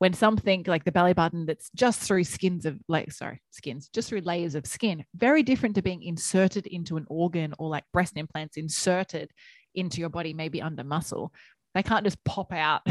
when 0.00 0.14
something 0.14 0.64
like 0.66 0.84
the 0.84 0.92
belly 0.92 1.12
button 1.12 1.46
that's 1.46 1.70
just 1.74 2.00
through 2.00 2.24
skins 2.24 2.66
of 2.66 2.78
like 2.88 3.12
sorry 3.12 3.40
skins 3.50 3.88
just 3.92 4.08
through 4.08 4.20
layers 4.20 4.54
of 4.54 4.66
skin 4.66 5.04
very 5.14 5.42
different 5.42 5.74
to 5.74 5.82
being 5.82 6.02
inserted 6.02 6.66
into 6.66 6.96
an 6.96 7.06
organ 7.08 7.54
or 7.58 7.68
like 7.68 7.84
breast 7.92 8.16
implants 8.16 8.56
inserted 8.56 9.30
into 9.74 10.00
your 10.00 10.08
body 10.08 10.32
maybe 10.32 10.60
under 10.60 10.82
muscle 10.82 11.32
they 11.74 11.82
can't 11.82 12.04
just 12.04 12.22
pop 12.24 12.52
out 12.52 12.82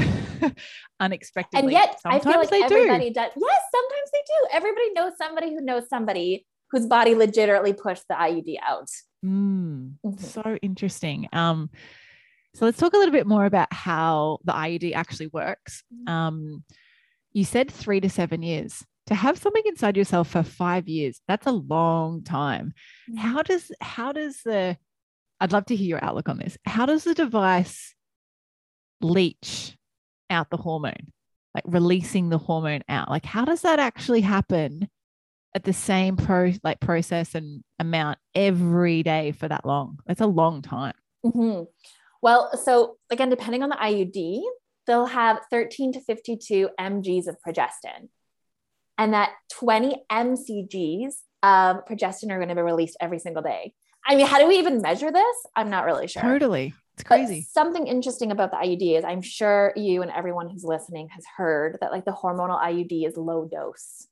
unexpectedly. 1.02 1.60
And 1.60 1.72
yet, 1.72 2.00
sometimes 2.02 2.26
I 2.26 2.32
feel 2.32 2.62
like 2.62 2.72
everybody 2.72 3.10
do. 3.10 3.14
does. 3.14 3.32
Yes, 3.36 3.62
sometimes 3.76 4.12
they 4.14 4.22
do. 4.26 4.48
Everybody 4.54 4.94
knows 4.94 5.12
somebody 5.18 5.50
who 5.50 5.62
knows 5.62 5.90
somebody 5.90 6.46
whose 6.72 6.86
body 6.86 7.16
legitimately 7.16 7.74
pushed 7.74 8.08
the 8.08 8.16
IUD 8.16 8.56
out. 8.66 8.88
Mm, 9.26 9.96
mm-hmm. 10.06 10.24
So 10.24 10.58
interesting. 10.62 11.28
Um, 11.34 11.70
so 12.56 12.66
let's 12.66 12.78
talk 12.78 12.94
a 12.94 12.98
little 12.98 13.12
bit 13.12 13.28
more 13.28 13.46
about 13.46 13.72
how 13.74 14.40
the 14.44 14.54
IUD 14.54 14.94
actually 14.96 15.28
works. 15.28 15.84
Mm-hmm. 15.94 16.14
Um, 16.14 16.64
you 17.40 17.46
said 17.46 17.72
three 17.72 18.02
to 18.02 18.10
seven 18.10 18.44
years. 18.44 18.84
To 19.08 19.16
have 19.16 19.40
something 19.40 19.64
inside 19.66 19.98
yourself 19.98 20.30
for 20.30 20.44
five 20.44 20.88
years, 20.88 21.22
that's 21.28 21.48
a 21.48 21.52
long 21.52 22.22
time. 22.22 22.74
Mm-hmm. 23.10 23.18
How 23.18 23.42
does 23.42 23.72
how 23.82 24.12
does 24.12 24.42
the 24.44 24.78
I'd 25.40 25.54
love 25.54 25.66
to 25.68 25.76
hear 25.76 25.88
your 25.88 26.04
outlook 26.04 26.28
on 26.28 26.38
this. 26.38 26.58
How 26.66 26.86
does 26.86 27.06
the 27.06 27.14
device 27.14 27.96
leach 29.02 29.78
out 30.30 30.50
the 30.50 30.58
hormone, 30.58 31.14
like 31.56 31.64
releasing 31.66 32.30
the 32.30 32.38
hormone 32.38 32.82
out? 32.90 33.10
Like, 33.10 33.26
how 33.26 33.46
does 33.46 33.62
that 33.62 33.80
actually 33.80 34.22
happen 34.22 34.90
at 35.56 35.64
the 35.64 35.74
same 35.74 36.18
pro 36.18 36.54
like 36.62 36.82
process 36.82 37.36
and 37.36 37.64
amount 37.80 38.20
every 38.36 39.02
day 39.02 39.32
for 39.32 39.48
that 39.48 39.66
long? 39.66 39.98
That's 40.06 40.22
a 40.22 40.28
long 40.28 40.62
time. 40.62 40.94
Mm-hmm. 41.26 41.64
Well, 42.22 42.56
so 42.58 42.98
again, 43.10 43.30
depending 43.30 43.64
on 43.64 43.70
the 43.70 43.78
IUD, 43.78 44.44
they'll 44.90 45.06
have 45.06 45.40
13 45.52 45.94
to 45.94 46.02
52 46.02 46.70
mgs 46.78 47.28
of 47.28 47.38
progestin, 47.48 48.10
and 48.98 49.14
that 49.14 49.32
20 49.54 50.04
mcgs 50.12 51.14
of 51.44 51.86
progestin 51.86 52.32
are 52.32 52.38
going 52.38 52.50
to 52.50 52.56
be 52.56 52.62
released 52.62 52.98
every 53.00 53.20
single 53.20 53.44
day. 53.44 53.74
I 54.06 54.16
mean, 54.16 54.26
how 54.26 54.40
do 54.40 54.48
we 54.48 54.58
even 54.58 54.82
measure 54.82 55.12
this? 55.12 55.36
I'm 55.56 55.70
not 55.70 55.86
really 55.86 56.08
sure. 56.08 56.24
Totally. 56.24 56.74
It's 56.96 57.04
crazy. 57.04 57.42
But 57.42 57.62
something 57.62 57.86
interesting 57.86 58.32
about 58.32 58.50
the 58.50 58.58
IUD 58.58 58.98
is 58.98 59.06
I'm 59.06 59.22
sure 59.22 59.74
you 59.76 60.02
and 60.02 60.10
everyone 60.12 60.50
who's 60.50 60.64
listening 60.64 61.10
has 61.10 61.24
heard 61.38 61.78
that 61.82 61.92
like 61.92 62.06
the 62.06 62.12
hormonal 62.12 62.60
IUD 62.60 63.08
is 63.08 63.16
low 63.16 63.46
dose. 63.46 64.08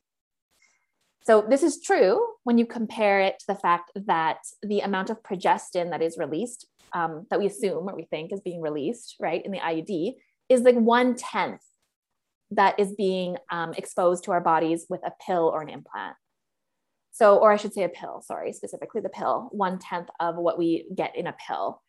So 1.23 1.43
this 1.49 1.63
is 1.63 1.81
true 1.81 2.25
when 2.43 2.57
you 2.57 2.65
compare 2.65 3.19
it 3.19 3.39
to 3.39 3.47
the 3.47 3.55
fact 3.55 3.91
that 3.95 4.37
the 4.61 4.81
amount 4.81 5.09
of 5.09 5.23
progestin 5.23 5.89
that 5.89 6.01
is 6.01 6.17
released, 6.17 6.67
um, 6.93 7.25
that 7.29 7.39
we 7.39 7.47
assume 7.47 7.89
or 7.89 7.95
we 7.95 8.03
think 8.03 8.31
is 8.31 8.39
being 8.39 8.61
released, 8.61 9.15
right, 9.19 9.43
in 9.43 9.51
the 9.51 9.59
IUD, 9.59 10.13
is 10.49 10.61
like 10.61 10.75
one 10.75 11.15
tenth 11.15 11.61
that 12.51 12.79
is 12.79 12.93
being 12.95 13.37
um, 13.51 13.73
exposed 13.73 14.23
to 14.23 14.31
our 14.31 14.41
bodies 14.41 14.85
with 14.89 15.01
a 15.05 15.11
pill 15.25 15.51
or 15.53 15.61
an 15.61 15.69
implant. 15.69 16.15
So, 17.11 17.37
or 17.37 17.51
I 17.51 17.57
should 17.57 17.73
say 17.73 17.83
a 17.83 17.89
pill, 17.89 18.21
sorry, 18.21 18.53
specifically 18.53 19.01
the 19.01 19.09
pill, 19.09 19.49
one 19.51 19.79
tenth 19.79 20.09
of 20.19 20.35
what 20.35 20.57
we 20.57 20.85
get 20.95 21.15
in 21.15 21.27
a 21.27 21.35
pill. 21.47 21.81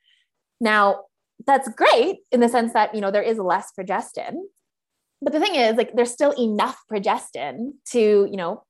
Now, 0.60 1.04
that's 1.46 1.68
great 1.68 2.20
in 2.32 2.40
the 2.40 2.48
sense 2.48 2.72
that, 2.72 2.94
you 2.94 3.00
know, 3.00 3.10
there 3.10 3.22
is 3.22 3.38
less 3.38 3.70
progestin, 3.78 4.34
but 5.20 5.32
the 5.32 5.40
thing 5.40 5.54
is, 5.54 5.76
like, 5.76 5.94
there's 5.94 6.12
still 6.12 6.32
enough 6.32 6.82
progestin 6.90 7.72
to, 7.90 8.28
you 8.30 8.36
know, 8.36 8.64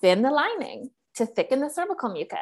thin 0.00 0.22
the 0.22 0.30
lining, 0.30 0.90
to 1.16 1.26
thicken 1.26 1.60
the 1.60 1.70
cervical 1.70 2.12
mucus. 2.12 2.38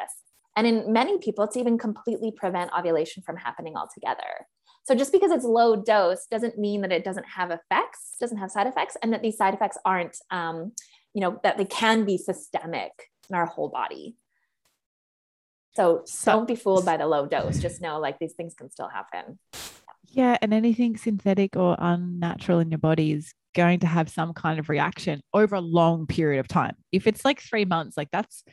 And 0.55 0.67
in 0.67 0.91
many 0.91 1.17
people, 1.17 1.47
to 1.47 1.59
even 1.59 1.77
completely 1.77 2.31
prevent 2.31 2.71
ovulation 2.77 3.23
from 3.23 3.37
happening 3.37 3.75
altogether. 3.75 4.47
So 4.85 4.95
just 4.95 5.11
because 5.11 5.31
it's 5.31 5.45
low 5.45 5.77
dose 5.77 6.25
doesn't 6.29 6.57
mean 6.57 6.81
that 6.81 6.91
it 6.91 7.05
doesn't 7.05 7.25
have 7.25 7.51
effects, 7.51 8.15
doesn't 8.19 8.37
have 8.37 8.51
side 8.51 8.67
effects, 8.67 8.97
and 9.01 9.13
that 9.13 9.21
these 9.21 9.37
side 9.37 9.53
effects 9.53 9.77
aren't, 9.85 10.17
um, 10.29 10.73
you 11.13 11.21
know, 11.21 11.39
that 11.43 11.57
they 11.57 11.65
can 11.65 12.03
be 12.03 12.17
systemic 12.17 12.91
in 13.29 13.35
our 13.35 13.45
whole 13.45 13.69
body. 13.69 14.17
So, 15.75 16.03
so 16.05 16.33
don't 16.33 16.47
be 16.47 16.55
fooled 16.55 16.85
by 16.85 16.97
the 16.97 17.07
low 17.07 17.25
dose. 17.25 17.59
Just 17.59 17.81
know 17.81 17.99
like 17.99 18.19
these 18.19 18.33
things 18.33 18.53
can 18.53 18.69
still 18.69 18.89
happen. 18.89 19.39
Yeah, 20.09 20.37
and 20.41 20.53
anything 20.53 20.97
synthetic 20.97 21.55
or 21.55 21.75
unnatural 21.79 22.59
in 22.59 22.69
your 22.69 22.77
body 22.77 23.13
is 23.13 23.33
going 23.55 23.79
to 23.79 23.87
have 23.87 24.09
some 24.09 24.33
kind 24.33 24.59
of 24.59 24.69
reaction 24.69 25.21
over 25.33 25.55
a 25.55 25.61
long 25.61 26.07
period 26.07 26.39
of 26.39 26.47
time. 26.47 26.75
If 26.91 27.07
it's 27.07 27.23
like 27.23 27.41
three 27.41 27.65
months, 27.65 27.95
like 27.97 28.11
that's 28.11 28.43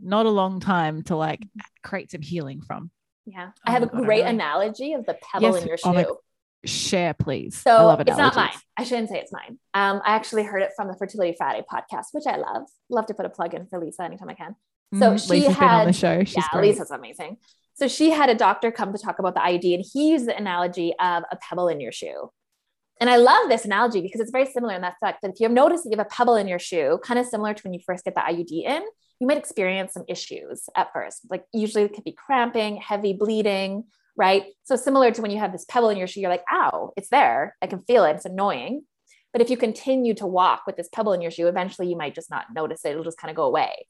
not 0.00 0.26
a 0.26 0.30
long 0.30 0.58
time 0.58 1.02
to 1.04 1.16
like 1.16 1.46
create 1.82 2.10
some 2.10 2.22
healing 2.22 2.62
from. 2.62 2.90
Yeah. 3.26 3.50
I 3.66 3.72
have 3.72 3.82
oh 3.82 3.86
a 3.86 3.88
God, 3.88 4.04
great 4.04 4.18
really... 4.20 4.30
analogy 4.30 4.92
of 4.92 5.04
the 5.04 5.14
pebble 5.14 5.52
yes, 5.52 5.62
in 5.62 5.68
your 5.68 5.76
shoe. 5.76 5.90
Oh 5.90 6.18
share, 6.64 7.14
please. 7.14 7.56
So 7.56 7.90
it's 7.98 8.16
not 8.16 8.34
mine. 8.34 8.50
I 8.76 8.84
shouldn't 8.84 9.08
say 9.08 9.18
it's 9.18 9.32
mine. 9.32 9.58
Um, 9.74 10.00
I 10.04 10.14
actually 10.14 10.44
heard 10.44 10.62
it 10.62 10.70
from 10.76 10.88
the 10.88 10.94
Fertility 10.94 11.34
Friday 11.36 11.64
podcast, 11.70 12.06
which 12.12 12.26
I 12.26 12.36
love. 12.36 12.62
Love 12.88 13.06
to 13.06 13.14
put 13.14 13.26
a 13.26 13.28
plug 13.28 13.54
in 13.54 13.66
for 13.66 13.78
Lisa 13.78 14.02
anytime 14.02 14.28
I 14.28 14.34
can. 14.34 14.56
So 14.94 15.12
mm, 15.12 15.22
she 15.22 15.34
Lisa's 15.34 15.56
had 15.56 15.60
been 15.60 15.68
on 15.68 15.86
the 15.86 15.92
show. 15.92 16.24
She's 16.24 16.36
yeah, 16.36 16.48
great. 16.52 16.68
Lisa's 16.68 16.90
amazing. 16.90 17.38
So 17.74 17.88
she 17.88 18.10
had 18.10 18.30
a 18.30 18.34
doctor 18.34 18.70
come 18.70 18.92
to 18.92 18.98
talk 18.98 19.18
about 19.18 19.34
the 19.34 19.40
IUD, 19.40 19.74
and 19.74 19.84
he 19.92 20.10
used 20.10 20.26
the 20.26 20.36
analogy 20.36 20.94
of 20.98 21.24
a 21.30 21.36
pebble 21.36 21.68
in 21.68 21.80
your 21.80 21.92
shoe. 21.92 22.30
And 23.00 23.10
I 23.10 23.16
love 23.16 23.50
this 23.50 23.66
analogy 23.66 24.00
because 24.00 24.20
it's 24.20 24.30
very 24.30 24.46
similar 24.46 24.74
in 24.74 24.80
that 24.80 24.94
fact 25.00 25.20
that 25.20 25.32
if 25.32 25.40
you 25.40 25.44
have 25.44 25.52
noticed 25.52 25.84
that 25.84 25.90
you 25.90 25.98
have 25.98 26.06
a 26.06 26.08
pebble 26.08 26.36
in 26.36 26.48
your 26.48 26.58
shoe, 26.58 26.98
kind 27.04 27.20
of 27.20 27.26
similar 27.26 27.52
to 27.52 27.62
when 27.62 27.74
you 27.74 27.80
first 27.84 28.04
get 28.04 28.14
the 28.14 28.22
IUD 28.22 28.64
in, 28.64 28.82
you 29.20 29.26
might 29.26 29.38
experience 29.38 29.92
some 29.92 30.04
issues 30.08 30.68
at 30.76 30.92
first. 30.92 31.22
Like 31.30 31.44
usually 31.52 31.84
it 31.84 31.94
could 31.94 32.04
be 32.04 32.12
cramping, 32.12 32.76
heavy 32.76 33.12
bleeding, 33.12 33.84
right? 34.16 34.44
So 34.64 34.76
similar 34.76 35.10
to 35.10 35.22
when 35.22 35.30
you 35.30 35.38
have 35.38 35.52
this 35.52 35.64
pebble 35.68 35.90
in 35.90 35.98
your 35.98 36.06
shoe, 36.06 36.20
you're 36.20 36.30
like, 36.30 36.44
ow, 36.52 36.92
it's 36.96 37.08
there. 37.08 37.56
I 37.62 37.66
can 37.66 37.80
feel 37.80 38.04
it. 38.04 38.16
It's 38.16 38.24
annoying. 38.24 38.82
But 39.32 39.42
if 39.42 39.50
you 39.50 39.56
continue 39.56 40.14
to 40.14 40.26
walk 40.26 40.62
with 40.66 40.76
this 40.76 40.88
pebble 40.92 41.12
in 41.12 41.20
your 41.20 41.30
shoe, 41.30 41.46
eventually 41.46 41.88
you 41.88 41.96
might 41.96 42.14
just 42.14 42.30
not 42.30 42.46
notice 42.54 42.84
it. 42.84 42.90
It'll 42.90 43.04
just 43.04 43.18
kind 43.18 43.30
of 43.30 43.36
go 43.36 43.44
away. 43.44 43.86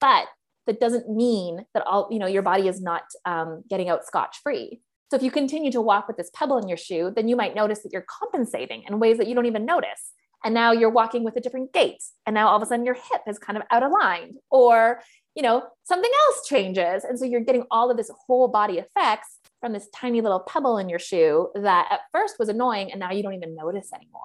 But 0.00 0.26
that 0.66 0.80
doesn't 0.80 1.08
mean 1.08 1.64
that 1.74 1.86
all, 1.86 2.08
you 2.10 2.18
know, 2.18 2.26
your 2.26 2.42
body 2.42 2.68
is 2.68 2.80
not 2.80 3.02
um, 3.24 3.62
getting 3.68 3.88
out 3.88 4.06
scotch 4.06 4.38
free. 4.42 4.80
So 5.10 5.16
if 5.16 5.22
you 5.22 5.30
continue 5.30 5.72
to 5.72 5.80
walk 5.80 6.06
with 6.06 6.16
this 6.16 6.30
pebble 6.32 6.58
in 6.58 6.68
your 6.68 6.76
shoe, 6.76 7.12
then 7.14 7.28
you 7.28 7.36
might 7.36 7.54
notice 7.54 7.82
that 7.82 7.92
you're 7.92 8.06
compensating 8.08 8.84
in 8.88 9.00
ways 9.00 9.18
that 9.18 9.26
you 9.26 9.34
don't 9.34 9.46
even 9.46 9.64
notice. 9.64 10.12
And 10.44 10.54
now 10.54 10.72
you're 10.72 10.90
walking 10.90 11.22
with 11.24 11.36
a 11.36 11.40
different 11.40 11.72
gait. 11.72 12.02
And 12.26 12.34
now 12.34 12.48
all 12.48 12.56
of 12.56 12.62
a 12.62 12.66
sudden 12.66 12.84
your 12.84 12.94
hip 12.94 13.22
is 13.26 13.38
kind 13.38 13.56
of 13.56 13.64
out 13.70 13.82
of 13.82 13.92
line 13.92 14.36
or, 14.50 15.02
you 15.34 15.42
know, 15.42 15.62
something 15.84 16.10
else 16.26 16.48
changes. 16.48 17.04
And 17.04 17.18
so 17.18 17.24
you're 17.24 17.40
getting 17.40 17.64
all 17.70 17.90
of 17.90 17.96
this 17.96 18.10
whole 18.26 18.48
body 18.48 18.78
effects 18.78 19.38
from 19.60 19.72
this 19.72 19.88
tiny 19.94 20.20
little 20.20 20.40
pebble 20.40 20.78
in 20.78 20.88
your 20.88 20.98
shoe 20.98 21.50
that 21.54 21.88
at 21.90 22.00
first 22.12 22.36
was 22.38 22.48
annoying 22.48 22.90
and 22.90 22.98
now 22.98 23.12
you 23.12 23.22
don't 23.22 23.34
even 23.34 23.54
notice 23.54 23.92
anymore. 23.92 24.20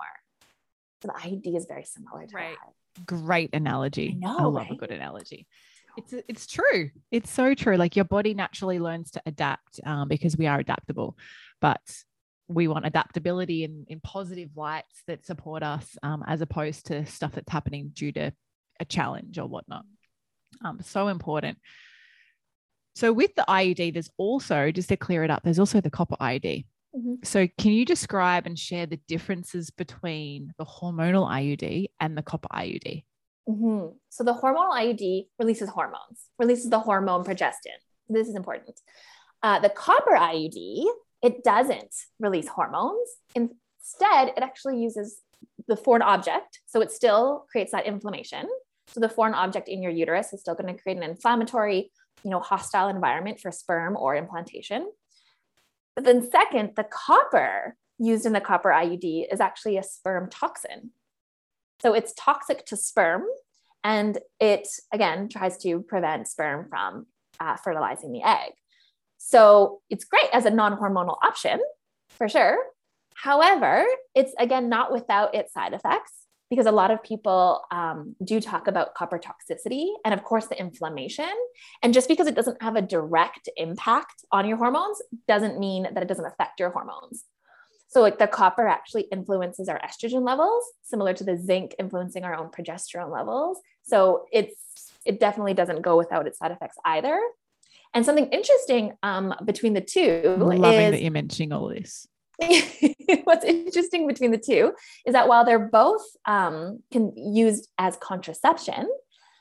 So 1.02 1.10
the 1.10 1.14
IUD 1.14 1.58
is 1.58 1.66
very 1.66 1.84
similar 1.84 2.26
to 2.26 2.36
right. 2.36 2.56
that. 2.96 3.06
Great 3.06 3.54
analogy. 3.54 4.16
I, 4.16 4.26
know, 4.26 4.38
I 4.38 4.44
love 4.44 4.56
right? 4.56 4.72
a 4.72 4.76
good 4.76 4.92
analogy. 4.92 5.48
It's 5.98 6.14
it's 6.28 6.48
true. 6.48 6.90
It's 7.12 7.30
so 7.30 7.54
true. 7.54 7.78
Like 7.78 7.96
your 7.96 8.06
body 8.06 8.34
naturally 8.34 8.80
learns 8.80 9.12
to 9.12 9.22
adapt 9.26 9.80
um, 9.86 10.08
because 10.08 10.38
we 10.38 10.48
are 10.48 10.60
adaptable, 10.60 11.18
but 11.62 11.82
we 12.48 12.68
want 12.68 12.86
adaptability 12.86 13.64
in, 13.64 13.86
in 13.88 14.00
positive 14.00 14.50
lights 14.56 15.04
that 15.08 15.26
support 15.26 15.64
us 15.64 15.98
um, 16.04 16.24
as 16.28 16.42
opposed 16.42 16.88
to 16.88 17.06
stuff 17.06 17.34
that's 17.34 17.52
happening 17.52 17.92
due 17.94 18.12
to 18.12 18.32
a 18.80 18.86
challenge 18.86 19.38
or 19.40 19.48
whatnot. 19.48 19.86
Um, 20.64 20.80
so 20.82 21.08
important. 21.08 21.58
So 22.96 23.12
with 23.12 23.36
the 23.36 23.46
IUD, 23.48 23.94
there's 23.94 24.10
also, 24.18 24.72
just 24.72 24.90
to 24.90 24.98
clear 24.98 25.24
it 25.24 25.32
up, 25.32 25.44
there's 25.44 25.60
also 25.60 25.82
the 25.82 25.90
copper 25.90 26.16
IUD. 26.22 26.66
Mm-hmm. 26.96 27.16
So 27.24 27.48
can 27.60 27.72
you 27.72 27.86
describe 27.86 28.46
and 28.46 28.58
share 28.58 28.86
the 28.86 29.00
differences 29.08 29.70
between 29.70 30.54
the 30.58 30.66
hormonal 30.66 31.30
IUD 31.30 31.88
and 32.00 32.18
the 32.18 32.22
copper 32.22 32.48
IUD? 32.54 33.04
Mm-hmm. 33.50 33.88
So 34.10 34.24
the 34.24 34.34
hormonal 34.34 34.72
IUD 34.72 35.28
releases 35.38 35.70
hormones, 35.70 36.30
releases 36.40 36.70
the 36.70 36.80
hormone 36.80 37.26
progestin. 37.26 37.78
This 38.08 38.28
is 38.28 38.36
important. 38.36 38.80
Uh, 39.44 39.60
the 39.60 39.70
copper 39.70 40.12
IUD, 40.12 40.86
it 41.22 41.44
doesn't 41.44 41.94
release 42.20 42.48
hormones. 42.48 43.10
Instead, 43.36 44.30
it 44.30 44.44
actually 44.44 44.82
uses 44.82 45.18
the 45.68 45.78
foreign 45.78 46.02
object. 46.02 46.60
So 46.66 46.82
it 46.82 46.92
still 46.92 47.46
creates 47.52 47.72
that 47.72 47.86
inflammation. 47.86 48.48
So 48.88 49.00
the 49.00 49.10
foreign 49.10 49.34
object 49.34 49.68
in 49.68 49.82
your 49.82 49.92
uterus 49.92 50.32
is 50.34 50.42
still 50.42 50.56
going 50.56 50.74
to 50.74 50.82
create 50.82 50.98
an 50.98 51.04
inflammatory 51.04 51.92
you 52.26 52.32
know, 52.32 52.40
hostile 52.40 52.88
environment 52.88 53.40
for 53.40 53.52
sperm 53.52 53.96
or 53.96 54.16
implantation. 54.16 54.92
But 55.96 56.06
then 56.06 56.30
second, 56.30 56.72
the 56.76 56.84
copper 56.84 57.76
used 58.00 58.26
in 58.26 58.34
the 58.34 58.42
copper 58.42 58.70
IUD 58.70 59.32
is 59.32 59.40
actually 59.40 59.78
a 59.78 59.84
sperm 59.84 60.30
toxin. 60.30 60.92
So 61.82 61.94
it's 61.94 62.14
toxic 62.18 62.66
to 62.68 62.78
sperm 62.78 63.24
and 63.84 64.18
it 64.40 64.68
again 64.92 65.30
tries 65.30 65.58
to 65.60 65.82
prevent 65.82 66.28
sperm 66.28 66.68
from 66.68 67.06
uh, 67.40 67.58
fertilizing 67.58 68.12
the 68.12 68.24
egg. 68.24 68.54
So 69.28 69.82
it's 69.90 70.06
great 70.06 70.30
as 70.34 70.46
a 70.46 70.52
non-hormonal 70.52 71.18
option 71.24 71.60
for 72.10 72.30
sure. 72.30 72.58
However, 73.16 73.84
it's 74.14 74.34
again 74.38 74.70
not 74.70 74.92
without 74.92 75.34
its 75.34 75.52
side 75.52 75.74
effects 75.74 76.12
because 76.52 76.68
a 76.68 76.72
lot 76.72 76.92
of 76.92 77.02
people 77.02 77.64
um, 77.72 78.16
do 78.24 78.40
talk 78.40 78.68
about 78.68 78.94
copper 78.94 79.20
toxicity 79.20 79.88
and, 80.06 80.14
of 80.14 80.24
course, 80.24 80.46
the 80.46 80.60
inflammation. 80.60 81.32
And 81.82 81.92
just 81.92 82.08
because 82.08 82.28
it 82.28 82.36
doesn't 82.36 82.62
have 82.62 82.76
a 82.76 82.84
direct 82.84 83.50
impact 83.58 84.24
on 84.32 84.48
your 84.48 84.58
hormones 84.58 85.02
doesn't 85.28 85.60
mean 85.60 85.88
that 85.92 86.04
it 86.04 86.08
doesn't 86.08 86.26
affect 86.26 86.60
your 86.60 86.70
hormones. 86.70 87.24
So, 87.88 88.02
like 88.02 88.20
the 88.20 88.28
copper 88.28 88.68
actually 88.68 89.08
influences 89.12 89.70
our 89.70 89.80
estrogen 89.80 90.24
levels, 90.24 90.64
similar 90.84 91.16
to 91.16 91.24
the 91.24 91.36
zinc 91.36 91.74
influencing 91.80 92.24
our 92.26 92.36
own 92.36 92.52
progesterone 92.52 93.12
levels. 93.12 93.60
So, 93.82 94.26
it's 94.32 94.92
it 95.04 95.20
definitely 95.20 95.56
doesn't 95.56 95.82
go 95.82 95.98
without 95.98 96.28
its 96.28 96.38
side 96.38 96.52
effects 96.52 96.78
either. 96.86 97.20
And 97.94 98.06
something 98.06 98.28
interesting 98.28 98.94
um, 99.04 99.34
between 99.46 99.74
the 99.74 99.82
two 99.82 100.22
I'm 100.26 100.40
loving 100.40 100.80
is, 100.82 100.92
that 100.92 101.02
you're 101.02 101.12
mentioning 101.12 101.54
all 101.54 101.70
this. 101.70 102.08
what's 103.24 103.46
interesting 103.46 104.08
between 104.08 104.32
the 104.32 104.38
two 104.38 104.74
is 105.06 105.14
that 105.14 105.28
while 105.28 105.46
they're 105.46 105.70
both 105.70 106.04
um, 106.26 106.80
can 106.92 107.14
used 107.16 107.70
as 107.78 107.96
contraception, 107.98 108.90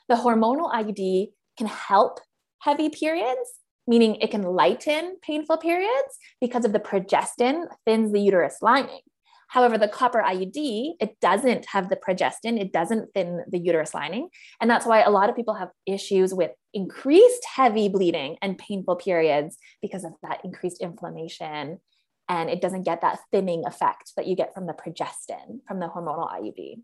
the 0.07 0.15
hormonal 0.15 0.71
IUD 0.71 1.31
can 1.57 1.67
help 1.67 2.19
heavy 2.59 2.89
periods, 2.89 3.59
meaning 3.87 4.15
it 4.15 4.31
can 4.31 4.43
lighten 4.43 5.17
painful 5.21 5.57
periods 5.57 6.19
because 6.39 6.65
of 6.65 6.73
the 6.73 6.79
progestin 6.79 7.65
thins 7.85 8.11
the 8.11 8.19
uterus 8.19 8.57
lining. 8.61 9.01
However, 9.47 9.77
the 9.77 9.87
copper 9.87 10.21
IUD, 10.21 10.95
it 10.99 11.19
doesn't 11.21 11.65
have 11.67 11.89
the 11.89 11.95
progestin, 11.95 12.59
it 12.59 12.71
doesn't 12.71 13.13
thin 13.13 13.43
the 13.49 13.59
uterus 13.59 13.93
lining. 13.93 14.29
And 14.59 14.69
that's 14.69 14.85
why 14.85 15.01
a 15.01 15.09
lot 15.09 15.29
of 15.29 15.35
people 15.35 15.53
have 15.53 15.69
issues 15.85 16.33
with 16.33 16.51
increased 16.73 17.45
heavy 17.55 17.89
bleeding 17.89 18.37
and 18.41 18.57
painful 18.57 18.97
periods 18.97 19.57
because 19.81 20.03
of 20.03 20.13
that 20.23 20.41
increased 20.43 20.81
inflammation 20.81 21.79
and 22.27 22.49
it 22.49 22.61
doesn't 22.61 22.83
get 22.83 23.01
that 23.01 23.19
thinning 23.31 23.63
effect 23.65 24.13
that 24.17 24.27
you 24.27 24.35
get 24.35 24.53
from 24.53 24.65
the 24.65 24.73
progestin 24.73 25.59
from 25.67 25.79
the 25.79 25.87
hormonal 25.87 26.29
IUD. 26.31 26.81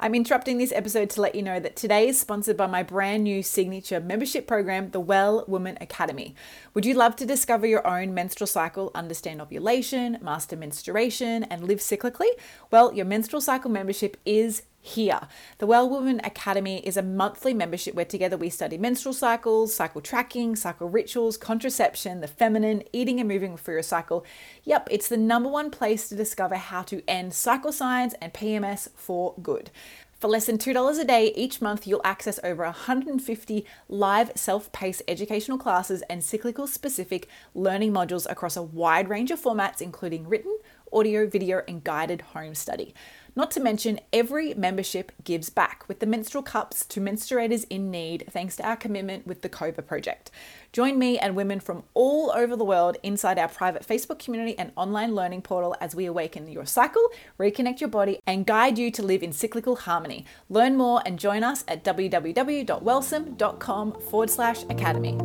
I'm 0.00 0.14
interrupting 0.14 0.58
this 0.58 0.72
episode 0.72 1.10
to 1.10 1.20
let 1.20 1.34
you 1.34 1.42
know 1.42 1.60
that 1.60 1.76
today 1.76 2.08
is 2.08 2.18
sponsored 2.18 2.56
by 2.56 2.66
my 2.66 2.82
brand 2.82 3.24
new 3.24 3.42
signature 3.42 4.00
membership 4.00 4.46
program, 4.46 4.90
the 4.90 5.00
Well 5.00 5.44
Woman 5.46 5.76
Academy. 5.80 6.34
Would 6.74 6.86
you 6.86 6.94
love 6.94 7.16
to 7.16 7.26
discover 7.26 7.66
your 7.66 7.86
own 7.86 8.14
menstrual 8.14 8.46
cycle, 8.46 8.90
understand 8.94 9.40
ovulation, 9.40 10.18
master 10.22 10.56
menstruation, 10.56 11.44
and 11.44 11.64
live 11.64 11.80
cyclically? 11.80 12.30
Well, 12.70 12.92
your 12.94 13.04
menstrual 13.04 13.40
cycle 13.40 13.70
membership 13.70 14.16
is 14.24 14.62
here. 14.82 15.20
The 15.58 15.66
Well 15.66 15.88
Woman 15.88 16.20
Academy 16.24 16.80
is 16.84 16.96
a 16.96 17.02
monthly 17.02 17.54
membership 17.54 17.94
where 17.94 18.04
together 18.04 18.36
we 18.36 18.50
study 18.50 18.76
menstrual 18.76 19.14
cycles, 19.14 19.72
cycle 19.72 20.00
tracking, 20.00 20.56
cycle 20.56 20.88
rituals, 20.88 21.36
contraception, 21.36 22.20
the 22.20 22.26
feminine, 22.26 22.82
eating 22.92 23.20
and 23.20 23.28
moving 23.28 23.56
through 23.56 23.76
your 23.76 23.82
cycle. 23.84 24.26
Yep, 24.64 24.88
it's 24.90 25.08
the 25.08 25.16
number 25.16 25.48
one 25.48 25.70
place 25.70 26.08
to 26.08 26.16
discover 26.16 26.56
how 26.56 26.82
to 26.82 27.02
end 27.08 27.32
cycle 27.32 27.72
signs 27.72 28.14
and 28.14 28.34
PMS 28.34 28.88
for 28.96 29.34
good. 29.40 29.70
For 30.18 30.28
less 30.28 30.46
than 30.46 30.58
$2 30.58 31.00
a 31.00 31.04
day 31.04 31.32
each 31.34 31.60
month, 31.60 31.84
you'll 31.84 32.00
access 32.04 32.38
over 32.44 32.62
150 32.62 33.66
live 33.88 34.30
self 34.36 34.70
paced 34.70 35.02
educational 35.08 35.58
classes 35.58 36.02
and 36.02 36.22
cyclical 36.22 36.68
specific 36.68 37.28
learning 37.54 37.92
modules 37.92 38.30
across 38.30 38.56
a 38.56 38.62
wide 38.62 39.08
range 39.08 39.32
of 39.32 39.42
formats, 39.42 39.80
including 39.80 40.28
written, 40.28 40.56
audio, 40.92 41.26
video, 41.26 41.62
and 41.66 41.82
guided 41.82 42.20
home 42.20 42.54
study. 42.54 42.94
Not 43.34 43.50
to 43.52 43.60
mention, 43.60 43.98
every 44.12 44.52
membership 44.52 45.10
gives 45.24 45.48
back 45.48 45.86
with 45.88 46.00
the 46.00 46.06
menstrual 46.06 46.42
cups 46.42 46.84
to 46.86 47.00
menstruators 47.00 47.64
in 47.70 47.90
need, 47.90 48.26
thanks 48.30 48.56
to 48.56 48.62
our 48.62 48.76
commitment 48.76 49.26
with 49.26 49.40
the 49.40 49.48
COVA 49.48 49.80
project. 49.80 50.30
Join 50.70 50.98
me 50.98 51.18
and 51.18 51.34
women 51.34 51.58
from 51.58 51.84
all 51.94 52.30
over 52.32 52.56
the 52.56 52.64
world 52.64 52.98
inside 53.02 53.38
our 53.38 53.48
private 53.48 53.86
Facebook 53.86 54.18
community 54.18 54.58
and 54.58 54.70
online 54.76 55.14
learning 55.14 55.40
portal 55.40 55.74
as 55.80 55.94
we 55.94 56.04
awaken 56.04 56.46
your 56.46 56.66
cycle, 56.66 57.08
reconnect 57.38 57.80
your 57.80 57.88
body, 57.88 58.20
and 58.26 58.44
guide 58.44 58.78
you 58.78 58.90
to 58.90 59.02
live 59.02 59.22
in 59.22 59.32
cyclical 59.32 59.76
harmony. 59.76 60.26
Learn 60.50 60.76
more 60.76 61.00
and 61.06 61.18
join 61.18 61.42
us 61.42 61.64
at 61.68 61.82
www.wellsome.com 61.84 63.92
forward 64.10 64.28
slash 64.28 64.64
academy. 64.64 65.16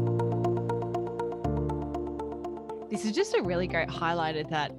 This 2.90 3.04
is 3.04 3.12
just 3.12 3.36
a 3.36 3.42
really 3.42 3.68
great 3.68 3.90
highlighter 3.90 4.50
that 4.50 4.72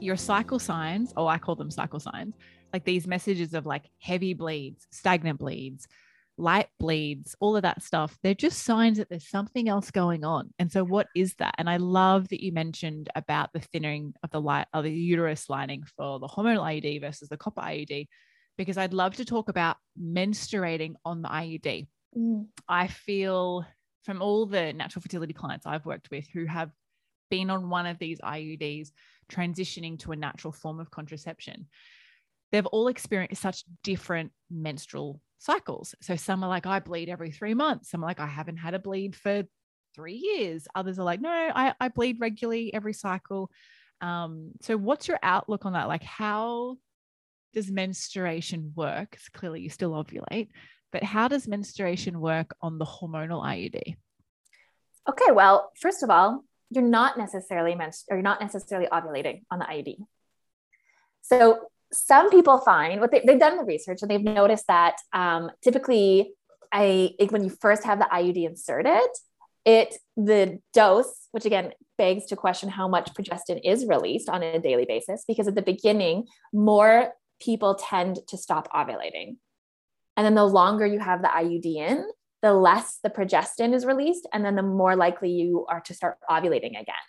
your 0.00 0.16
cycle 0.16 0.58
signs, 0.58 1.14
or 1.16 1.30
I 1.30 1.38
call 1.38 1.54
them 1.54 1.70
cycle 1.70 2.00
signs, 2.00 2.34
like 2.72 2.84
these 2.84 3.06
messages 3.06 3.54
of 3.54 3.66
like 3.66 3.84
heavy 4.00 4.34
bleeds, 4.34 4.86
stagnant 4.90 5.38
bleeds, 5.38 5.86
light 6.38 6.68
bleeds, 6.78 7.36
all 7.40 7.56
of 7.56 7.62
that 7.62 7.82
stuff, 7.82 8.18
they're 8.22 8.34
just 8.34 8.64
signs 8.64 8.98
that 8.98 9.08
there's 9.08 9.28
something 9.28 9.68
else 9.68 9.90
going 9.90 10.24
on. 10.24 10.52
And 10.58 10.70
so, 10.70 10.84
what 10.84 11.08
is 11.14 11.34
that? 11.34 11.54
And 11.58 11.68
I 11.68 11.76
love 11.76 12.28
that 12.28 12.42
you 12.42 12.52
mentioned 12.52 13.08
about 13.14 13.50
the 13.52 13.60
thinning 13.60 14.14
of 14.22 14.30
the 14.30 14.40
light 14.40 14.66
of 14.72 14.84
the 14.84 14.92
uterus 14.92 15.48
lining 15.48 15.84
for 15.96 16.18
the 16.18 16.28
hormonal 16.28 16.62
IUD 16.62 17.00
versus 17.00 17.28
the 17.28 17.36
copper 17.36 17.60
IUD, 17.60 18.08
because 18.56 18.78
I'd 18.78 18.94
love 18.94 19.16
to 19.16 19.24
talk 19.24 19.48
about 19.48 19.76
menstruating 20.00 20.94
on 21.04 21.22
the 21.22 21.28
IUD. 21.28 21.86
Mm. 22.16 22.46
I 22.68 22.86
feel 22.88 23.64
from 24.04 24.20
all 24.20 24.46
the 24.46 24.72
natural 24.72 25.02
fertility 25.02 25.32
clients 25.32 25.66
I've 25.66 25.86
worked 25.86 26.10
with 26.10 26.26
who 26.32 26.46
have 26.46 26.70
been 27.30 27.50
on 27.50 27.70
one 27.70 27.86
of 27.86 27.98
these 27.98 28.20
IUDs 28.20 28.90
transitioning 29.30 29.98
to 30.00 30.12
a 30.12 30.16
natural 30.16 30.52
form 30.52 30.80
of 30.80 30.90
contraception, 30.90 31.66
they've 32.52 32.66
all 32.66 32.88
experienced 32.88 33.42
such 33.42 33.64
different 33.82 34.30
menstrual 34.50 35.20
cycles. 35.38 35.94
So 36.00 36.14
some 36.14 36.44
are 36.44 36.48
like, 36.48 36.66
I 36.66 36.78
bleed 36.78 37.08
every 37.08 37.32
three 37.32 37.54
months. 37.54 37.90
Some 37.90 38.04
are 38.04 38.06
like, 38.06 38.20
I 38.20 38.26
haven't 38.26 38.58
had 38.58 38.74
a 38.74 38.78
bleed 38.78 39.16
for 39.16 39.42
three 39.94 40.14
years. 40.14 40.68
Others 40.74 40.98
are 40.98 41.04
like, 41.04 41.20
no, 41.20 41.30
I, 41.30 41.74
I 41.80 41.88
bleed 41.88 42.20
regularly 42.20 42.72
every 42.72 42.92
cycle. 42.92 43.50
Um, 44.00 44.52
so 44.60 44.76
what's 44.76 45.08
your 45.08 45.18
outlook 45.22 45.66
on 45.66 45.72
that? 45.72 45.88
Like, 45.88 46.02
how 46.02 46.76
does 47.54 47.70
menstruation 47.70 48.72
work? 48.76 49.16
Clearly, 49.32 49.60
you 49.60 49.70
still 49.70 49.92
ovulate, 49.92 50.48
but 50.92 51.02
how 51.02 51.28
does 51.28 51.48
menstruation 51.48 52.20
work 52.20 52.54
on 52.60 52.78
the 52.78 52.84
hormonal 52.84 53.44
IUD? 53.44 53.96
Okay, 55.08 55.32
well, 55.32 55.72
first 55.80 56.02
of 56.02 56.10
all, 56.10 56.44
you're 56.70 56.84
not 56.84 57.18
necessarily 57.18 57.74
menst- 57.74 58.06
or 58.10 58.16
you're 58.16 58.22
not 58.22 58.40
necessarily 58.40 58.88
ovulating 58.88 59.42
on 59.50 59.58
the 59.58 59.64
IUD. 59.64 59.96
So 61.22 61.68
some 61.92 62.30
people 62.30 62.58
find 62.58 63.00
what 63.00 63.10
they, 63.10 63.22
have 63.26 63.40
done 63.40 63.56
the 63.56 63.64
research 63.64 64.02
and 64.02 64.10
they've 64.10 64.22
noticed 64.22 64.66
that 64.68 64.96
um, 65.12 65.50
typically 65.62 66.32
I, 66.72 67.14
when 67.28 67.44
you 67.44 67.50
first 67.50 67.84
have 67.84 67.98
the 67.98 68.08
IUD 68.10 68.46
inserted, 68.46 69.08
it 69.64 69.96
the 70.16 70.58
dose, 70.72 71.28
which 71.32 71.44
again 71.44 71.72
begs 71.98 72.26
to 72.26 72.36
question 72.36 72.68
how 72.68 72.88
much 72.88 73.12
progestin 73.14 73.60
is 73.62 73.86
released 73.86 74.28
on 74.28 74.42
a 74.42 74.58
daily 74.58 74.86
basis, 74.86 75.24
because 75.28 75.46
at 75.46 75.54
the 75.54 75.62
beginning, 75.62 76.26
more 76.52 77.12
people 77.40 77.74
tend 77.74 78.18
to 78.28 78.36
stop 78.36 78.72
ovulating. 78.72 79.36
And 80.16 80.26
then 80.26 80.34
the 80.34 80.44
longer 80.44 80.86
you 80.86 80.98
have 80.98 81.22
the 81.22 81.28
IUD 81.28 81.64
in, 81.64 82.06
the 82.42 82.52
less 82.52 82.98
the 83.02 83.10
progestin 83.10 83.72
is 83.72 83.86
released, 83.86 84.26
and 84.32 84.44
then 84.44 84.56
the 84.56 84.62
more 84.62 84.96
likely 84.96 85.30
you 85.30 85.66
are 85.68 85.80
to 85.82 85.94
start 85.94 86.18
ovulating 86.28 86.80
again. 86.80 87.06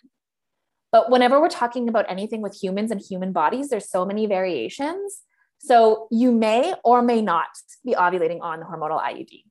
But 0.94 1.10
whenever 1.10 1.40
we're 1.40 1.48
talking 1.48 1.88
about 1.88 2.08
anything 2.08 2.40
with 2.40 2.54
humans 2.54 2.92
and 2.92 3.00
human 3.00 3.32
bodies, 3.32 3.68
there's 3.68 3.90
so 3.90 4.06
many 4.06 4.26
variations. 4.26 5.22
So 5.58 6.06
you 6.12 6.30
may 6.30 6.72
or 6.84 7.02
may 7.02 7.20
not 7.20 7.48
be 7.84 7.94
ovulating 7.94 8.40
on 8.40 8.60
the 8.60 8.64
hormonal 8.66 9.02
IUD, 9.02 9.42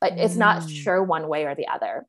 but 0.00 0.14
mm. 0.14 0.24
it's 0.24 0.34
not 0.34 0.62
mm. 0.62 0.68
sure 0.68 1.04
one 1.04 1.28
way 1.28 1.44
or 1.44 1.54
the 1.54 1.68
other. 1.68 2.04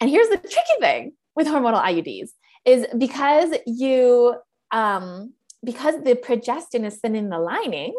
And 0.00 0.08
here's 0.08 0.30
the 0.30 0.38
tricky 0.38 0.80
thing 0.80 1.12
with 1.34 1.46
hormonal 1.46 1.84
IUDs 1.84 2.30
is 2.64 2.86
because 2.96 3.54
you 3.66 4.36
um, 4.70 5.34
because 5.62 6.02
the 6.04 6.14
progestin 6.14 6.86
is 6.86 6.96
thin 7.00 7.14
in 7.14 7.28
the 7.28 7.38
lining, 7.38 7.94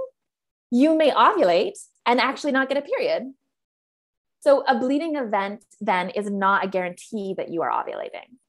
you 0.71 0.97
may 0.97 1.11
ovulate 1.11 1.77
and 2.07 2.19
actually 2.19 2.53
not 2.53 2.69
get 2.69 2.77
a 2.79 2.81
period. 2.81 3.31
So 4.39 4.63
a 4.67 4.79
bleeding 4.79 5.15
event 5.15 5.63
then 5.79 6.09
is 6.09 6.27
not 6.27 6.65
a 6.65 6.67
guarantee 6.67 7.35
that 7.37 7.49
you 7.49 7.61
are 7.61 7.69
ovulating. 7.69 8.39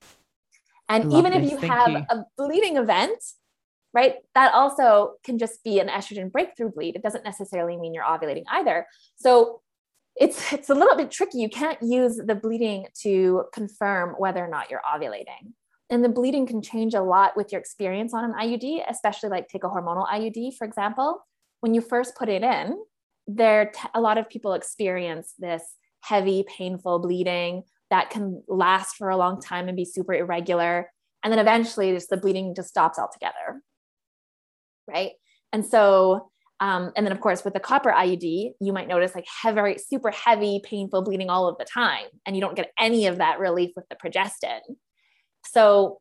And 0.89 1.13
even 1.13 1.33
if 1.33 1.51
you 1.51 1.59
Thank 1.59 1.73
have 1.73 1.91
you. 1.91 2.07
a 2.11 2.25
bleeding 2.37 2.77
event, 2.77 3.23
right, 3.93 4.17
that 4.35 4.55
also 4.55 5.15
can 5.23 5.39
just 5.39 5.63
be 5.63 5.81
an 5.81 5.89
estrogen 5.89 6.33
breakthrough 6.33 6.71
bleed. 6.71 6.97
It 6.97 7.03
doesn't 7.03 7.25
necessarily 7.25 7.77
mean 7.77 7.93
you're 7.95 8.05
ovulating 8.05 8.45
either. 8.51 8.87
So 9.17 9.61
it's 10.17 10.53
it's 10.53 10.71
a 10.71 10.75
little 10.75 10.97
bit 10.97 11.11
tricky. 11.11 11.39
You 11.39 11.49
can't 11.49 11.79
use 11.83 12.17
the 12.17 12.35
bleeding 12.35 12.87
to 13.03 13.45
confirm 13.53 14.15
whether 14.19 14.45
or 14.45 14.49
not 14.49 14.71
you're 14.71 14.83
ovulating. 14.83 15.53
And 15.91 16.05
the 16.05 16.09
bleeding 16.09 16.47
can 16.47 16.61
change 16.61 16.95
a 16.95 17.03
lot 17.03 17.37
with 17.37 17.51
your 17.53 17.61
experience 17.61 18.13
on 18.13 18.25
an 18.25 18.33
IUD, 18.33 18.83
especially 18.89 19.31
like 19.31 19.49
take 19.49 19.65
a 19.65 19.69
hormonal 19.69 20.07
IUD, 20.07 20.57
for 20.57 20.67
example. 20.67 21.25
When 21.61 21.75
you 21.75 21.81
first 21.81 22.15
put 22.15 22.29
it 22.29 22.43
in, 22.43 22.79
there 23.27 23.73
t- 23.75 23.89
a 23.95 24.01
lot 24.01 24.19
of 24.19 24.29
people 24.29 24.53
experience 24.53 25.35
this 25.39 25.63
heavy, 26.01 26.45
painful 26.47 26.99
bleeding 26.99 27.63
that 27.91 28.11
can 28.11 28.43
last 28.49 28.97
for 28.97 29.09
a 29.09 29.17
long 29.17 29.41
time 29.41 29.69
and 29.69 29.77
be 29.77 29.85
super 29.85 30.15
irregular. 30.15 30.91
And 31.23 31.33
then 31.33 31.41
eventually 31.41 31.93
just 31.93 32.11
the 32.11 32.17
bleeding 32.17 32.55
just 32.55 32.69
stops 32.69 32.99
altogether. 32.99 33.63
Right. 34.87 35.13
And 35.53 35.65
so, 35.65 36.31
um, 36.61 36.93
and 36.97 37.07
then 37.07 37.13
of 37.13 37.21
course 37.21 37.45
with 37.45 37.55
the 37.55 37.61
copper 37.61 37.91
IUD, 37.91 38.53
you 38.61 38.73
might 38.73 38.89
notice 38.89 39.15
like 39.15 39.27
heavy, 39.43 39.79
super 39.79 40.11
heavy, 40.11 40.61
painful 40.65 41.03
bleeding 41.03 41.31
all 41.31 41.49
of 41.49 41.57
the 41.59 41.65
time. 41.65 42.07
And 42.27 42.37
you 42.37 42.43
don't 42.43 42.57
get 42.57 42.73
any 42.79 43.07
of 43.07 43.19
that 43.19 43.39
relief 43.39 43.71
with 43.77 43.87
the 43.89 43.97
progestin. 43.97 44.61
So 45.47 46.01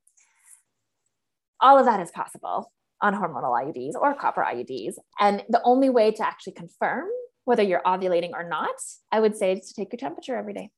all 1.59 1.79
of 1.79 1.85
that 1.85 1.99
is 1.99 2.11
possible 2.11 2.71
on 3.01 3.13
hormonal 3.13 3.53
IUDs 3.53 3.95
or 3.95 4.13
copper 4.15 4.41
IUDs. 4.41 4.95
And 5.19 5.43
the 5.49 5.61
only 5.63 5.89
way 5.89 6.11
to 6.11 6.25
actually 6.25 6.53
confirm 6.53 7.07
whether 7.45 7.63
you're 7.63 7.81
ovulating 7.85 8.31
or 8.33 8.47
not, 8.47 8.75
I 9.11 9.19
would 9.19 9.37
say 9.37 9.53
is 9.53 9.69
to 9.69 9.73
take 9.73 9.93
your 9.93 9.97
temperature 9.97 10.35
every 10.35 10.53
day 10.53 10.69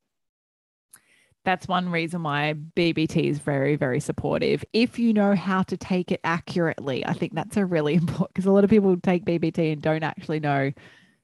that's 1.49 1.67
one 1.67 1.89
reason 1.89 2.21
why 2.21 2.53
BBT 2.75 3.23
is 3.23 3.39
very, 3.39 3.75
very 3.75 3.99
supportive. 3.99 4.63
If 4.71 4.99
you 4.99 5.13
know 5.13 5.33
how 5.33 5.63
to 5.63 5.77
take 5.77 6.11
it 6.11 6.19
accurately, 6.23 7.03
I 7.03 7.13
think 7.13 7.33
that's 7.33 7.57
a 7.57 7.65
really 7.65 7.93
important 8.03 8.33
because 8.33 8.45
a 8.45 8.51
lot 8.51 8.63
of 8.63 8.69
people 8.69 8.95
take 8.97 9.25
BBT 9.25 9.73
and 9.73 9.81
don't 9.81 10.03
actually 10.03 10.39
know 10.39 10.71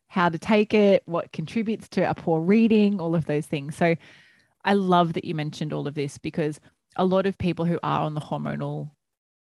how 0.07 0.29
to 0.29 0.39
take 0.39 0.73
it, 0.73 1.03
what 1.05 1.31
contributes 1.31 1.87
to 1.89 2.09
a 2.09 2.15
poor 2.15 2.41
reading, 2.41 2.99
all 2.99 3.13
of 3.13 3.25
those 3.25 3.45
things. 3.45 3.75
So 3.75 3.95
I 4.63 4.73
love 4.73 5.13
that 5.13 5.25
you 5.25 5.35
mentioned 5.35 5.73
all 5.73 5.87
of 5.87 5.93
this 5.93 6.17
because 6.17 6.59
a 6.95 7.05
lot 7.05 7.27
of 7.27 7.37
people 7.37 7.65
who 7.65 7.79
are 7.83 8.01
on 8.01 8.15
the 8.15 8.21
hormonal 8.21 8.89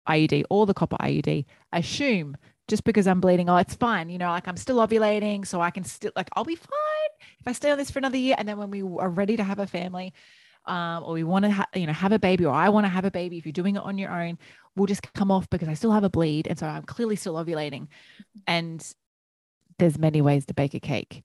IUD 0.09 0.43
or 0.49 0.65
the 0.65 0.73
copper 0.73 0.97
IUD 0.97 1.45
assume 1.71 2.35
just 2.67 2.83
because 2.83 3.07
I'm 3.07 3.21
bleeding, 3.21 3.49
oh, 3.49 3.57
it's 3.57 3.75
fine. 3.75 4.09
You 4.09 4.17
know, 4.17 4.29
like 4.29 4.47
I'm 4.47 4.57
still 4.57 4.85
ovulating, 4.85 5.47
so 5.47 5.61
I 5.61 5.71
can 5.71 5.85
still, 5.85 6.11
like, 6.17 6.29
I'll 6.35 6.43
be 6.43 6.55
fine 6.55 7.29
if 7.39 7.47
I 7.47 7.53
stay 7.53 7.71
on 7.71 7.77
this 7.77 7.91
for 7.91 7.99
another 7.99 8.17
year. 8.17 8.35
And 8.37 8.47
then 8.47 8.57
when 8.57 8.71
we 8.71 8.81
are 8.81 9.09
ready 9.09 9.37
to 9.37 9.43
have 9.43 9.59
a 9.59 9.67
family, 9.67 10.13
um, 10.67 11.03
or 11.03 11.13
we 11.13 11.23
want 11.23 11.45
to 11.45 11.51
ha- 11.51 11.67
you 11.75 11.85
know 11.87 11.93
have 11.93 12.11
a 12.11 12.19
baby 12.19 12.45
or 12.45 12.53
I 12.53 12.69
want 12.69 12.85
to 12.85 12.89
have 12.89 13.05
a 13.05 13.11
baby 13.11 13.37
if 13.37 13.45
you're 13.45 13.53
doing 13.53 13.75
it 13.75 13.83
on 13.83 13.97
your 13.97 14.11
own 14.11 14.37
will 14.75 14.85
just 14.85 15.13
come 15.13 15.31
off 15.31 15.49
because 15.49 15.67
I 15.67 15.73
still 15.73 15.91
have 15.91 16.03
a 16.03 16.09
bleed 16.09 16.47
and 16.47 16.57
so 16.59 16.67
I'm 16.67 16.83
clearly 16.83 17.15
still 17.15 17.35
ovulating. 17.35 17.87
And 18.47 18.85
there's 19.79 19.97
many 19.97 20.21
ways 20.21 20.45
to 20.47 20.53
bake 20.53 20.73
a 20.73 20.79
cake. 20.79 21.23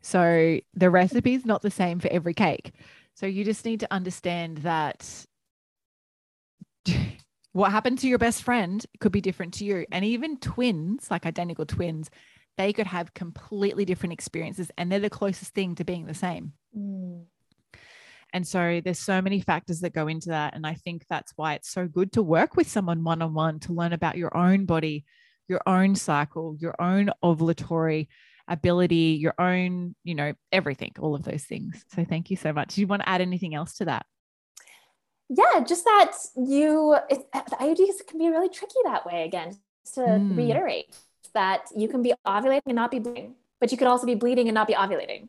So 0.00 0.58
the 0.74 0.90
recipe 0.90 1.34
is 1.34 1.44
not 1.44 1.62
the 1.62 1.70
same 1.70 2.00
for 2.00 2.08
every 2.08 2.34
cake. 2.34 2.72
So 3.14 3.26
you 3.26 3.44
just 3.44 3.64
need 3.64 3.80
to 3.80 3.92
understand 3.92 4.58
that 4.58 5.26
what 7.52 7.70
happened 7.70 7.98
to 7.98 8.08
your 8.08 8.18
best 8.18 8.42
friend 8.42 8.84
could 8.98 9.12
be 9.12 9.20
different 9.20 9.54
to 9.54 9.64
you. 9.64 9.86
And 9.92 10.04
even 10.04 10.38
twins 10.38 11.10
like 11.10 11.26
identical 11.26 11.66
twins 11.66 12.10
they 12.56 12.72
could 12.74 12.86
have 12.86 13.14
completely 13.14 13.86
different 13.86 14.12
experiences 14.12 14.70
and 14.76 14.92
they're 14.92 15.00
the 15.00 15.08
closest 15.08 15.54
thing 15.54 15.74
to 15.76 15.84
being 15.84 16.04
the 16.04 16.12
same. 16.12 16.52
Mm. 16.76 17.24
And 18.32 18.46
so 18.46 18.80
there's 18.84 18.98
so 18.98 19.20
many 19.20 19.40
factors 19.40 19.80
that 19.80 19.92
go 19.92 20.06
into 20.06 20.28
that. 20.28 20.54
And 20.54 20.66
I 20.66 20.74
think 20.74 21.04
that's 21.08 21.32
why 21.36 21.54
it's 21.54 21.70
so 21.70 21.86
good 21.86 22.12
to 22.12 22.22
work 22.22 22.56
with 22.56 22.68
someone 22.68 23.04
one 23.04 23.22
on 23.22 23.34
one 23.34 23.60
to 23.60 23.72
learn 23.72 23.92
about 23.92 24.16
your 24.16 24.36
own 24.36 24.66
body, 24.66 25.04
your 25.48 25.60
own 25.66 25.94
cycle, 25.96 26.56
your 26.58 26.74
own 26.80 27.10
ovulatory 27.22 28.08
ability, 28.48 29.18
your 29.20 29.34
own, 29.38 29.94
you 30.04 30.14
know, 30.14 30.32
everything, 30.52 30.92
all 30.98 31.14
of 31.14 31.24
those 31.24 31.44
things. 31.44 31.84
So 31.94 32.04
thank 32.04 32.30
you 32.30 32.36
so 32.36 32.52
much. 32.52 32.74
Do 32.74 32.80
you 32.80 32.86
want 32.86 33.02
to 33.02 33.08
add 33.08 33.20
anything 33.20 33.54
else 33.54 33.76
to 33.76 33.84
that? 33.86 34.06
Yeah, 35.28 35.60
just 35.60 35.84
that 35.84 36.12
you, 36.36 36.96
it, 37.08 37.30
the 37.32 37.56
IUDs 37.56 38.06
can 38.06 38.18
be 38.18 38.28
really 38.28 38.48
tricky 38.48 38.74
that 38.84 39.06
way. 39.06 39.24
Again, 39.24 39.56
to 39.94 40.00
mm. 40.00 40.36
reiterate 40.36 40.96
that 41.34 41.68
you 41.76 41.88
can 41.88 42.02
be 42.02 42.12
ovulating 42.26 42.62
and 42.66 42.74
not 42.74 42.90
be 42.90 42.98
bleeding, 42.98 43.34
but 43.60 43.70
you 43.70 43.78
could 43.78 43.86
also 43.86 44.06
be 44.06 44.16
bleeding 44.16 44.48
and 44.48 44.54
not 44.54 44.66
be 44.66 44.74
ovulating. 44.74 45.28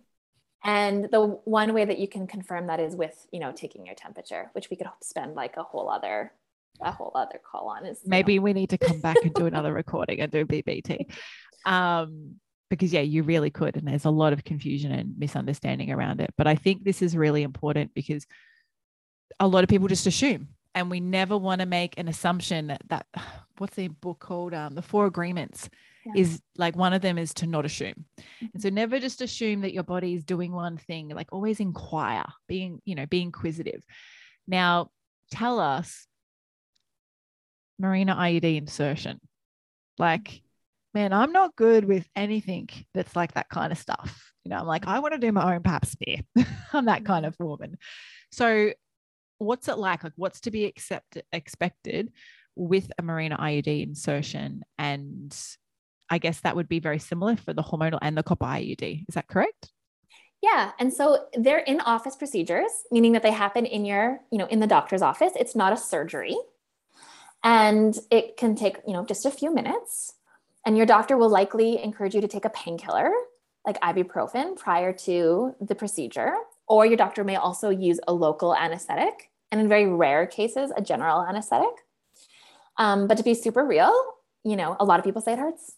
And 0.63 1.05
the 1.05 1.39
one 1.45 1.73
way 1.73 1.85
that 1.85 1.97
you 1.97 2.07
can 2.07 2.27
confirm 2.27 2.67
that 2.67 2.79
is 2.79 2.95
with, 2.95 3.25
you 3.31 3.39
know, 3.39 3.51
taking 3.51 3.85
your 3.85 3.95
temperature, 3.95 4.51
which 4.53 4.69
we 4.69 4.77
could 4.77 4.87
spend 5.01 5.35
like 5.35 5.57
a 5.57 5.63
whole 5.63 5.89
other 5.89 6.31
a 6.83 6.91
whole 6.91 7.11
other 7.13 7.39
call 7.43 7.67
on 7.67 7.85
is 7.85 7.99
maybe 8.05 8.37
know. 8.37 8.43
we 8.43 8.53
need 8.53 8.69
to 8.71 8.77
come 8.77 8.99
back 9.01 9.17
and 9.21 9.33
do 9.33 9.45
another 9.47 9.73
recording 9.73 10.19
and 10.19 10.31
do 10.31 10.45
BBT. 10.45 11.13
Um, 11.65 12.35
because 12.69 12.93
yeah, 12.93 13.01
you 13.01 13.23
really 13.23 13.49
could. 13.51 13.75
And 13.75 13.87
there's 13.87 14.05
a 14.05 14.09
lot 14.09 14.33
of 14.33 14.43
confusion 14.43 14.91
and 14.91 15.13
misunderstanding 15.17 15.91
around 15.91 16.21
it. 16.21 16.33
But 16.37 16.47
I 16.47 16.55
think 16.55 16.83
this 16.83 17.01
is 17.01 17.15
really 17.15 17.43
important 17.43 17.93
because 17.93 18.25
a 19.39 19.47
lot 19.47 19.63
of 19.63 19.69
people 19.69 19.87
just 19.87 20.07
assume 20.07 20.47
and 20.73 20.89
we 20.89 20.99
never 20.99 21.37
want 21.37 21.59
to 21.61 21.67
make 21.67 21.97
an 21.97 22.07
assumption 22.07 22.67
that, 22.67 22.81
that 22.87 23.07
what's 23.57 23.75
the 23.75 23.89
book 23.89 24.19
called 24.19 24.53
um, 24.53 24.73
the 24.73 24.81
four 24.81 25.05
agreements 25.05 25.69
yeah. 26.05 26.13
is 26.15 26.41
like 26.57 26.75
one 26.75 26.93
of 26.93 27.01
them 27.01 27.17
is 27.17 27.33
to 27.33 27.47
not 27.47 27.65
assume 27.65 28.05
mm-hmm. 28.19 28.45
and 28.53 28.61
so 28.61 28.69
never 28.69 28.99
just 28.99 29.21
assume 29.21 29.61
that 29.61 29.73
your 29.73 29.83
body 29.83 30.13
is 30.13 30.23
doing 30.23 30.51
one 30.51 30.77
thing 30.77 31.09
like 31.09 31.31
always 31.31 31.59
inquire 31.59 32.25
being 32.47 32.81
you 32.85 32.95
know 32.95 33.05
be 33.05 33.21
inquisitive 33.21 33.83
now 34.47 34.89
tell 35.31 35.59
us 35.59 36.07
mirena 37.81 38.15
iud 38.15 38.57
insertion 38.57 39.19
like 39.97 40.41
man 40.93 41.13
i'm 41.13 41.31
not 41.31 41.55
good 41.55 41.85
with 41.85 42.07
anything 42.15 42.67
that's 42.93 43.15
like 43.15 43.33
that 43.33 43.49
kind 43.49 43.71
of 43.71 43.77
stuff 43.77 44.31
you 44.43 44.49
know 44.49 44.57
i'm 44.57 44.67
like 44.67 44.87
i 44.87 44.99
want 44.99 45.13
to 45.13 45.19
do 45.19 45.31
my 45.31 45.55
own 45.55 45.63
pap 45.63 45.85
smear 45.85 46.21
i'm 46.73 46.85
that 46.85 47.05
kind 47.05 47.25
mm-hmm. 47.25 47.41
of 47.43 47.47
woman 47.47 47.77
so 48.31 48.71
what's 49.41 49.67
it 49.67 49.77
like? 49.77 50.03
Like, 50.03 50.13
what's 50.15 50.41
to 50.41 50.51
be 50.51 50.65
accepted, 50.65 51.23
expected 51.33 52.11
with 52.55 52.91
a 52.97 53.01
mirena 53.01 53.39
IUD 53.39 53.83
insertion? 53.83 54.63
And 54.77 55.35
I 56.11 56.17
guess 56.17 56.41
that 56.41 56.57
would 56.57 56.67
be 56.67 56.79
very 56.79 56.99
similar 56.99 57.37
for 57.37 57.53
the 57.53 57.63
hormonal 57.63 57.97
and 58.01 58.17
the 58.17 58.21
copper 58.21 58.45
IUD. 58.45 59.05
Is 59.07 59.15
that 59.15 59.27
correct? 59.27 59.71
Yeah. 60.41 60.71
And 60.77 60.93
so 60.93 61.27
they're 61.33 61.59
in 61.59 61.79
office 61.79 62.17
procedures, 62.17 62.71
meaning 62.91 63.13
that 63.13 63.23
they 63.23 63.31
happen 63.31 63.65
in 63.65 63.85
your, 63.85 64.19
you 64.29 64.37
know, 64.37 64.47
in 64.47 64.59
the 64.59 64.67
doctor's 64.67 65.01
office. 65.01 65.31
It's 65.39 65.55
not 65.55 65.71
a 65.71 65.77
surgery. 65.77 66.35
And 67.43 67.97
it 68.11 68.35
can 68.35 68.55
take, 68.55 68.77
you 68.85 68.93
know, 68.93 69.05
just 69.05 69.25
a 69.25 69.31
few 69.31 69.53
minutes. 69.53 70.13
And 70.65 70.75
your 70.75 70.85
doctor 70.85 71.15
will 71.15 71.29
likely 71.29 71.81
encourage 71.81 72.13
you 72.13 72.21
to 72.21 72.27
take 72.27 72.45
a 72.45 72.49
painkiller 72.49 73.09
like 73.65 73.79
ibuprofen 73.81 74.57
prior 74.57 74.91
to 74.91 75.55
the 75.61 75.75
procedure. 75.75 76.33
Or 76.67 76.85
your 76.85 76.97
doctor 76.97 77.23
may 77.23 77.37
also 77.37 77.69
use 77.69 77.99
a 78.07 78.13
local 78.13 78.53
anesthetic 78.53 79.31
and 79.49 79.61
in 79.61 79.69
very 79.69 79.87
rare 79.87 80.27
cases, 80.27 80.71
a 80.75 80.81
general 80.81 81.23
anesthetic. 81.23 81.85
Um, 82.77 83.07
but 83.07 83.17
to 83.17 83.23
be 83.23 83.33
super 83.33 83.65
real, 83.65 83.93
you 84.43 84.55
know, 84.55 84.75
a 84.79 84.85
lot 84.85 84.99
of 84.99 85.05
people 85.05 85.21
say 85.21 85.33
it 85.33 85.39
hurts 85.39 85.75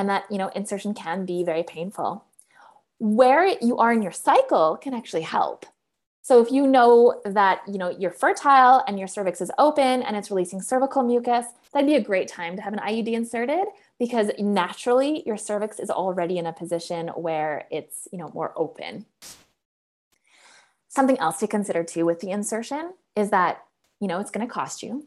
and 0.00 0.08
that, 0.08 0.24
you 0.30 0.38
know, 0.38 0.48
insertion 0.54 0.94
can 0.94 1.26
be 1.26 1.44
very 1.44 1.62
painful. 1.62 2.24
Where 3.00 3.46
you 3.60 3.76
are 3.76 3.92
in 3.92 4.00
your 4.00 4.12
cycle 4.12 4.78
can 4.80 4.94
actually 4.94 5.20
help. 5.20 5.66
So 6.22 6.40
if 6.40 6.50
you 6.50 6.66
know 6.66 7.20
that, 7.26 7.60
you 7.68 7.76
know, 7.76 7.90
you're 7.90 8.10
fertile 8.10 8.82
and 8.86 8.98
your 8.98 9.08
cervix 9.08 9.42
is 9.42 9.50
open 9.58 10.02
and 10.02 10.16
it's 10.16 10.30
releasing 10.30 10.62
cervical 10.62 11.02
mucus, 11.02 11.44
that'd 11.74 11.86
be 11.86 11.96
a 11.96 12.00
great 12.00 12.28
time 12.28 12.56
to 12.56 12.62
have 12.62 12.72
an 12.72 12.78
IUD 12.78 13.12
inserted 13.12 13.66
because 13.98 14.30
naturally 14.38 15.22
your 15.26 15.36
cervix 15.36 15.78
is 15.78 15.90
already 15.90 16.38
in 16.38 16.46
a 16.46 16.52
position 16.54 17.08
where 17.08 17.66
it's, 17.70 18.08
you 18.10 18.16
know, 18.16 18.30
more 18.32 18.54
open. 18.56 19.04
Something 20.88 21.18
else 21.18 21.38
to 21.40 21.46
consider 21.46 21.84
too 21.84 22.06
with 22.06 22.20
the 22.20 22.30
insertion 22.30 22.94
is 23.16 23.28
that, 23.30 23.66
you 24.00 24.08
know, 24.08 24.18
it's 24.18 24.30
going 24.30 24.46
to 24.46 24.52
cost 24.52 24.82
you. 24.82 25.04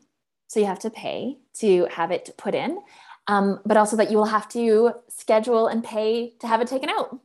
So 0.48 0.60
you 0.60 0.68
have 0.68 0.80
to 0.80 0.92
pay 0.92 1.40
to 1.56 1.88
have 1.90 2.12
it 2.12 2.30
put 2.38 2.54
in, 2.54 2.80
um, 3.28 3.60
but 3.66 3.78
also 3.78 3.96
that 3.98 4.12
you 4.12 4.18
will 4.18 4.26
have 4.26 4.48
to 4.50 4.94
schedule 5.08 5.68
and 5.68 5.84
pay 5.84 6.34
to 6.40 6.48
have 6.48 6.62
it 6.62 6.68
taken 6.68 6.90
out. 6.90 7.20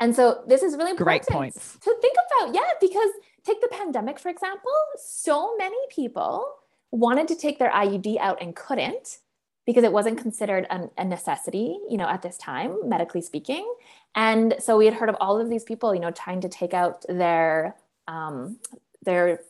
And 0.00 0.16
so 0.16 0.42
this 0.46 0.62
is 0.62 0.76
really 0.76 0.90
important 0.90 1.26
Great 1.26 1.38
points. 1.38 1.78
to 1.80 1.96
think 2.00 2.16
about. 2.26 2.54
Yeah, 2.54 2.68
because 2.80 3.10
take 3.44 3.60
the 3.60 3.68
pandemic, 3.68 4.18
for 4.18 4.30
example, 4.30 4.72
so 4.96 5.56
many 5.56 5.76
people 5.90 6.44
wanted 6.90 7.28
to 7.28 7.36
take 7.36 7.58
their 7.58 7.70
IUD 7.70 8.18
out 8.18 8.42
and 8.42 8.54
couldn't 8.54 9.18
because 9.64 9.84
it 9.84 9.92
wasn't 9.92 10.18
considered 10.18 10.66
an, 10.70 10.90
a 10.98 11.04
necessity, 11.04 11.78
you 11.88 11.96
know, 11.96 12.08
at 12.08 12.22
this 12.22 12.36
time, 12.36 12.88
medically 12.88 13.22
speaking. 13.22 13.72
And 14.14 14.56
so 14.58 14.76
we 14.76 14.86
had 14.86 14.94
heard 14.94 15.08
of 15.08 15.16
all 15.20 15.40
of 15.40 15.48
these 15.48 15.62
people, 15.62 15.94
you 15.94 16.00
know, 16.00 16.10
trying 16.10 16.40
to 16.40 16.48
take 16.48 16.74
out 16.74 17.04
their 17.08 17.76
um, 18.08 18.58
their 19.02 19.40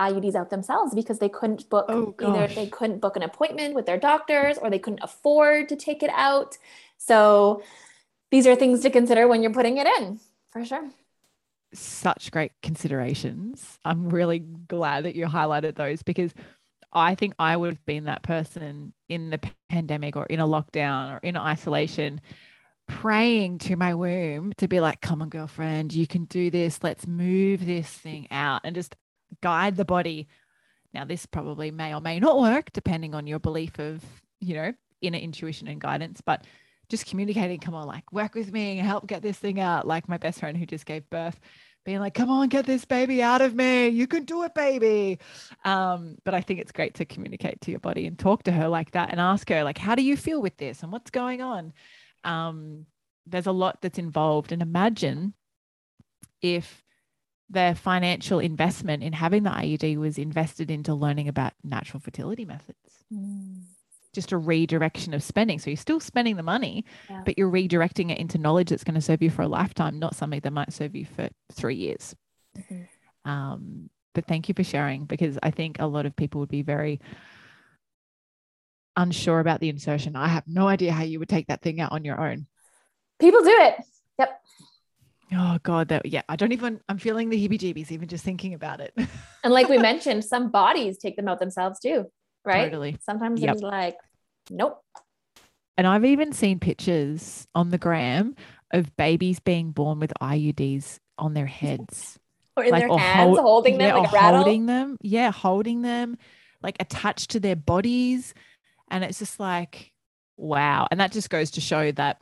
IUDs 0.00 0.34
out 0.34 0.50
themselves 0.50 0.94
because 0.94 1.18
they 1.18 1.28
couldn't 1.28 1.68
book 1.68 1.86
oh, 1.88 2.14
either 2.20 2.52
they 2.54 2.66
couldn't 2.66 3.00
book 3.00 3.16
an 3.16 3.22
appointment 3.22 3.74
with 3.74 3.86
their 3.86 3.98
doctors 3.98 4.58
or 4.58 4.70
they 4.70 4.78
couldn't 4.78 5.02
afford 5.02 5.68
to 5.68 5.76
take 5.76 6.02
it 6.02 6.10
out. 6.14 6.56
So 6.96 7.62
these 8.30 8.46
are 8.46 8.56
things 8.56 8.80
to 8.80 8.90
consider 8.90 9.28
when 9.28 9.42
you're 9.42 9.52
putting 9.52 9.76
it 9.76 9.86
in, 9.86 10.18
for 10.50 10.64
sure. 10.64 10.88
Such 11.72 12.30
great 12.30 12.52
considerations. 12.62 13.78
I'm 13.84 14.08
really 14.08 14.40
glad 14.40 15.04
that 15.04 15.14
you 15.14 15.26
highlighted 15.26 15.76
those 15.76 16.02
because 16.02 16.32
I 16.92 17.14
think 17.14 17.34
I 17.38 17.56
would 17.56 17.74
have 17.74 17.86
been 17.86 18.04
that 18.04 18.22
person 18.22 18.92
in 19.08 19.30
the 19.30 19.40
pandemic 19.68 20.16
or 20.16 20.26
in 20.26 20.40
a 20.40 20.46
lockdown 20.46 21.14
or 21.14 21.18
in 21.18 21.36
isolation 21.36 22.20
praying 22.90 23.58
to 23.58 23.76
my 23.76 23.94
womb 23.94 24.52
to 24.58 24.66
be 24.66 24.80
like, 24.80 25.00
come 25.00 25.22
on, 25.22 25.28
girlfriend, 25.28 25.94
you 25.94 26.06
can 26.06 26.24
do 26.24 26.50
this. 26.50 26.80
Let's 26.82 27.06
move 27.06 27.64
this 27.64 27.88
thing 27.88 28.26
out 28.30 28.62
and 28.64 28.74
just 28.74 28.96
guide 29.40 29.76
the 29.76 29.84
body. 29.84 30.28
Now, 30.92 31.04
this 31.04 31.26
probably 31.26 31.70
may 31.70 31.94
or 31.94 32.00
may 32.00 32.18
not 32.18 32.40
work 32.40 32.72
depending 32.72 33.14
on 33.14 33.26
your 33.26 33.38
belief 33.38 33.78
of, 33.78 34.04
you 34.40 34.54
know, 34.54 34.72
inner 35.00 35.18
intuition 35.18 35.68
and 35.68 35.80
guidance, 35.80 36.20
but 36.20 36.44
just 36.88 37.06
communicating, 37.06 37.60
come 37.60 37.74
on, 37.74 37.86
like 37.86 38.12
work 38.12 38.34
with 38.34 38.52
me, 38.52 38.76
help 38.76 39.06
get 39.06 39.22
this 39.22 39.38
thing 39.38 39.60
out. 39.60 39.86
Like 39.86 40.08
my 40.08 40.18
best 40.18 40.40
friend 40.40 40.56
who 40.56 40.66
just 40.66 40.86
gave 40.86 41.08
birth, 41.08 41.38
being 41.84 42.00
like, 42.00 42.14
come 42.14 42.28
on, 42.28 42.48
get 42.48 42.66
this 42.66 42.84
baby 42.84 43.22
out 43.22 43.40
of 43.40 43.54
me. 43.54 43.88
You 43.88 44.06
can 44.06 44.24
do 44.24 44.42
it, 44.42 44.54
baby. 44.54 45.18
Um, 45.64 46.16
but 46.24 46.34
I 46.34 46.40
think 46.40 46.60
it's 46.60 46.72
great 46.72 46.94
to 46.96 47.04
communicate 47.04 47.60
to 47.62 47.70
your 47.70 47.80
body 47.80 48.06
and 48.06 48.18
talk 48.18 48.42
to 48.42 48.52
her 48.52 48.68
like 48.68 48.90
that 48.90 49.10
and 49.10 49.20
ask 49.20 49.48
her, 49.48 49.64
like, 49.64 49.78
how 49.78 49.94
do 49.94 50.02
you 50.02 50.16
feel 50.16 50.42
with 50.42 50.56
this 50.56 50.82
and 50.82 50.92
what's 50.92 51.10
going 51.10 51.40
on? 51.40 51.72
Um, 52.24 52.86
there's 53.26 53.46
a 53.46 53.52
lot 53.52 53.80
that's 53.80 53.98
involved. 53.98 54.52
And 54.52 54.60
imagine 54.60 55.32
if 56.42 56.82
the 57.50 57.76
financial 57.80 58.38
investment 58.38 59.02
in 59.02 59.12
having 59.12 59.42
the 59.42 59.50
IUD 59.50 59.98
was 59.98 60.18
invested 60.18 60.70
into 60.70 60.94
learning 60.94 61.28
about 61.28 61.52
natural 61.64 62.00
fertility 62.00 62.44
methods. 62.44 62.78
Mm. 63.12 63.62
Just 64.12 64.32
a 64.32 64.38
redirection 64.38 65.14
of 65.14 65.22
spending. 65.22 65.58
So 65.58 65.70
you're 65.70 65.76
still 65.76 66.00
spending 66.00 66.36
the 66.36 66.42
money, 66.42 66.84
yeah. 67.08 67.22
but 67.24 67.36
you're 67.36 67.50
redirecting 67.50 68.10
it 68.10 68.18
into 68.18 68.38
knowledge 68.38 68.70
that's 68.70 68.84
going 68.84 68.94
to 68.94 69.00
serve 69.00 69.22
you 69.22 69.30
for 69.30 69.42
a 69.42 69.48
lifetime, 69.48 69.98
not 69.98 70.14
something 70.14 70.40
that 70.40 70.52
might 70.52 70.72
serve 70.72 70.94
you 70.94 71.04
for 71.04 71.28
three 71.52 71.76
years. 71.76 72.14
Mm-hmm. 72.56 73.30
Um, 73.30 73.90
but 74.14 74.26
thank 74.26 74.48
you 74.48 74.54
for 74.54 74.64
sharing 74.64 75.04
because 75.04 75.38
I 75.42 75.50
think 75.50 75.76
a 75.78 75.86
lot 75.86 76.06
of 76.06 76.16
people 76.16 76.40
would 76.40 76.48
be 76.48 76.62
very 76.62 77.00
unsure 78.96 79.40
about 79.40 79.60
the 79.60 79.68
insertion. 79.68 80.16
I 80.16 80.28
have 80.28 80.44
no 80.46 80.68
idea 80.68 80.92
how 80.92 81.02
you 81.02 81.18
would 81.18 81.28
take 81.28 81.48
that 81.48 81.62
thing 81.62 81.80
out 81.80 81.92
on 81.92 82.04
your 82.04 82.20
own. 82.20 82.46
People 83.18 83.42
do 83.42 83.56
it. 83.60 83.74
Yep. 84.18 84.42
Oh 85.32 85.58
God, 85.62 85.88
that 85.88 86.06
yeah. 86.06 86.22
I 86.28 86.36
don't 86.36 86.52
even 86.52 86.80
I'm 86.88 86.98
feeling 86.98 87.30
the 87.30 87.48
heebie-jeebies 87.48 87.90
even 87.92 88.08
just 88.08 88.24
thinking 88.24 88.54
about 88.54 88.80
it. 88.80 88.92
and 89.44 89.52
like 89.52 89.68
we 89.68 89.78
mentioned, 89.78 90.24
some 90.24 90.50
bodies 90.50 90.98
take 90.98 91.16
them 91.16 91.28
out 91.28 91.38
themselves 91.38 91.78
too, 91.80 92.10
right? 92.44 92.64
Totally. 92.64 92.96
Sometimes 93.00 93.40
yep. 93.40 93.54
it's 93.54 93.62
like, 93.62 93.96
nope. 94.50 94.82
And 95.76 95.86
I've 95.86 96.04
even 96.04 96.32
seen 96.32 96.58
pictures 96.58 97.46
on 97.54 97.70
the 97.70 97.78
gram 97.78 98.34
of 98.72 98.94
babies 98.96 99.40
being 99.40 99.72
born 99.72 99.98
with 99.98 100.12
IUDs 100.20 100.98
on 101.18 101.34
their 101.34 101.46
heads. 101.46 102.18
or 102.56 102.64
in 102.64 102.70
like, 102.70 102.82
their 102.82 102.90
or 102.90 102.98
hands, 102.98 103.28
hold, 103.28 103.38
holding 103.38 103.78
them 103.78 103.88
yeah, 103.88 104.00
like 104.00 104.12
a 104.12 104.14
rattle. 104.14 104.42
Holding 104.42 104.66
them. 104.66 104.96
Yeah, 105.00 105.30
holding 105.30 105.82
them, 105.82 106.18
like 106.62 106.76
attached 106.80 107.30
to 107.30 107.40
their 107.40 107.56
bodies. 107.56 108.34
And 108.90 109.04
it's 109.04 109.20
just 109.20 109.40
like, 109.40 109.92
wow. 110.36 110.88
And 110.90 111.00
that 111.00 111.12
just 111.12 111.30
goes 111.30 111.52
to 111.52 111.60
show 111.60 111.92
that 111.92 112.20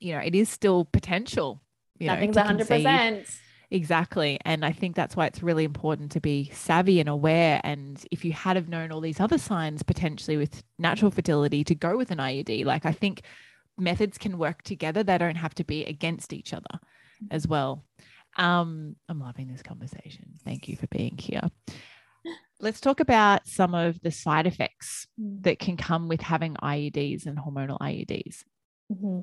you 0.00 0.14
know, 0.14 0.20
it 0.20 0.34
is 0.34 0.48
still 0.48 0.86
potential. 0.86 1.60
You 2.00 2.08
Nothing's 2.08 2.36
know, 2.36 2.42
100%. 2.42 3.38
Exactly. 3.72 4.38
And 4.44 4.64
I 4.64 4.72
think 4.72 4.96
that's 4.96 5.14
why 5.14 5.26
it's 5.26 5.42
really 5.42 5.62
important 5.62 6.10
to 6.12 6.20
be 6.20 6.50
savvy 6.52 6.98
and 6.98 7.08
aware. 7.08 7.60
And 7.62 8.04
if 8.10 8.24
you 8.24 8.32
had 8.32 8.56
have 8.56 8.68
known 8.68 8.90
all 8.90 9.00
these 9.00 9.20
other 9.20 9.38
signs 9.38 9.84
potentially 9.84 10.36
with 10.36 10.64
natural 10.78 11.12
fertility 11.12 11.62
to 11.64 11.74
go 11.76 11.96
with 11.96 12.10
an 12.10 12.18
IUD, 12.18 12.64
like 12.64 12.84
I 12.84 12.90
think 12.92 13.22
methods 13.78 14.18
can 14.18 14.38
work 14.38 14.62
together. 14.62 15.04
They 15.04 15.18
don't 15.18 15.36
have 15.36 15.54
to 15.54 15.64
be 15.64 15.84
against 15.84 16.32
each 16.32 16.52
other 16.52 16.80
as 17.30 17.46
well. 17.46 17.84
Um, 18.36 18.96
I'm 19.08 19.20
loving 19.20 19.48
this 19.48 19.62
conversation. 19.62 20.34
Thank 20.44 20.68
you 20.68 20.76
for 20.76 20.88
being 20.88 21.16
here. 21.16 21.48
Let's 22.60 22.80
talk 22.80 23.00
about 23.00 23.46
some 23.46 23.74
of 23.74 24.00
the 24.02 24.10
side 24.10 24.46
effects 24.46 25.06
mm. 25.18 25.42
that 25.44 25.58
can 25.58 25.76
come 25.76 26.08
with 26.08 26.20
having 26.20 26.54
IUDs 26.54 27.26
and 27.26 27.38
hormonal 27.38 27.78
IUDs. 27.78 28.44
Mm-hmm. 28.92 29.20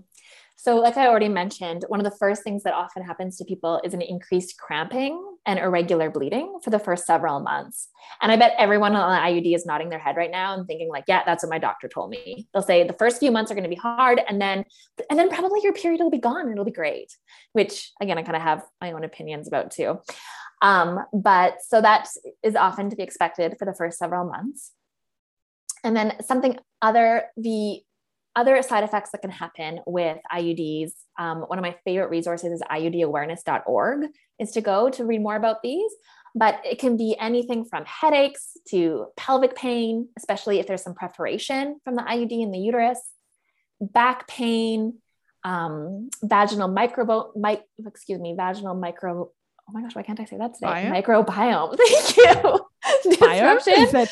So, 0.60 0.78
like 0.78 0.98
I 0.98 1.06
already 1.06 1.30
mentioned, 1.30 1.86
one 1.88 2.00
of 2.00 2.04
the 2.04 2.18
first 2.18 2.44
things 2.44 2.64
that 2.64 2.74
often 2.74 3.04
happens 3.04 3.38
to 3.38 3.46
people 3.46 3.80
is 3.84 3.94
an 3.94 4.02
increased 4.02 4.58
cramping 4.58 5.24
and 5.46 5.60
irregular 5.60 6.10
bleeding 6.10 6.58
for 6.64 6.72
the 6.72 6.80
first 6.80 7.06
several 7.06 7.40
months. 7.40 7.90
And 8.24 8.32
I 8.32 8.38
bet 8.38 8.56
everyone 8.58 8.96
on 8.96 9.12
the 9.12 9.22
IUD 9.22 9.56
is 9.56 9.68
nodding 9.68 9.90
their 9.90 10.00
head 10.00 10.18
right 10.18 10.32
now 10.32 10.56
and 10.56 10.66
thinking, 10.66 10.90
like, 10.90 11.04
yeah, 11.08 11.22
that's 11.24 11.44
what 11.44 11.52
my 11.52 11.60
doctor 11.60 11.88
told 11.88 12.10
me. 12.10 12.48
They'll 12.52 12.64
say 12.64 12.88
the 12.88 12.94
first 12.94 13.20
few 13.20 13.32
months 13.32 13.52
are 13.52 13.54
going 13.54 13.66
to 13.66 13.70
be 13.70 13.76
hard, 13.76 14.20
and 14.28 14.42
then, 14.42 14.66
and 15.12 15.20
then 15.20 15.30
probably 15.30 15.60
your 15.62 15.74
period 15.74 16.02
will 16.02 16.10
be 16.10 16.18
gone 16.18 16.42
and 16.42 16.54
it'll 16.54 16.66
be 16.66 16.72
great. 16.72 17.16
Which, 17.54 17.92
again, 18.02 18.18
I 18.18 18.24
kind 18.24 18.36
of 18.36 18.42
have 18.42 18.64
my 18.82 18.94
own 18.94 19.04
opinions 19.04 19.48
about 19.48 19.70
too. 19.70 20.00
Um, 20.64 21.02
but 21.14 21.62
so 21.62 21.82
that 21.82 22.08
is 22.42 22.56
often 22.56 22.90
to 22.90 22.96
be 22.96 23.04
expected 23.04 23.58
for 23.60 23.66
the 23.66 23.76
first 23.76 24.00
several 24.00 24.26
months. 24.26 24.72
And 25.84 25.96
then 25.96 26.16
something 26.22 26.58
other, 26.82 27.26
the 27.38 27.82
other 28.38 28.62
side 28.62 28.84
effects 28.84 29.10
that 29.12 29.22
can 29.22 29.32
happen 29.32 29.80
with 29.88 30.18
IUDs, 30.32 30.92
um, 31.18 31.40
one 31.42 31.58
of 31.58 31.64
my 31.64 31.76
favorite 31.84 32.10
resources 32.10 32.52
is 32.52 32.62
iudawareness.org, 32.72 34.10
is 34.40 34.52
to 34.52 34.62
go 34.62 34.90
to 34.92 35.04
read 35.04 35.22
more 35.22 35.36
about 35.36 35.64
these. 35.64 35.92
But 36.36 36.62
it 36.64 36.78
can 36.78 36.98
be 36.98 37.18
anything 37.20 37.66
from 37.66 37.84
headaches 37.86 38.56
to 38.70 39.08
pelvic 39.18 39.56
pain, 39.56 40.10
especially 40.18 40.60
if 40.60 40.68
there's 40.68 40.84
some 40.84 40.94
perforation 40.94 41.80
from 41.84 41.96
the 41.96 42.04
IUD 42.04 42.32
in 42.32 42.52
the 42.52 42.60
uterus, 42.60 43.00
back 43.82 44.28
pain, 44.28 45.00
um, 45.44 46.10
vaginal 46.24 46.70
microbiome, 46.70 47.36
mic, 47.36 47.64
excuse 47.88 48.20
me, 48.20 48.36
vaginal 48.38 48.76
micro. 48.76 49.32
Oh 49.68 49.74
my 49.74 49.82
gosh, 49.82 49.96
why 49.96 50.04
can't 50.04 50.20
I 50.20 50.26
say 50.26 50.38
that 50.38 50.54
today? 50.54 50.68
Biome? 50.68 51.04
Microbiome. 51.04 51.78
Thank 51.88 52.18
you. 52.18 53.18
Biome? 53.18 54.08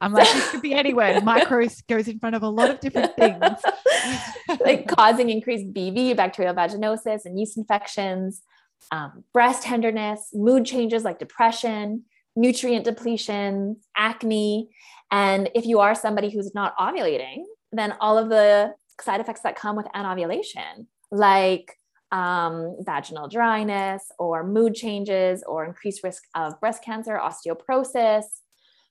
I'm 0.00 0.12
like, 0.12 0.32
this 0.32 0.50
could 0.50 0.62
be 0.62 0.72
anywhere. 0.72 1.20
Micros 1.20 1.86
goes 1.88 2.08
in 2.08 2.18
front 2.18 2.34
of 2.34 2.42
a 2.42 2.48
lot 2.48 2.70
of 2.70 2.80
different 2.80 3.14
things. 3.16 3.42
like 4.60 4.88
causing 4.88 5.28
increased 5.28 5.72
BV, 5.72 6.16
bacterial 6.16 6.54
vaginosis, 6.54 7.26
and 7.26 7.38
yeast 7.38 7.58
infections, 7.58 8.42
um, 8.92 9.24
breast 9.34 9.62
tenderness, 9.62 10.30
mood 10.32 10.64
changes 10.64 11.04
like 11.04 11.18
depression, 11.18 12.04
nutrient 12.34 12.84
depletion, 12.84 13.76
acne. 13.96 14.70
And 15.10 15.50
if 15.54 15.66
you 15.66 15.80
are 15.80 15.94
somebody 15.94 16.30
who's 16.30 16.54
not 16.54 16.76
ovulating, 16.78 17.42
then 17.72 17.94
all 18.00 18.16
of 18.16 18.30
the 18.30 18.74
side 19.00 19.20
effects 19.20 19.42
that 19.42 19.56
come 19.56 19.76
with 19.76 19.86
anovulation, 19.94 20.88
like 21.10 21.76
um, 22.12 22.76
vaginal 22.80 23.28
dryness 23.28 24.10
or 24.18 24.44
mood 24.44 24.74
changes 24.74 25.44
or 25.46 25.64
increased 25.64 26.02
risk 26.02 26.24
of 26.34 26.58
breast 26.60 26.82
cancer, 26.82 27.20
osteoporosis. 27.22 28.24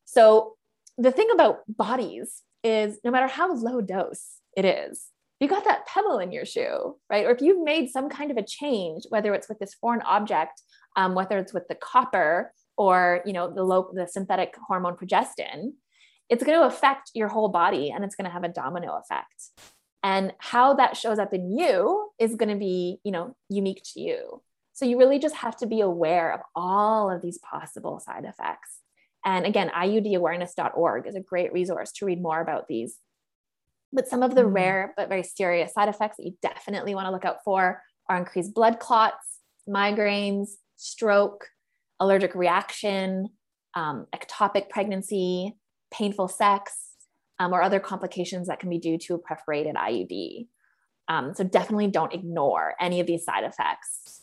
So 0.06 0.56
the 1.00 1.12
thing 1.12 1.30
about 1.34 1.62
bodies 1.68 2.44
is 2.64 3.00
no 3.04 3.12
matter 3.12 3.28
how 3.28 3.54
low 3.54 3.82
dose 3.82 4.40
it 4.56 4.66
is, 4.66 5.06
you 5.40 5.48
got 5.48 5.64
that 5.64 5.88
pebble 5.88 6.20
in 6.20 6.34
your 6.34 6.46
shoe, 6.46 6.98
right? 7.10 7.26
Or 7.26 7.32
if 7.32 7.42
you've 7.42 7.64
made 7.64 7.90
some 7.90 8.10
kind 8.10 8.30
of 8.30 8.38
a 8.38 8.44
change, 8.44 9.04
whether 9.08 9.34
it's 9.34 9.48
with 9.48 9.60
this 9.60 9.74
foreign 9.74 10.02
object, 10.02 10.62
um, 10.98 11.16
whether 11.16 11.38
it's 11.38 11.54
with 11.54 11.68
the 11.70 11.76
copper 11.76 12.52
or 12.78 13.22
you 13.26 13.34
know 13.34 13.50
the 13.50 13.64
low 13.64 13.90
the 13.94 14.08
synthetic 14.08 14.56
hormone 14.68 14.96
progestin, 14.96 15.72
it's 16.30 16.44
going 16.44 16.60
to 16.60 16.66
affect 16.66 17.12
your 17.14 17.30
whole 17.30 17.50
body 17.50 17.92
and 17.92 18.04
it's 18.04 18.16
going 18.16 18.26
to 18.26 18.32
have 18.32 18.44
a 18.44 18.50
domino 18.50 18.98
effect. 18.98 19.50
And 20.04 20.34
how 20.38 20.76
that 20.76 20.98
shows 20.98 21.20
up 21.20 21.34
in 21.34 21.58
you 21.58 22.10
is 22.20 22.36
going 22.36 22.50
to 22.50 22.56
be, 22.56 23.00
you 23.04 23.12
know, 23.12 23.36
unique 23.50 23.82
to 23.94 24.02
you. 24.02 24.42
So 24.74 24.86
you 24.86 24.98
really 24.98 25.20
just 25.20 25.36
have 25.36 25.58
to 25.58 25.68
be 25.68 25.82
aware 25.82 26.32
of 26.34 26.40
all 26.56 27.12
of 27.12 27.22
these 27.22 27.38
possible 27.38 28.00
side 28.00 28.24
effects. 28.24 28.79
And 29.26 29.46
again, 29.46 29.70
iudawareness.org 29.70 31.08
is 31.08 31.16
a 31.16 31.22
great 31.22 31.52
resource 31.52 31.92
to 31.94 32.06
read 32.06 32.22
more 32.22 32.42
about 32.42 32.68
these. 32.68 32.98
But 33.92 34.08
some 34.08 34.24
of 34.24 34.36
the 34.36 34.44
mm. 34.44 34.54
rare 34.54 34.94
but 34.96 35.10
very 35.10 35.24
serious 35.24 35.74
side 35.74 35.90
effects 35.90 36.18
that 36.18 36.26
you 36.26 36.36
definitely 36.42 36.96
want 36.96 37.08
to 37.08 37.12
look 37.12 37.26
out 37.26 37.44
for 37.44 37.82
are 38.08 38.18
increased 38.18 38.54
blood 38.54 38.80
clots, 38.80 39.40
migraines, 39.68 40.50
stroke, 40.76 41.48
allergic 42.00 42.34
reaction, 42.36 43.30
um, 43.76 44.08
ectopic 44.16 44.70
pregnancy, 44.70 45.56
painful 45.92 46.28
sex, 46.28 46.90
um, 47.40 47.54
or 47.54 47.62
other 47.62 47.80
complications 47.80 48.48
that 48.48 48.60
can 48.60 48.70
be 48.70 48.78
due 48.78 48.98
to 48.98 49.16
a 49.16 49.20
perforated 49.20 49.76
IUD. 49.76 50.48
Um, 51.08 51.34
so 51.34 51.44
definitely 51.44 51.88
don't 51.88 52.14
ignore 52.14 52.76
any 52.80 53.00
of 53.00 53.08
these 53.08 53.24
side 53.24 53.44
effects. 53.44 54.22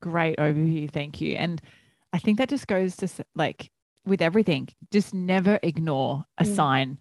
Great 0.00 0.36
overview. 0.38 0.90
Thank 0.90 1.20
you. 1.20 1.36
And 1.36 1.62
I 2.14 2.18
think 2.18 2.38
that 2.38 2.48
just 2.48 2.68
goes 2.68 2.94
to 2.98 3.08
like 3.34 3.72
with 4.06 4.22
everything, 4.22 4.68
just 4.92 5.12
never 5.12 5.58
ignore 5.64 6.24
a 6.38 6.44
mm. 6.44 6.54
sign. 6.54 6.98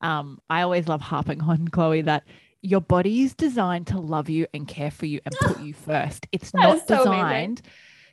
Um, 0.00 0.40
I 0.50 0.62
always 0.62 0.88
love 0.88 1.00
harping 1.00 1.40
on 1.42 1.68
Chloe 1.72 2.02
that 2.02 2.24
your 2.60 2.80
body 2.80 3.22
is 3.22 3.34
designed 3.34 3.86
to 3.86 4.00
love 4.00 4.28
you 4.28 4.48
and 4.52 4.66
care 4.66 4.90
for 4.90 5.06
you 5.06 5.20
and 5.24 5.32
put 5.36 5.60
you 5.62 5.74
first. 5.74 6.26
It's 6.32 6.52
not 6.52 6.88
so 6.88 6.98
designed 6.98 7.60
amazing. 7.60 7.72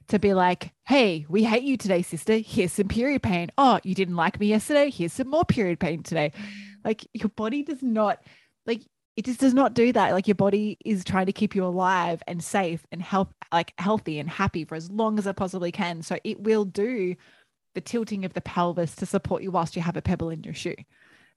to 0.09 0.19
be 0.19 0.35
like, 0.35 0.71
hey, 0.85 1.25
we 1.27 1.43
hate 1.43 1.63
you 1.63 1.77
today, 1.77 2.03
sister. 2.03 2.37
Here's 2.37 2.73
some 2.73 2.89
period 2.89 3.23
pain. 3.23 3.49
Oh, 3.57 3.79
you 3.83 3.95
didn't 3.95 4.15
like 4.15 4.39
me 4.39 4.45
yesterday. 4.45 4.91
Here's 4.91 5.13
some 5.13 5.31
more 5.31 5.45
period 5.45 5.79
pain 5.79 6.03
today. 6.03 6.31
Like 6.83 7.07
your 7.11 7.29
body 7.29 7.63
does 7.63 7.81
not 7.81 8.21
like 8.67 8.83
it 9.15 9.25
just 9.25 9.39
does 9.39 9.53
not 9.53 9.73
do 9.73 9.93
that. 9.93 10.11
Like 10.11 10.27
your 10.27 10.35
body 10.35 10.77
is 10.83 11.03
trying 11.03 11.27
to 11.27 11.33
keep 11.33 11.55
you 11.55 11.65
alive 11.65 12.21
and 12.27 12.43
safe 12.43 12.85
and 12.91 13.01
help 13.01 13.33
like 13.51 13.73
healthy 13.77 14.19
and 14.19 14.29
happy 14.29 14.65
for 14.65 14.75
as 14.75 14.91
long 14.91 15.17
as 15.17 15.25
it 15.25 15.35
possibly 15.35 15.71
can. 15.71 16.01
So 16.01 16.17
it 16.23 16.41
will 16.41 16.65
do 16.65 17.15
the 17.73 17.81
tilting 17.81 18.25
of 18.25 18.33
the 18.33 18.41
pelvis 18.41 18.95
to 18.95 19.05
support 19.05 19.41
you 19.41 19.51
whilst 19.51 19.75
you 19.75 19.81
have 19.81 19.97
a 19.97 20.01
pebble 20.01 20.29
in 20.29 20.43
your 20.43 20.53
shoe. 20.53 20.75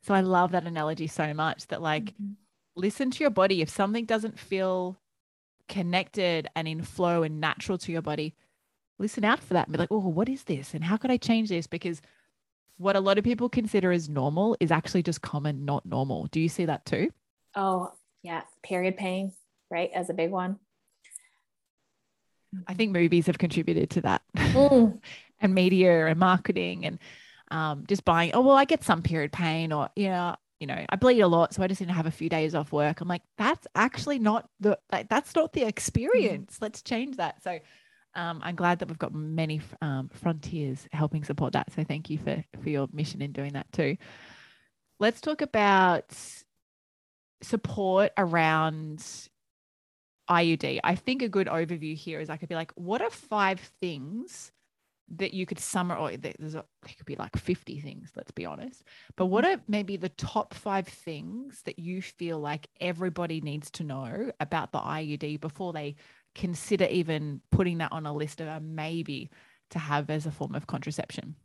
So 0.02 0.14
I 0.14 0.20
love 0.20 0.52
that 0.52 0.66
analogy 0.66 1.06
so 1.06 1.32
much 1.34 1.68
that 1.68 1.82
like 1.82 2.06
mm-hmm. 2.06 2.32
listen 2.74 3.10
to 3.12 3.22
your 3.22 3.30
body. 3.30 3.62
If 3.62 3.68
something 3.68 4.04
doesn't 4.04 4.38
feel 4.38 4.98
connected 5.68 6.48
and 6.56 6.66
in 6.66 6.82
flow 6.82 7.22
and 7.22 7.40
natural 7.40 7.78
to 7.78 7.92
your 7.92 8.02
body, 8.02 8.34
listen 8.98 9.24
out 9.24 9.40
for 9.40 9.54
that 9.54 9.68
and 9.68 9.72
be 9.72 9.78
like, 9.78 9.92
oh, 9.92 9.98
what 9.98 10.28
is 10.28 10.44
this? 10.44 10.74
And 10.74 10.82
how 10.82 10.96
could 10.96 11.12
I 11.12 11.16
change 11.16 11.48
this? 11.48 11.68
Because 11.68 12.02
what 12.76 12.96
a 12.96 13.00
lot 13.00 13.18
of 13.18 13.24
people 13.24 13.48
consider 13.48 13.92
as 13.92 14.08
normal 14.08 14.56
is 14.58 14.72
actually 14.72 15.02
just 15.02 15.22
common, 15.22 15.64
not 15.64 15.86
normal. 15.86 16.26
Do 16.26 16.40
you 16.40 16.48
see 16.48 16.64
that 16.64 16.84
too? 16.84 17.10
Oh, 17.58 17.92
yeah. 18.22 18.42
Period 18.62 18.96
pain, 18.96 19.32
right? 19.68 19.90
As 19.92 20.10
a 20.10 20.14
big 20.14 20.30
one. 20.30 20.60
I 22.68 22.74
think 22.74 22.92
movies 22.92 23.26
have 23.26 23.36
contributed 23.36 23.90
to 23.90 24.00
that 24.02 24.22
mm. 24.36 24.98
and 25.40 25.54
media 25.54 26.06
and 26.06 26.18
marketing 26.18 26.86
and 26.86 26.98
um, 27.50 27.84
just 27.88 28.04
buying, 28.04 28.30
oh, 28.32 28.42
well, 28.42 28.56
I 28.56 28.64
get 28.64 28.84
some 28.84 29.02
period 29.02 29.32
pain 29.32 29.72
or, 29.72 29.90
you 29.96 30.08
know, 30.08 30.36
you 30.60 30.66
know, 30.66 30.84
I 30.88 30.96
bleed 30.96 31.20
a 31.20 31.28
lot, 31.28 31.52
so 31.54 31.62
I 31.62 31.66
just 31.66 31.80
need 31.80 31.88
to 31.88 31.92
have 31.92 32.06
a 32.06 32.12
few 32.12 32.28
days 32.28 32.54
off 32.54 32.72
work. 32.72 33.00
I'm 33.00 33.08
like, 33.08 33.22
that's 33.36 33.66
actually 33.74 34.18
not 34.18 34.48
the 34.58 34.76
like 34.90 35.08
that's 35.08 35.34
not 35.36 35.52
the 35.52 35.62
experience. 35.62 36.56
Mm. 36.56 36.62
Let's 36.62 36.82
change 36.82 37.16
that. 37.18 37.42
So 37.44 37.60
um, 38.14 38.40
I'm 38.42 38.56
glad 38.56 38.80
that 38.80 38.88
we've 38.88 38.98
got 38.98 39.14
many 39.14 39.60
um, 39.82 40.10
frontiers 40.12 40.88
helping 40.92 41.22
support 41.22 41.52
that. 41.52 41.72
So 41.72 41.84
thank 41.84 42.10
you 42.10 42.18
for 42.18 42.42
for 42.60 42.70
your 42.70 42.88
mission 42.92 43.22
in 43.22 43.30
doing 43.30 43.52
that 43.52 43.70
too. 43.72 43.96
Let's 44.98 45.20
talk 45.20 45.42
about 45.42 46.12
support 47.42 48.12
around 48.16 49.04
IUD. 50.28 50.80
I 50.84 50.94
think 50.94 51.22
a 51.22 51.28
good 51.28 51.46
overview 51.46 51.94
here 51.94 52.20
is 52.20 52.30
I 52.30 52.36
could 52.36 52.48
be 52.48 52.54
like, 52.54 52.72
what 52.74 53.00
are 53.00 53.10
five 53.10 53.60
things 53.80 54.52
that 55.16 55.32
you 55.32 55.46
could 55.46 55.58
summarize? 55.58 56.18
There's 56.20 56.54
a, 56.54 56.64
there 56.82 56.94
could 56.96 57.06
be 57.06 57.16
like 57.16 57.36
50 57.36 57.80
things, 57.80 58.12
let's 58.14 58.30
be 58.32 58.44
honest. 58.44 58.82
But 59.16 59.26
what 59.26 59.44
are 59.44 59.60
maybe 59.66 59.96
the 59.96 60.10
top 60.10 60.52
five 60.52 60.86
things 60.86 61.62
that 61.64 61.78
you 61.78 62.02
feel 62.02 62.38
like 62.38 62.68
everybody 62.80 63.40
needs 63.40 63.70
to 63.72 63.84
know 63.84 64.30
about 64.40 64.72
the 64.72 64.80
IUD 64.80 65.40
before 65.40 65.72
they 65.72 65.96
consider 66.34 66.84
even 66.86 67.40
putting 67.50 67.78
that 67.78 67.92
on 67.92 68.06
a 68.06 68.14
list 68.14 68.40
of 68.40 68.48
a 68.48 68.60
maybe 68.60 69.30
to 69.70 69.78
have 69.78 70.10
as 70.10 70.26
a 70.26 70.30
form 70.30 70.54
of 70.54 70.66
contraception? 70.66 71.36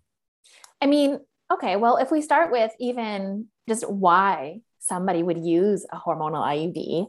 I 0.81 0.87
mean, 0.87 1.19
okay, 1.51 1.77
well, 1.77 1.97
if 1.97 2.11
we 2.11 2.21
start 2.21 2.51
with 2.51 2.71
even 2.79 3.47
just 3.67 3.89
why 3.89 4.59
somebody 4.87 5.23
would 5.23 5.43
use 5.45 5.85
a 5.91 5.97
hormonal 5.97 6.43
IUD, 6.43 7.07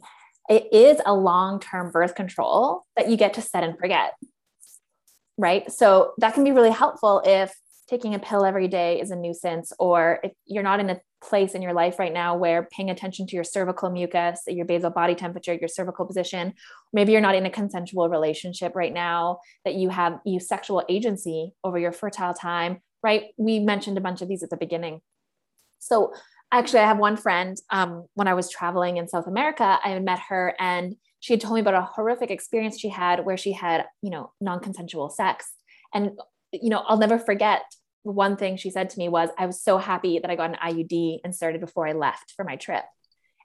it 0.48 0.72
is 0.72 1.00
a 1.04 1.14
long 1.14 1.60
term 1.60 1.90
birth 1.90 2.14
control 2.14 2.84
that 2.96 3.08
you 3.08 3.16
get 3.16 3.34
to 3.34 3.42
set 3.42 3.64
and 3.64 3.78
forget. 3.78 4.12
Right. 5.36 5.70
So 5.72 6.12
that 6.18 6.34
can 6.34 6.44
be 6.44 6.52
really 6.52 6.70
helpful 6.70 7.22
if 7.24 7.54
taking 7.88 8.14
a 8.14 8.18
pill 8.18 8.44
every 8.44 8.68
day 8.68 9.00
is 9.00 9.10
a 9.10 9.16
nuisance, 9.16 9.72
or 9.78 10.20
if 10.22 10.32
you're 10.46 10.62
not 10.62 10.80
in 10.80 10.90
a 10.90 11.00
place 11.22 11.54
in 11.54 11.62
your 11.62 11.72
life 11.72 11.98
right 11.98 12.12
now 12.12 12.36
where 12.36 12.68
paying 12.70 12.90
attention 12.90 13.26
to 13.26 13.34
your 13.34 13.44
cervical 13.44 13.90
mucus, 13.90 14.40
your 14.46 14.64
basal 14.64 14.90
body 14.90 15.14
temperature, 15.14 15.54
your 15.54 15.68
cervical 15.68 16.06
position, 16.06 16.54
maybe 16.92 17.12
you're 17.12 17.20
not 17.20 17.34
in 17.34 17.46
a 17.46 17.50
consensual 17.50 18.08
relationship 18.08 18.74
right 18.74 18.92
now, 18.92 19.38
that 19.64 19.74
you 19.74 19.88
have 19.90 20.18
you 20.24 20.40
sexual 20.40 20.82
agency 20.88 21.52
over 21.62 21.78
your 21.78 21.92
fertile 21.92 22.34
time, 22.34 22.80
right? 23.02 23.24
We 23.36 23.58
mentioned 23.58 23.98
a 23.98 24.02
bunch 24.02 24.22
of 24.22 24.28
these 24.28 24.42
at 24.42 24.50
the 24.50 24.56
beginning. 24.56 25.00
So 25.78 26.14
actually 26.58 26.80
i 26.80 26.86
have 26.86 26.98
one 26.98 27.16
friend 27.16 27.56
um, 27.70 28.06
when 28.14 28.28
i 28.28 28.34
was 28.34 28.50
traveling 28.50 28.96
in 28.96 29.08
south 29.08 29.26
america 29.26 29.78
i 29.84 29.88
had 29.88 30.04
met 30.04 30.20
her 30.28 30.54
and 30.58 30.96
she 31.24 31.32
had 31.32 31.40
told 31.40 31.54
me 31.54 31.62
about 31.62 31.72
a 31.72 31.80
horrific 31.80 32.30
experience 32.30 32.78
she 32.78 32.90
had 32.90 33.24
where 33.24 33.38
she 33.38 33.52
had 33.52 33.86
you 34.02 34.10
know 34.10 34.30
non-consensual 34.42 35.08
sex. 35.08 35.50
And 35.94 36.10
you 36.52 36.68
know 36.68 36.82
i'll 36.86 36.98
never 36.98 37.18
forget 37.18 37.62
one 38.02 38.36
thing 38.36 38.58
she 38.58 38.68
said 38.68 38.90
to 38.90 38.98
me 38.98 39.08
was 39.08 39.30
i 39.38 39.46
was 39.46 39.62
so 39.62 39.78
happy 39.78 40.18
that 40.18 40.30
i 40.30 40.36
got 40.36 40.50
an 40.50 40.58
iud 40.62 41.20
and 41.24 41.34
started 41.34 41.62
before 41.62 41.88
i 41.88 41.92
left 41.92 42.34
for 42.36 42.44
my 42.44 42.56
trip. 42.56 42.84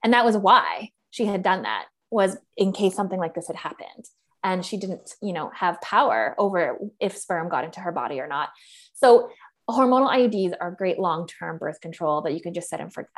And 0.03 0.11
that 0.11 0.25
was 0.25 0.35
why 0.35 0.89
she 1.09 1.25
had 1.25 1.41
done 1.41 1.61
that 1.61 1.85
was 2.11 2.35
in 2.57 2.73
case 2.73 2.95
something 2.95 3.19
like 3.19 3.33
this 3.33 3.47
had 3.47 3.55
happened. 3.55 4.05
And 4.43 4.65
she 4.65 4.75
didn't 4.75 5.13
you 5.21 5.31
know 5.31 5.49
have 5.55 5.79
power 5.79 6.35
over 6.37 6.79
if 6.99 7.15
sperm 7.15 7.47
got 7.47 7.63
into 7.63 7.79
her 7.79 7.93
body 7.93 8.19
or 8.19 8.27
not. 8.27 8.49
So 8.93 9.29
hormonal 9.71 10.09
IUDs 10.09 10.53
are 10.59 10.71
great 10.71 10.99
long 10.99 11.27
term 11.27 11.57
birth 11.57 11.81
control 11.81 12.21
that 12.21 12.33
you 12.33 12.41
can 12.41 12.53
just 12.53 12.69
set 12.69 12.81
and 12.81 12.93
forget. 12.93 13.09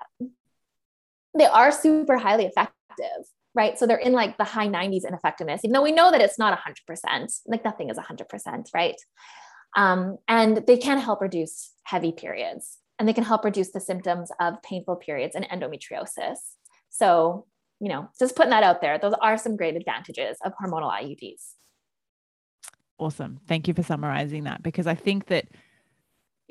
They 1.38 1.46
are 1.46 1.72
super 1.72 2.18
highly 2.18 2.46
effective, 2.46 3.26
right? 3.54 3.78
So 3.78 3.88
they're 3.88 3.98
in 3.98 4.14
like 4.14 4.38
the 4.38 4.44
high 4.44 4.68
90s 4.68 5.06
in 5.06 5.14
effectiveness, 5.14 5.62
even 5.64 5.74
though 5.74 5.82
we 5.82 5.92
know 5.92 6.12
that 6.12 6.22
it's 6.22 6.38
not 6.38 6.58
100%, 6.58 7.40
like 7.48 7.64
nothing 7.64 7.90
is 7.90 7.98
100%, 7.98 8.66
right? 8.74 8.96
Um, 9.78 10.18
and 10.28 10.58
they 10.68 10.78
can 10.78 10.98
help 10.98 11.22
reduce 11.22 11.72
heavy 11.84 12.12
periods 12.12 12.78
and 13.00 13.08
they 13.08 13.14
can 13.14 13.24
help 13.24 13.46
reduce 13.46 13.72
the 13.72 13.80
symptoms 13.80 14.32
of 14.40 14.62
painful 14.62 14.98
periods 14.98 15.36
and 15.36 15.48
endometriosis. 15.50 16.38
So, 16.90 17.48
you 17.80 17.90
know, 17.90 18.10
just 18.20 18.36
putting 18.36 18.52
that 18.52 18.64
out 18.64 18.82
there, 18.82 19.00
those 19.00 19.16
are 19.22 19.38
some 19.38 19.56
great 19.56 19.76
advantages 19.76 20.38
of 20.44 20.54
hormonal 20.62 20.92
IUDs. 20.92 21.54
Awesome. 23.00 23.40
Thank 23.48 23.68
you 23.68 23.74
for 23.74 23.82
summarizing 23.82 24.44
that 24.44 24.62
because 24.62 24.86
I 24.86 24.94
think 24.94 25.28
that 25.28 25.48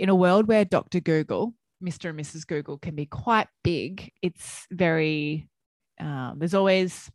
in 0.01 0.09
a 0.09 0.15
world 0.15 0.49
where 0.49 0.65
Dr. 0.65 0.99
Google, 1.01 1.55
Mr. 1.85 2.09
and 2.09 2.19
Mrs. 2.19 2.47
Google 2.47 2.79
can 2.79 2.97
be 2.97 3.05
quite 3.05 3.49
big, 3.63 4.11
it's 4.23 4.67
very, 4.71 5.47
um, 6.01 6.37
there's 6.39 6.55
always, 6.55 7.11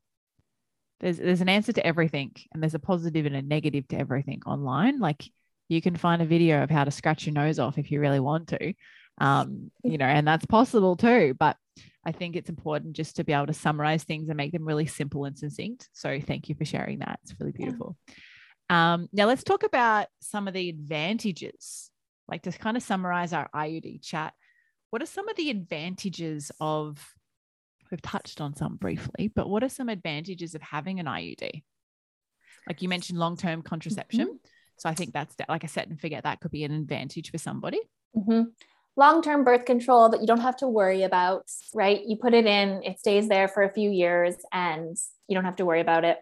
there's, 0.99 1.17
there's 1.17 1.41
an 1.41 1.49
answer 1.49 1.73
to 1.73 1.85
everything 1.85 2.31
and 2.53 2.61
there's 2.61 2.75
a 2.75 2.79
positive 2.79 3.25
and 3.25 3.35
a 3.35 3.41
negative 3.41 3.87
to 3.87 3.97
everything 3.97 4.43
online. 4.45 4.99
Like 4.99 5.23
you 5.67 5.81
can 5.81 5.95
find 5.95 6.21
a 6.21 6.25
video 6.25 6.61
of 6.61 6.69
how 6.69 6.83
to 6.83 6.91
scratch 6.91 7.25
your 7.25 7.33
nose 7.33 7.57
off 7.57 7.79
if 7.79 7.89
you 7.89 7.99
really 7.99 8.19
want 8.19 8.49
to, 8.49 8.73
um, 9.17 9.71
you 9.83 9.97
know, 9.97 10.05
and 10.05 10.27
that's 10.27 10.45
possible 10.45 10.95
too. 10.95 11.35
But 11.39 11.57
I 12.05 12.11
think 12.11 12.35
it's 12.35 12.51
important 12.51 12.95
just 12.95 13.15
to 13.15 13.23
be 13.23 13.33
able 13.33 13.47
to 13.47 13.53
summarize 13.53 14.03
things 14.03 14.29
and 14.29 14.37
make 14.37 14.51
them 14.51 14.63
really 14.63 14.85
simple 14.85 15.25
and 15.25 15.35
succinct. 15.35 15.89
So 15.93 16.19
thank 16.21 16.49
you 16.49 16.55
for 16.55 16.65
sharing 16.65 16.99
that. 16.99 17.19
It's 17.23 17.33
really 17.39 17.51
beautiful. 17.51 17.97
Yeah. 18.07 18.93
Um, 18.93 19.09
now 19.11 19.25
let's 19.25 19.43
talk 19.43 19.63
about 19.63 20.05
some 20.21 20.47
of 20.47 20.53
the 20.53 20.69
advantages, 20.69 21.89
like 22.27 22.43
to 22.43 22.51
kind 22.51 22.77
of 22.77 22.83
summarize 22.83 23.33
our 23.33 23.49
IUD 23.53 24.03
chat. 24.03 24.33
What 24.89 25.01
are 25.01 25.07
some 25.07 25.27
of 25.29 25.35
the 25.35 25.49
advantages 25.49 26.51
of, 26.59 27.13
we've 27.91 28.01
touched 28.01 28.41
on 28.41 28.55
some 28.55 28.77
briefly, 28.77 29.31
but 29.33 29.49
what 29.49 29.63
are 29.63 29.69
some 29.69 29.89
advantages 29.89 30.55
of 30.55 30.61
having 30.61 30.99
an 30.99 31.05
IUD? 31.05 31.63
Like 32.67 32.81
you 32.81 32.89
mentioned 32.89 33.19
long 33.19 33.37
term 33.37 33.61
contraception. 33.61 34.27
Mm-hmm. 34.27 34.47
So 34.77 34.89
I 34.89 34.93
think 34.93 35.13
that's, 35.13 35.35
like 35.47 35.63
I 35.63 35.67
said, 35.67 35.89
and 35.89 35.99
forget 35.99 36.23
that 36.23 36.41
could 36.41 36.51
be 36.51 36.63
an 36.63 36.71
advantage 36.71 37.31
for 37.31 37.37
somebody. 37.37 37.79
Mm-hmm. 38.15 38.49
Long 38.97 39.21
term 39.21 39.43
birth 39.43 39.65
control 39.65 40.09
that 40.09 40.21
you 40.21 40.27
don't 40.27 40.39
have 40.39 40.57
to 40.57 40.67
worry 40.67 41.03
about, 41.03 41.43
right? 41.73 42.01
You 42.05 42.17
put 42.17 42.33
it 42.33 42.45
in, 42.45 42.81
it 42.83 42.99
stays 42.99 43.27
there 43.27 43.47
for 43.47 43.63
a 43.63 43.73
few 43.73 43.89
years 43.89 44.35
and 44.51 44.97
you 45.27 45.35
don't 45.35 45.45
have 45.45 45.57
to 45.57 45.65
worry 45.65 45.81
about 45.81 46.05
it. 46.05 46.17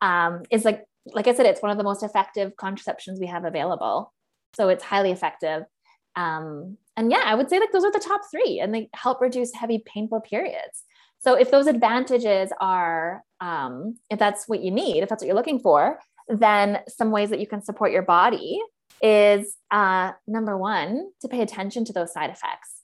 Um, 0.00 0.42
it's 0.50 0.64
like 0.64 0.84
like 1.14 1.26
I 1.26 1.34
said, 1.34 1.46
it's 1.46 1.62
one 1.62 1.70
of 1.70 1.78
the 1.78 1.84
most 1.84 2.02
effective 2.02 2.56
contraceptions 2.56 3.20
we 3.20 3.26
have 3.26 3.44
available. 3.44 4.12
So 4.54 4.68
it's 4.68 4.84
highly 4.84 5.10
effective. 5.10 5.64
Um, 6.16 6.78
and 6.96 7.10
yeah, 7.10 7.22
I 7.24 7.34
would 7.34 7.48
say 7.48 7.60
like 7.60 7.72
those 7.72 7.84
are 7.84 7.92
the 7.92 8.00
top 8.00 8.22
three, 8.30 8.60
and 8.60 8.74
they 8.74 8.90
help 8.94 9.20
reduce 9.20 9.54
heavy, 9.54 9.82
painful 9.86 10.20
periods. 10.20 10.82
So 11.20 11.34
if 11.34 11.50
those 11.50 11.66
advantages 11.66 12.50
are, 12.60 13.22
um, 13.40 13.96
if 14.10 14.18
that's 14.18 14.48
what 14.48 14.60
you 14.60 14.70
need, 14.70 15.02
if 15.02 15.08
that's 15.08 15.22
what 15.22 15.26
you're 15.26 15.36
looking 15.36 15.60
for, 15.60 15.98
then 16.28 16.80
some 16.88 17.10
ways 17.10 17.30
that 17.30 17.40
you 17.40 17.46
can 17.46 17.62
support 17.62 17.92
your 17.92 18.02
body 18.02 18.60
is 19.02 19.56
uh, 19.70 20.12
number 20.26 20.56
one 20.56 21.10
to 21.20 21.28
pay 21.28 21.40
attention 21.40 21.84
to 21.84 21.92
those 21.92 22.12
side 22.12 22.30
effects. 22.30 22.80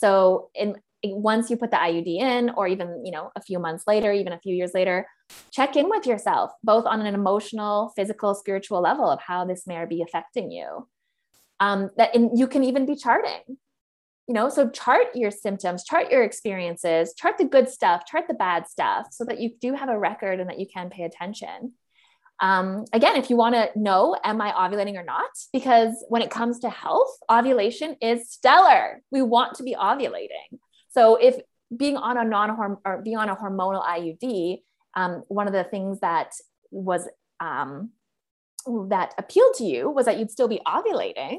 So 0.00 0.50
in 0.54 0.76
once 1.04 1.48
you 1.48 1.56
put 1.56 1.70
the 1.70 1.76
IUD 1.76 2.06
in, 2.06 2.50
or 2.50 2.66
even 2.66 3.04
you 3.04 3.12
know 3.12 3.30
a 3.36 3.42
few 3.42 3.58
months 3.58 3.84
later, 3.86 4.12
even 4.12 4.32
a 4.32 4.40
few 4.40 4.54
years 4.54 4.72
later, 4.74 5.06
check 5.50 5.76
in 5.76 5.88
with 5.88 6.06
yourself, 6.06 6.50
both 6.64 6.86
on 6.86 7.04
an 7.04 7.14
emotional, 7.14 7.92
physical, 7.94 8.34
spiritual 8.34 8.80
level 8.80 9.08
of 9.08 9.20
how 9.20 9.44
this 9.44 9.66
may 9.66 9.84
be 9.86 10.02
affecting 10.02 10.50
you. 10.50 10.88
Um, 11.60 11.90
that 11.96 12.14
in, 12.14 12.36
you 12.36 12.46
can 12.46 12.64
even 12.64 12.86
be 12.86 12.96
charting. 12.96 13.40
You 14.26 14.34
know, 14.34 14.48
so 14.50 14.68
chart 14.68 15.06
your 15.14 15.30
symptoms, 15.30 15.84
chart 15.84 16.10
your 16.10 16.22
experiences, 16.22 17.14
chart 17.14 17.38
the 17.38 17.46
good 17.46 17.68
stuff, 17.68 18.04
chart 18.06 18.24
the 18.28 18.34
bad 18.34 18.68
stuff, 18.68 19.06
so 19.10 19.24
that 19.24 19.40
you 19.40 19.52
do 19.60 19.74
have 19.74 19.88
a 19.88 19.98
record 19.98 20.38
and 20.38 20.50
that 20.50 20.58
you 20.58 20.66
can 20.66 20.90
pay 20.90 21.04
attention. 21.04 21.72
Um, 22.40 22.84
again, 22.92 23.16
if 23.16 23.30
you 23.30 23.36
want 23.36 23.54
to 23.54 23.70
know, 23.74 24.16
am 24.22 24.40
I 24.40 24.52
ovulating 24.52 24.96
or 24.96 25.02
not? 25.02 25.30
Because 25.52 26.04
when 26.08 26.22
it 26.22 26.30
comes 26.30 26.60
to 26.60 26.70
health, 26.70 27.18
ovulation 27.30 27.96
is 28.00 28.30
stellar. 28.30 29.02
We 29.10 29.22
want 29.22 29.56
to 29.56 29.62
be 29.62 29.74
ovulating. 29.74 30.58
So 30.90 31.16
if 31.16 31.36
being 31.74 31.96
on 31.96 32.16
a 32.16 32.24
non 32.24 32.78
or 32.84 33.02
being 33.02 33.16
on 33.16 33.28
a 33.28 33.36
hormonal 33.36 33.84
IUD, 33.84 34.62
um, 34.94 35.24
one 35.28 35.46
of 35.46 35.52
the 35.52 35.64
things 35.64 36.00
that 36.00 36.32
was 36.70 37.08
um, 37.40 37.90
that 38.66 39.14
appealed 39.18 39.54
to 39.54 39.64
you 39.64 39.90
was 39.90 40.06
that 40.06 40.18
you'd 40.18 40.30
still 40.30 40.48
be 40.48 40.60
ovulating. 40.66 41.38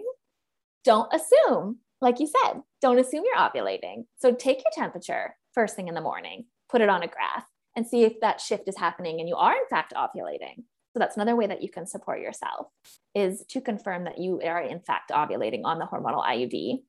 Don't 0.84 1.12
assume, 1.14 1.80
like 2.02 2.20
you 2.20 2.28
said, 2.28 2.62
don't 2.82 3.00
assume 3.00 3.24
you're 3.26 3.36
ovulating. 3.36 4.06
So 4.18 4.34
take 4.34 4.58
your 4.58 4.72
temperature 4.74 5.36
first 5.54 5.76
thing 5.76 5.88
in 5.88 5.96
the 5.96 6.02
morning, 6.02 6.46
put 6.70 6.82
it 6.82 6.90
on 6.90 7.04
a 7.04 7.08
graph, 7.08 7.46
and 7.76 7.86
see 7.86 8.04
if 8.04 8.20
that 8.22 8.42
shift 8.42 8.68
is 8.68 8.78
happening 8.78 9.20
and 9.20 9.30
you 9.30 9.36
are 9.36 9.54
in 9.54 9.68
fact 9.70 9.94
ovulating. 9.96 10.64
So 10.94 11.00
that's 11.00 11.18
another 11.18 11.36
way 11.36 11.48
that 11.48 11.62
you 11.62 11.70
can 11.70 11.86
support 11.86 12.20
yourself 12.20 12.68
is 13.14 13.46
to 13.50 13.62
confirm 13.62 14.06
that 14.06 14.18
you 14.18 14.42
are 14.42 14.62
in 14.62 14.80
fact 14.80 15.12
ovulating 15.12 15.62
on 15.64 15.78
the 15.78 15.86
hormonal 15.86 16.26
IUD. 16.26 16.80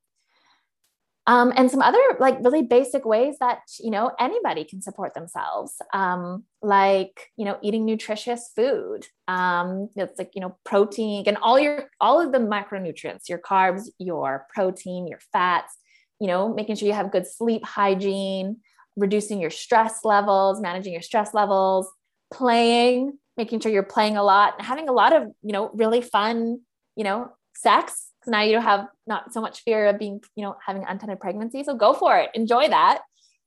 Um, 1.26 1.52
and 1.54 1.70
some 1.70 1.82
other 1.82 2.00
like 2.18 2.38
really 2.42 2.62
basic 2.62 3.04
ways 3.04 3.36
that 3.40 3.60
you 3.78 3.90
know 3.90 4.10
anybody 4.18 4.64
can 4.64 4.80
support 4.80 5.14
themselves. 5.14 5.74
Um, 5.92 6.44
like 6.62 7.28
you 7.36 7.44
know 7.44 7.58
eating 7.62 7.84
nutritious 7.84 8.50
food. 8.56 9.06
Um, 9.28 9.90
it's 9.96 10.18
like 10.18 10.32
you 10.34 10.40
know 10.40 10.56
protein 10.64 11.24
and 11.26 11.36
all 11.36 11.60
your 11.60 11.90
all 12.00 12.20
of 12.20 12.32
the 12.32 12.38
macronutrients 12.38 13.28
your 13.28 13.38
carbs 13.38 13.88
your 13.98 14.46
protein 14.52 15.06
your 15.06 15.20
fats 15.32 15.76
you 16.20 16.26
know 16.28 16.52
making 16.52 16.76
sure 16.76 16.86
you 16.86 16.94
have 16.94 17.10
good 17.10 17.26
sleep 17.26 17.64
hygiene 17.64 18.58
reducing 18.96 19.40
your 19.40 19.50
stress 19.50 20.04
levels 20.04 20.60
managing 20.60 20.92
your 20.92 21.02
stress 21.02 21.34
levels 21.34 21.88
playing 22.32 23.18
making 23.36 23.58
sure 23.58 23.72
you're 23.72 23.82
playing 23.82 24.16
a 24.16 24.22
lot 24.22 24.54
and 24.58 24.66
having 24.66 24.88
a 24.88 24.92
lot 24.92 25.14
of 25.14 25.24
you 25.42 25.52
know 25.52 25.70
really 25.74 26.02
fun 26.02 26.60
you 26.94 27.02
know 27.02 27.30
sex 27.56 28.09
because 28.20 28.32
now 28.32 28.42
you 28.42 28.52
don't 28.52 28.62
have 28.62 28.86
not 29.06 29.32
so 29.32 29.40
much 29.40 29.62
fear 29.62 29.86
of 29.86 29.98
being, 29.98 30.20
you 30.36 30.44
know, 30.44 30.56
having 30.64 30.84
unintended 30.84 31.20
pregnancy. 31.20 31.64
So 31.64 31.74
go 31.74 31.94
for 31.94 32.18
it. 32.18 32.30
Enjoy 32.34 32.68
that. 32.68 33.00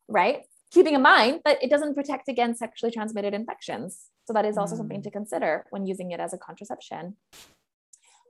Right. 0.08 0.42
Keeping 0.72 0.96
in 0.96 1.02
mind 1.04 1.42
that 1.46 1.64
it 1.64 1.70
doesn't 1.70 1.94
protect 1.94 2.28
against 2.28 2.60
sexually 2.60 2.92
transmitted 2.92 3.34
infections. 3.34 4.06
So 4.26 4.34
that 4.34 4.46
is 4.46 4.58
also 4.58 4.74
mm. 4.74 4.80
something 4.80 5.04
to 5.04 5.12
consider 5.12 5.66
when 5.70 5.86
using 5.86 6.12
it 6.12 6.20
as 6.20 6.34
a 6.34 6.38
contraception. 6.38 7.18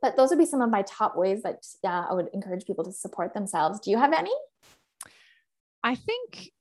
But 0.01 0.17
those 0.17 0.31
would 0.31 0.39
be 0.39 0.45
some 0.45 0.61
of 0.61 0.69
my 0.69 0.81
top 0.81 1.15
ways 1.15 1.43
that 1.43 1.65
uh, 1.85 2.07
I 2.09 2.13
would 2.13 2.27
encourage 2.33 2.65
people 2.65 2.83
to 2.83 2.91
support 2.91 3.33
themselves. 3.33 3.79
Do 3.79 3.91
you 3.91 3.97
have 3.97 4.11
any? 4.11 4.33
I 5.81 5.95
think 5.95 6.51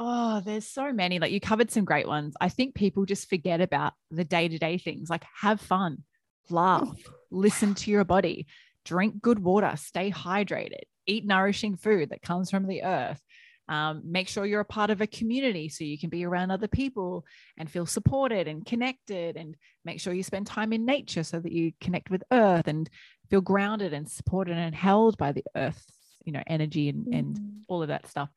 Oh, 0.00 0.40
there's 0.44 0.64
so 0.64 0.92
many. 0.92 1.18
Like 1.18 1.32
you 1.32 1.40
covered 1.40 1.72
some 1.72 1.84
great 1.84 2.06
ones. 2.06 2.34
I 2.40 2.50
think 2.50 2.76
people 2.76 3.04
just 3.04 3.28
forget 3.28 3.60
about 3.60 3.94
the 4.12 4.24
day 4.24 4.46
to 4.46 4.56
day 4.56 4.78
things 4.78 5.10
like 5.10 5.24
have 5.40 5.60
fun, 5.60 6.04
laugh, 6.48 6.88
listen 7.32 7.74
to 7.74 7.90
your 7.90 8.04
body 8.04 8.46
drink 8.84 9.20
good 9.20 9.38
water, 9.38 9.72
stay 9.76 10.10
hydrated, 10.10 10.82
eat 11.06 11.26
nourishing 11.26 11.76
food 11.76 12.10
that 12.10 12.22
comes 12.22 12.50
from 12.50 12.66
the 12.66 12.82
earth. 12.82 13.20
Um, 13.68 14.00
make 14.04 14.28
sure 14.28 14.46
you're 14.46 14.60
a 14.60 14.64
part 14.64 14.88
of 14.88 15.02
a 15.02 15.06
community 15.06 15.68
so 15.68 15.84
you 15.84 15.98
can 15.98 16.08
be 16.08 16.24
around 16.24 16.50
other 16.50 16.68
people 16.68 17.26
and 17.58 17.70
feel 17.70 17.84
supported 17.84 18.48
and 18.48 18.64
connected 18.64 19.36
and 19.36 19.56
make 19.84 20.00
sure 20.00 20.14
you 20.14 20.22
spend 20.22 20.46
time 20.46 20.72
in 20.72 20.86
nature 20.86 21.22
so 21.22 21.38
that 21.38 21.52
you 21.52 21.72
connect 21.78 22.08
with 22.08 22.22
earth 22.32 22.66
and 22.66 22.88
feel 23.28 23.42
grounded 23.42 23.92
and 23.92 24.08
supported 24.08 24.56
and 24.56 24.74
held 24.74 25.18
by 25.18 25.32
the 25.32 25.44
earth 25.54 25.84
you 26.28 26.32
know 26.32 26.42
energy 26.46 26.90
and, 26.90 27.06
and 27.12 27.36
mm. 27.36 27.50
all 27.68 27.82
of 27.82 27.88
that 27.88 28.06
stuff 28.06 28.28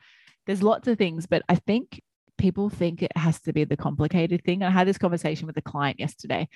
there's 0.48 0.64
lots 0.64 0.88
of 0.88 0.98
things 0.98 1.26
but 1.26 1.44
i 1.50 1.56
think 1.56 2.02
people 2.38 2.70
think 2.70 3.04
it 3.04 3.16
has 3.18 3.40
to 3.42 3.52
be 3.52 3.66
the 3.66 3.78
complicated 3.78 4.42
thing 4.46 4.64
i 4.64 4.70
had 4.70 4.88
this 4.88 4.98
conversation 4.98 5.46
with 5.46 5.58
a 5.58 5.62
client 5.62 6.00
yesterday 6.00 6.48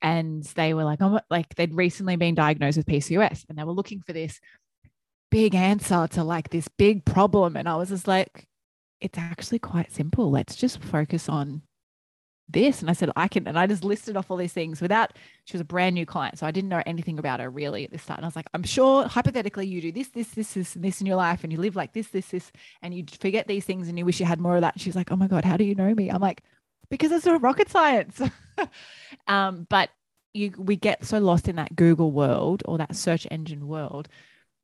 and 0.00 0.44
they 0.44 0.74
were 0.74 0.84
like, 0.84 1.00
oh, 1.02 1.20
like 1.30 1.54
they'd 1.54 1.74
recently 1.74 2.16
been 2.16 2.34
diagnosed 2.34 2.76
with 2.76 2.86
PCOS 2.86 3.44
and 3.48 3.58
they 3.58 3.64
were 3.64 3.72
looking 3.72 4.00
for 4.00 4.12
this 4.12 4.40
big 5.30 5.54
answer 5.54 6.06
to 6.08 6.24
like 6.24 6.50
this 6.50 6.68
big 6.78 7.04
problem. 7.04 7.56
And 7.56 7.68
I 7.68 7.76
was 7.76 7.88
just 7.88 8.08
like, 8.08 8.46
it's 9.00 9.18
actually 9.18 9.58
quite 9.58 9.92
simple. 9.92 10.30
Let's 10.30 10.56
just 10.56 10.82
focus 10.82 11.28
on 11.28 11.62
this. 12.48 12.80
And 12.80 12.88
I 12.88 12.94
said, 12.94 13.10
I 13.14 13.28
can, 13.28 13.46
and 13.46 13.58
I 13.58 13.66
just 13.66 13.84
listed 13.84 14.16
off 14.16 14.30
all 14.30 14.36
these 14.36 14.52
things 14.52 14.80
without, 14.80 15.12
she 15.44 15.54
was 15.54 15.60
a 15.60 15.66
brand 15.66 15.94
new 15.94 16.06
client. 16.06 16.38
So 16.38 16.46
I 16.46 16.50
didn't 16.50 16.70
know 16.70 16.82
anything 16.86 17.18
about 17.18 17.40
her 17.40 17.50
really 17.50 17.84
at 17.84 17.90
this 17.90 18.02
start. 18.02 18.18
And 18.18 18.24
I 18.24 18.28
was 18.28 18.36
like, 18.36 18.48
I'm 18.54 18.62
sure 18.62 19.06
hypothetically 19.06 19.66
you 19.66 19.80
do 19.80 19.92
this, 19.92 20.08
this, 20.08 20.28
this, 20.30 20.54
this, 20.54 20.74
and 20.74 20.84
this 20.84 21.00
in 21.00 21.06
your 21.06 21.16
life, 21.16 21.44
and 21.44 21.52
you 21.52 21.58
live 21.58 21.76
like 21.76 21.92
this, 21.92 22.08
this, 22.08 22.28
this, 22.28 22.50
and 22.82 22.94
you 22.94 23.04
forget 23.20 23.46
these 23.46 23.64
things 23.64 23.88
and 23.88 23.98
you 23.98 24.04
wish 24.04 24.20
you 24.20 24.26
had 24.26 24.40
more 24.40 24.56
of 24.56 24.62
that. 24.62 24.80
she's 24.80 24.96
like, 24.96 25.10
Oh 25.12 25.16
my 25.16 25.28
God, 25.28 25.44
how 25.44 25.56
do 25.56 25.64
you 25.64 25.74
know 25.74 25.94
me? 25.94 26.08
I'm 26.08 26.22
like, 26.22 26.42
because 26.90 27.12
it's 27.12 27.26
a 27.26 27.38
rocket 27.38 27.70
science. 27.70 28.20
um, 29.26 29.66
but 29.68 29.90
you 30.34 30.52
we 30.58 30.76
get 30.76 31.04
so 31.04 31.18
lost 31.18 31.48
in 31.48 31.56
that 31.56 31.74
Google 31.76 32.12
world 32.12 32.62
or 32.66 32.78
that 32.78 32.96
search 32.96 33.26
engine 33.30 33.66
world 33.66 34.08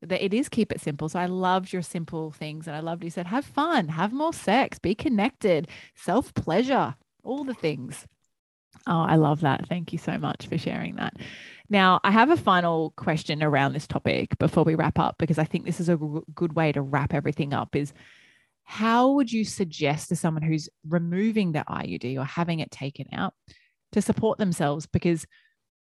that 0.02 0.24
it 0.24 0.34
is 0.34 0.48
keep 0.48 0.70
it 0.70 0.80
simple. 0.80 1.08
So 1.08 1.18
I 1.18 1.26
loved 1.26 1.72
your 1.72 1.82
simple 1.82 2.30
things 2.30 2.66
and 2.66 2.76
I 2.76 2.80
loved 2.80 3.04
you 3.04 3.10
said 3.10 3.26
have 3.26 3.44
fun, 3.44 3.88
have 3.88 4.12
more 4.12 4.32
sex, 4.32 4.78
be 4.78 4.94
connected, 4.94 5.68
self 5.94 6.34
pleasure, 6.34 6.94
all 7.22 7.44
the 7.44 7.54
things. 7.54 8.06
Oh, 8.86 9.00
I 9.00 9.16
love 9.16 9.40
that. 9.40 9.66
Thank 9.68 9.92
you 9.92 9.98
so 9.98 10.18
much 10.18 10.46
for 10.46 10.58
sharing 10.58 10.96
that. 10.96 11.14
Now, 11.70 12.00
I 12.04 12.10
have 12.10 12.28
a 12.28 12.36
final 12.36 12.92
question 12.96 13.42
around 13.42 13.72
this 13.72 13.86
topic 13.86 14.36
before 14.38 14.64
we 14.64 14.74
wrap 14.74 14.98
up 14.98 15.16
because 15.18 15.38
I 15.38 15.44
think 15.44 15.64
this 15.64 15.80
is 15.80 15.88
a 15.88 15.96
good 16.34 16.54
way 16.54 16.72
to 16.72 16.82
wrap 16.82 17.14
everything 17.14 17.54
up 17.54 17.74
is 17.74 17.94
how 18.64 19.12
would 19.12 19.30
you 19.30 19.44
suggest 19.44 20.08
to 20.08 20.16
someone 20.16 20.42
who's 20.42 20.68
removing 20.88 21.52
their 21.52 21.64
IUD 21.64 22.18
or 22.18 22.24
having 22.24 22.60
it 22.60 22.70
taken 22.70 23.06
out 23.12 23.34
to 23.92 24.02
support 24.02 24.38
themselves? 24.38 24.86
Because 24.86 25.26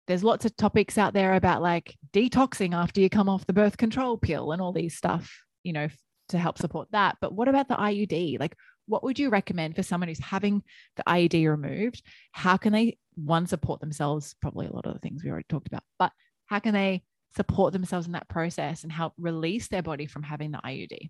there's 0.08 0.24
lots 0.24 0.46
of 0.46 0.56
topics 0.58 0.98
out 0.98 1.14
there 1.14 1.36
about 1.36 1.62
like 1.62 1.96
detoxing 2.12 2.74
after 2.74 3.00
you 3.00 3.10
come 3.10 3.30
off 3.30 3.46
the 3.46 3.54
birth 3.54 3.78
control 3.78 4.18
pill 4.18 4.52
and 4.52 4.62
all 4.62 4.74
these 4.74 4.98
stuff, 4.98 5.32
you 5.64 5.74
know, 5.74 5.88
to 6.30 6.38
help 6.38 6.58
support 6.58 6.88
that. 6.92 7.18
But 7.22 7.34
what 7.34 7.48
about 7.48 7.68
the 7.68 7.76
IUD? 7.76 8.40
Like, 8.40 8.56
what 8.88 9.04
would 9.04 9.20
you 9.20 9.30
recommend 9.30 9.76
for 9.76 9.84
someone 9.84 10.10
who's 10.10 10.20
having 10.20 10.64
the 10.98 11.04
IUD 11.08 11.48
removed? 11.48 12.04
How 12.32 12.58
can 12.58 12.74
they, 12.74 12.98
one, 13.16 13.48
support 13.48 13.80
themselves? 13.80 14.36
Probably 14.42 14.68
a 14.68 14.74
lot 14.74 14.88
of 14.88 14.94
the 14.94 15.00
things 15.00 15.24
we 15.24 15.30
already 15.30 15.46
talked 15.48 15.68
about, 15.68 15.84
but 16.00 16.12
how 16.48 16.60
can 16.60 16.74
they 16.74 17.04
support 17.36 17.72
themselves 17.72 18.08
in 18.08 18.14
that 18.14 18.28
process 18.28 18.84
and 18.84 18.92
help 18.92 19.14
release 19.18 19.68
their 19.68 19.84
body 19.84 20.08
from 20.08 20.24
having 20.24 20.52
the 20.52 20.60
IUD? 20.66 21.10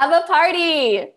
Have 0.00 0.24
a 0.24 0.26
party. 0.26 1.08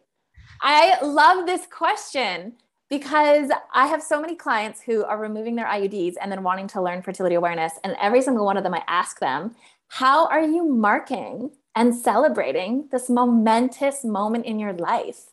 I 0.60 1.02
love 1.02 1.46
this 1.46 1.66
question 1.72 2.52
because 2.90 3.50
I 3.74 3.88
have 3.88 4.04
so 4.04 4.20
many 4.20 4.36
clients 4.36 4.82
who 4.82 5.06
are 5.06 5.18
removing 5.18 5.56
their 5.56 5.68
IUDs 5.68 6.16
and 6.22 6.30
then 6.30 6.44
wanting 6.44 6.68
to 6.68 6.82
learn 6.82 7.02
fertility 7.02 7.36
awareness. 7.36 7.72
And 7.86 7.96
every 8.02 8.22
single 8.22 8.44
one 8.44 8.58
of 8.58 8.64
them, 8.64 8.74
I 8.74 8.84
ask 8.90 9.22
them, 9.22 9.56
How 9.88 10.28
are 10.28 10.44
you 10.44 10.68
marking 10.68 11.52
and 11.74 11.96
celebrating 11.96 12.90
this 12.92 13.10
momentous 13.10 14.04
moment 14.04 14.46
in 14.46 14.60
your 14.60 14.74
life? 14.74 15.30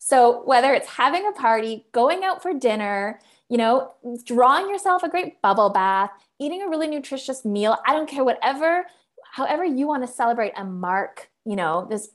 So, 0.00 0.42
whether 0.44 0.74
it's 0.74 0.88
having 0.88 1.24
a 1.24 1.40
party, 1.40 1.86
going 1.92 2.24
out 2.24 2.42
for 2.42 2.52
dinner, 2.52 3.20
you 3.48 3.58
know, 3.58 3.92
drawing 4.24 4.68
yourself 4.68 5.04
a 5.04 5.08
great 5.08 5.40
bubble 5.40 5.70
bath, 5.70 6.10
eating 6.40 6.62
a 6.62 6.68
really 6.68 6.88
nutritious 6.88 7.44
meal, 7.44 7.78
I 7.86 7.92
don't 7.92 8.08
care, 8.08 8.24
whatever, 8.24 8.86
however 9.34 9.64
you 9.64 9.86
want 9.86 10.04
to 10.04 10.12
celebrate 10.12 10.54
and 10.56 10.80
mark, 10.80 11.30
you 11.44 11.54
know, 11.54 11.86
this 11.88 12.08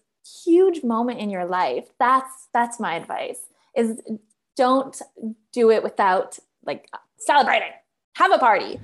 huge 0.46 0.84
moment 0.84 1.20
in 1.20 1.30
your 1.30 1.46
life. 1.46 1.88
That's 2.00 2.48
that's 2.54 2.80
my 2.80 2.96
advice. 2.96 3.40
Is 3.76 4.02
don't 4.56 5.00
do 5.54 5.72
it 5.72 5.84
without 5.84 6.38
like 6.66 6.90
celebrating. 7.18 7.72
Have 8.16 8.32
a 8.32 8.38
party 8.38 8.80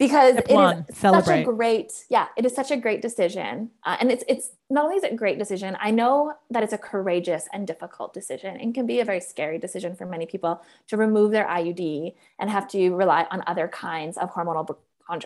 because 0.00 0.32
Step 0.32 0.46
it 0.48 0.54
one, 0.54 0.86
is 0.88 0.96
celebrate. 0.96 1.24
such 1.24 1.40
a 1.42 1.52
great 1.52 1.92
yeah 2.08 2.26
it 2.36 2.44
is 2.46 2.54
such 2.54 2.70
a 2.72 2.76
great 2.76 3.02
decision 3.02 3.70
uh, 3.84 3.96
and 4.00 4.10
it's 4.10 4.24
it's 4.26 4.50
not 4.70 4.84
only 4.86 4.96
is 4.96 5.04
it 5.04 5.12
a 5.12 5.16
great 5.16 5.38
decision 5.38 5.76
i 5.78 5.90
know 5.90 6.32
that 6.50 6.62
it's 6.62 6.72
a 6.72 6.78
courageous 6.78 7.46
and 7.52 7.66
difficult 7.66 8.14
decision 8.14 8.56
and 8.56 8.74
can 8.74 8.86
be 8.86 9.00
a 9.00 9.04
very 9.04 9.20
scary 9.20 9.58
decision 9.58 9.94
for 9.94 10.06
many 10.06 10.24
people 10.24 10.62
to 10.88 10.96
remove 10.96 11.30
their 11.30 11.46
iud 11.46 12.14
and 12.38 12.50
have 12.50 12.66
to 12.66 12.94
rely 12.94 13.26
on 13.30 13.44
other 13.46 13.68
kinds 13.68 14.16
of 14.16 14.32
hormonal 14.32 14.66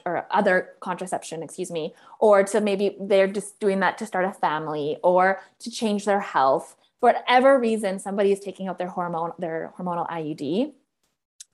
or 0.07 0.27
other 0.31 0.71
contraception 0.81 1.43
excuse 1.43 1.71
me 1.71 1.95
or 2.19 2.43
to 2.43 2.61
maybe 2.61 2.97
they're 3.01 3.29
just 3.29 3.59
doing 3.61 3.81
that 3.81 3.99
to 3.99 4.07
start 4.07 4.25
a 4.25 4.33
family 4.33 4.99
or 5.03 5.41
to 5.59 5.71
change 5.71 6.05
their 6.05 6.21
health 6.21 6.77
for 7.01 7.13
whatever 7.13 7.59
reason 7.59 7.99
somebody 7.99 8.33
is 8.33 8.41
taking 8.41 8.69
out 8.69 8.79
their 8.79 8.89
hormone 8.89 9.33
their 9.39 9.73
hormonal 9.79 10.09
iud 10.11 10.73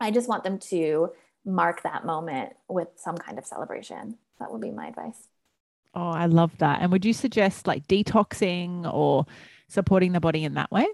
i 0.00 0.10
just 0.10 0.28
want 0.28 0.44
them 0.44 0.58
to 0.58 1.10
mark 1.44 1.82
that 1.82 2.04
moment 2.04 2.52
with 2.68 2.88
some 2.96 3.16
kind 3.16 3.38
of 3.38 3.46
celebration. 3.46 4.16
That 4.38 4.50
would 4.50 4.60
be 4.60 4.70
my 4.70 4.88
advice. 4.88 5.28
Oh, 5.94 6.08
I 6.08 6.26
love 6.26 6.56
that. 6.58 6.80
And 6.80 6.92
would 6.92 7.04
you 7.04 7.12
suggest 7.12 7.66
like 7.66 7.86
detoxing 7.86 8.90
or 8.92 9.26
supporting 9.68 10.12
the 10.12 10.20
body 10.20 10.44
in 10.44 10.54
that 10.54 10.70
way? 10.70 10.86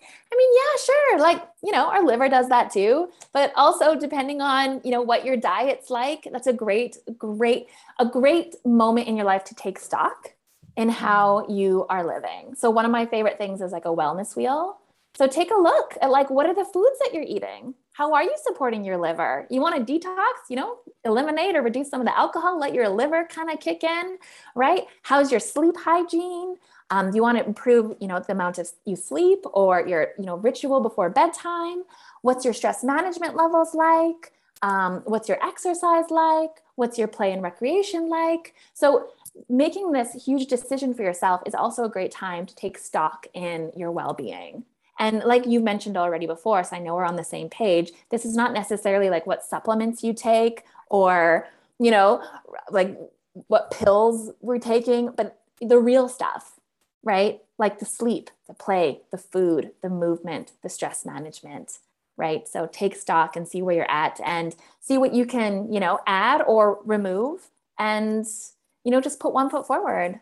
I 0.00 0.36
mean, 0.36 0.48
yeah, 0.54 0.84
sure. 0.84 1.18
Like, 1.20 1.48
you 1.62 1.72
know, 1.72 1.88
our 1.88 2.04
liver 2.04 2.28
does 2.28 2.48
that 2.48 2.70
too. 2.70 3.08
But 3.32 3.52
also 3.56 3.98
depending 3.98 4.40
on, 4.40 4.80
you 4.84 4.90
know, 4.90 5.02
what 5.02 5.24
your 5.24 5.36
diet's 5.36 5.90
like, 5.90 6.28
that's 6.30 6.46
a 6.46 6.52
great, 6.52 6.96
great, 7.16 7.68
a 7.98 8.06
great 8.06 8.54
moment 8.64 9.08
in 9.08 9.16
your 9.16 9.26
life 9.26 9.44
to 9.44 9.54
take 9.54 9.78
stock 9.78 10.34
in 10.76 10.88
how 10.88 11.46
you 11.48 11.86
are 11.88 12.06
living. 12.06 12.54
So 12.54 12.70
one 12.70 12.84
of 12.84 12.90
my 12.90 13.06
favorite 13.06 13.38
things 13.38 13.60
is 13.60 13.72
like 13.72 13.84
a 13.84 13.88
wellness 13.88 14.36
wheel. 14.36 14.78
So 15.16 15.26
take 15.26 15.50
a 15.50 15.60
look 15.60 15.96
at 16.00 16.10
like 16.10 16.30
what 16.30 16.46
are 16.46 16.54
the 16.54 16.64
foods 16.64 16.98
that 17.00 17.10
you're 17.12 17.24
eating? 17.24 17.74
how 17.98 18.14
are 18.14 18.22
you 18.22 18.34
supporting 18.46 18.84
your 18.84 18.96
liver? 18.96 19.44
You 19.50 19.60
want 19.60 19.84
to 19.84 19.92
detox, 19.92 20.48
you 20.48 20.54
know, 20.54 20.76
eliminate 21.04 21.56
or 21.56 21.62
reduce 21.62 21.90
some 21.90 22.00
of 22.00 22.06
the 22.06 22.16
alcohol, 22.16 22.56
let 22.56 22.72
your 22.72 22.88
liver 22.88 23.26
kind 23.28 23.50
of 23.50 23.58
kick 23.58 23.82
in, 23.82 24.18
right? 24.54 24.84
How's 25.02 25.32
your 25.32 25.40
sleep 25.40 25.74
hygiene? 25.76 26.54
Um, 26.90 27.14
you 27.14 27.22
want 27.22 27.38
to 27.38 27.44
improve, 27.44 27.96
you 28.00 28.08
know, 28.08 28.18
the 28.18 28.32
amount 28.32 28.58
of 28.58 28.70
you 28.84 28.96
sleep 28.96 29.44
or 29.52 29.86
your, 29.86 30.08
you 30.18 30.24
know, 30.24 30.36
ritual 30.36 30.80
before 30.80 31.10
bedtime? 31.10 31.82
What's 32.22 32.44
your 32.44 32.54
stress 32.54 32.82
management 32.82 33.36
levels 33.36 33.74
like? 33.74 34.32
Um, 34.62 35.02
what's 35.04 35.28
your 35.28 35.42
exercise 35.44 36.10
like? 36.10 36.62
What's 36.76 36.98
your 36.98 37.08
play 37.08 37.32
and 37.32 37.42
recreation 37.42 38.08
like? 38.08 38.54
So 38.74 39.08
making 39.48 39.92
this 39.92 40.24
huge 40.24 40.46
decision 40.46 40.94
for 40.94 41.02
yourself 41.02 41.42
is 41.46 41.54
also 41.54 41.84
a 41.84 41.88
great 41.88 42.10
time 42.10 42.46
to 42.46 42.54
take 42.54 42.78
stock 42.78 43.26
in 43.34 43.70
your 43.76 43.92
well-being 43.92 44.64
and 44.98 45.22
like 45.24 45.46
you 45.46 45.60
mentioned 45.60 45.96
already 45.96 46.26
before, 46.26 46.64
so 46.64 46.76
I 46.76 46.80
know 46.80 46.94
we're 46.94 47.04
on 47.04 47.16
the 47.16 47.24
same 47.24 47.48
page, 47.48 47.92
this 48.10 48.24
is 48.24 48.34
not 48.34 48.52
necessarily 48.52 49.10
like 49.10 49.26
what 49.26 49.44
supplements 49.44 50.02
you 50.02 50.12
take 50.12 50.64
or, 50.88 51.46
you 51.78 51.90
know, 51.90 52.22
like 52.70 52.98
what 53.46 53.70
pills 53.70 54.32
we're 54.40 54.58
taking, 54.58 55.12
but 55.12 55.38
the 55.60 55.78
real 55.78 56.08
stuff, 56.08 56.57
right? 57.08 57.40
Like 57.56 57.78
the 57.78 57.86
sleep, 57.86 58.30
the 58.46 58.52
play, 58.52 59.00
the 59.10 59.16
food, 59.16 59.70
the 59.82 59.88
movement, 59.88 60.52
the 60.62 60.68
stress 60.68 61.06
management, 61.06 61.78
right? 62.18 62.46
So 62.46 62.68
take 62.70 62.94
stock 62.94 63.34
and 63.34 63.48
see 63.48 63.62
where 63.62 63.74
you're 63.74 63.90
at 63.90 64.20
and 64.22 64.54
see 64.78 64.98
what 64.98 65.14
you 65.14 65.24
can, 65.24 65.72
you 65.72 65.80
know, 65.80 66.00
add 66.06 66.42
or 66.42 66.80
remove 66.84 67.48
and, 67.78 68.26
you 68.84 68.90
know, 68.90 69.00
just 69.00 69.20
put 69.20 69.32
one 69.32 69.48
foot 69.48 69.66
forward. 69.66 70.20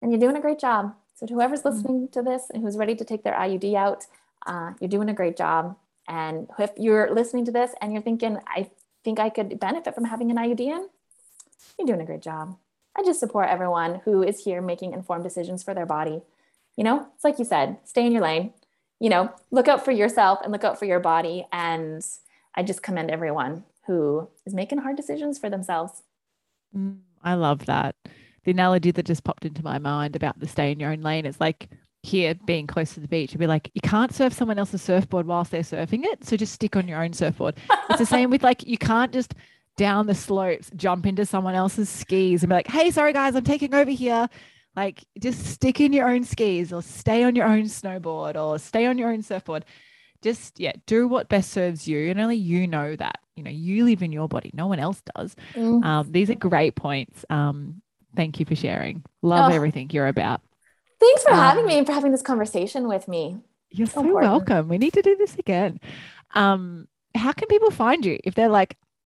And 0.00 0.12
you're 0.12 0.20
doing 0.20 0.36
a 0.36 0.40
great 0.40 0.60
job. 0.60 0.94
So, 1.16 1.26
to 1.26 1.34
whoever's 1.34 1.62
mm-hmm. 1.62 1.76
listening 1.76 2.08
to 2.08 2.22
this 2.22 2.50
and 2.52 2.62
who's 2.62 2.76
ready 2.76 2.94
to 2.94 3.04
take 3.04 3.24
their 3.24 3.34
IUD 3.34 3.74
out, 3.74 4.04
uh, 4.46 4.74
you're 4.78 4.88
doing 4.88 5.08
a 5.08 5.14
great 5.14 5.36
job. 5.36 5.76
And 6.06 6.46
if 6.58 6.70
you're 6.76 7.12
listening 7.12 7.46
to 7.46 7.52
this 7.52 7.72
and 7.80 7.92
you're 7.92 8.02
thinking, 8.02 8.38
I 8.46 8.70
think 9.02 9.18
I 9.18 9.30
could 9.30 9.58
benefit 9.58 9.94
from 9.94 10.04
having 10.04 10.30
an 10.30 10.36
IUD 10.36 10.60
in, 10.60 10.88
you're 11.78 11.86
doing 11.86 12.02
a 12.02 12.04
great 12.04 12.22
job. 12.22 12.56
I 12.96 13.02
just 13.02 13.20
support 13.20 13.48
everyone 13.48 14.00
who 14.04 14.22
is 14.22 14.44
here 14.44 14.62
making 14.62 14.92
informed 14.92 15.24
decisions 15.24 15.62
for 15.62 15.74
their 15.74 15.86
body. 15.86 16.22
You 16.76 16.84
know, 16.84 17.06
it's 17.14 17.24
like 17.24 17.38
you 17.38 17.44
said, 17.44 17.76
stay 17.84 18.06
in 18.06 18.12
your 18.12 18.22
lane. 18.22 18.52
You 18.98 19.10
know, 19.10 19.30
look 19.50 19.68
out 19.68 19.84
for 19.84 19.92
yourself 19.92 20.38
and 20.42 20.50
look 20.50 20.64
out 20.64 20.78
for 20.78 20.86
your 20.86 21.00
body. 21.00 21.46
And 21.52 22.04
I 22.54 22.62
just 22.62 22.82
commend 22.82 23.10
everyone 23.10 23.64
who 23.86 24.28
is 24.46 24.54
making 24.54 24.78
hard 24.78 24.96
decisions 24.96 25.38
for 25.38 25.50
themselves. 25.50 26.02
Mm, 26.74 26.98
I 27.22 27.34
love 27.34 27.66
that 27.66 27.94
the 28.46 28.52
analogy 28.52 28.92
that 28.92 29.04
just 29.04 29.24
popped 29.24 29.44
into 29.44 29.62
my 29.62 29.78
mind 29.78 30.16
about 30.16 30.38
the 30.38 30.48
stay 30.48 30.72
in 30.72 30.80
your 30.80 30.92
own 30.92 31.02
lane 31.02 31.26
is 31.26 31.40
like 31.40 31.68
here 32.02 32.34
being 32.46 32.66
close 32.66 32.94
to 32.94 33.00
the 33.00 33.08
beach 33.08 33.32
would 33.32 33.40
be 33.40 33.46
like 33.48 33.68
you 33.74 33.80
can't 33.80 34.14
surf 34.14 34.32
someone 34.32 34.58
else's 34.58 34.80
surfboard 34.80 35.26
whilst 35.26 35.50
they're 35.50 35.62
surfing 35.62 36.04
it 36.04 36.24
so 36.24 36.36
just 36.36 36.52
stick 36.52 36.76
on 36.76 36.86
your 36.86 37.02
own 37.02 37.12
surfboard 37.12 37.56
it's 37.90 37.98
the 37.98 38.06
same 38.06 38.30
with 38.30 38.44
like 38.44 38.64
you 38.64 38.78
can't 38.78 39.12
just 39.12 39.34
down 39.76 40.06
the 40.06 40.14
slopes 40.14 40.70
jump 40.76 41.06
into 41.06 41.26
someone 41.26 41.54
else's 41.54 41.88
skis 41.88 42.42
and 42.42 42.50
be 42.50 42.54
like 42.54 42.66
hey 42.66 42.90
sorry 42.90 43.12
guys 43.12 43.34
i'm 43.34 43.44
taking 43.44 43.74
over 43.74 43.90
here 43.90 44.28
like 44.74 45.04
just 45.18 45.44
stick 45.44 45.80
in 45.80 45.92
your 45.92 46.08
own 46.08 46.24
skis 46.24 46.72
or 46.72 46.82
stay 46.82 47.22
on 47.22 47.36
your 47.36 47.46
own 47.46 47.64
snowboard 47.64 48.36
or 48.36 48.58
stay 48.58 48.86
on 48.86 48.98
your 48.98 49.10
own 49.10 49.22
surfboard 49.22 49.64
just 50.22 50.58
yeah 50.58 50.72
do 50.86 51.06
what 51.06 51.28
best 51.28 51.50
serves 51.50 51.86
you 51.86 52.10
and 52.10 52.20
only 52.20 52.36
you 52.36 52.66
know 52.66 52.96
that 52.96 53.18
you 53.36 53.42
know 53.42 53.50
you 53.50 53.84
live 53.84 54.02
in 54.02 54.12
your 54.12 54.28
body 54.28 54.50
no 54.54 54.66
one 54.66 54.78
else 54.78 55.02
does 55.14 55.36
mm. 55.54 55.84
um, 55.84 56.10
these 56.10 56.30
are 56.30 56.34
great 56.34 56.74
points 56.74 57.24
um, 57.28 57.82
Thank 58.16 58.40
you 58.40 58.46
for 58.46 58.56
sharing. 58.56 59.04
Love 59.22 59.52
oh. 59.52 59.54
everything 59.54 59.90
you're 59.92 60.08
about. 60.08 60.40
Thanks 60.98 61.22
for 61.22 61.32
um, 61.32 61.38
having 61.38 61.66
me 61.66 61.76
and 61.78 61.86
for 61.86 61.92
having 61.92 62.10
this 62.10 62.22
conversation 62.22 62.88
with 62.88 63.06
me. 63.06 63.38
You're 63.70 63.86
so, 63.86 64.00
so 64.02 64.14
welcome. 64.14 64.68
We 64.68 64.78
need 64.78 64.94
to 64.94 65.02
do 65.02 65.16
this 65.16 65.36
again. 65.36 65.78
Um, 66.34 66.88
how 67.14 67.32
can 67.32 67.46
people 67.48 67.70
find 67.70 68.04
you 68.04 68.18
if 68.24 68.34
they're 68.34 68.48
like, 68.48 68.76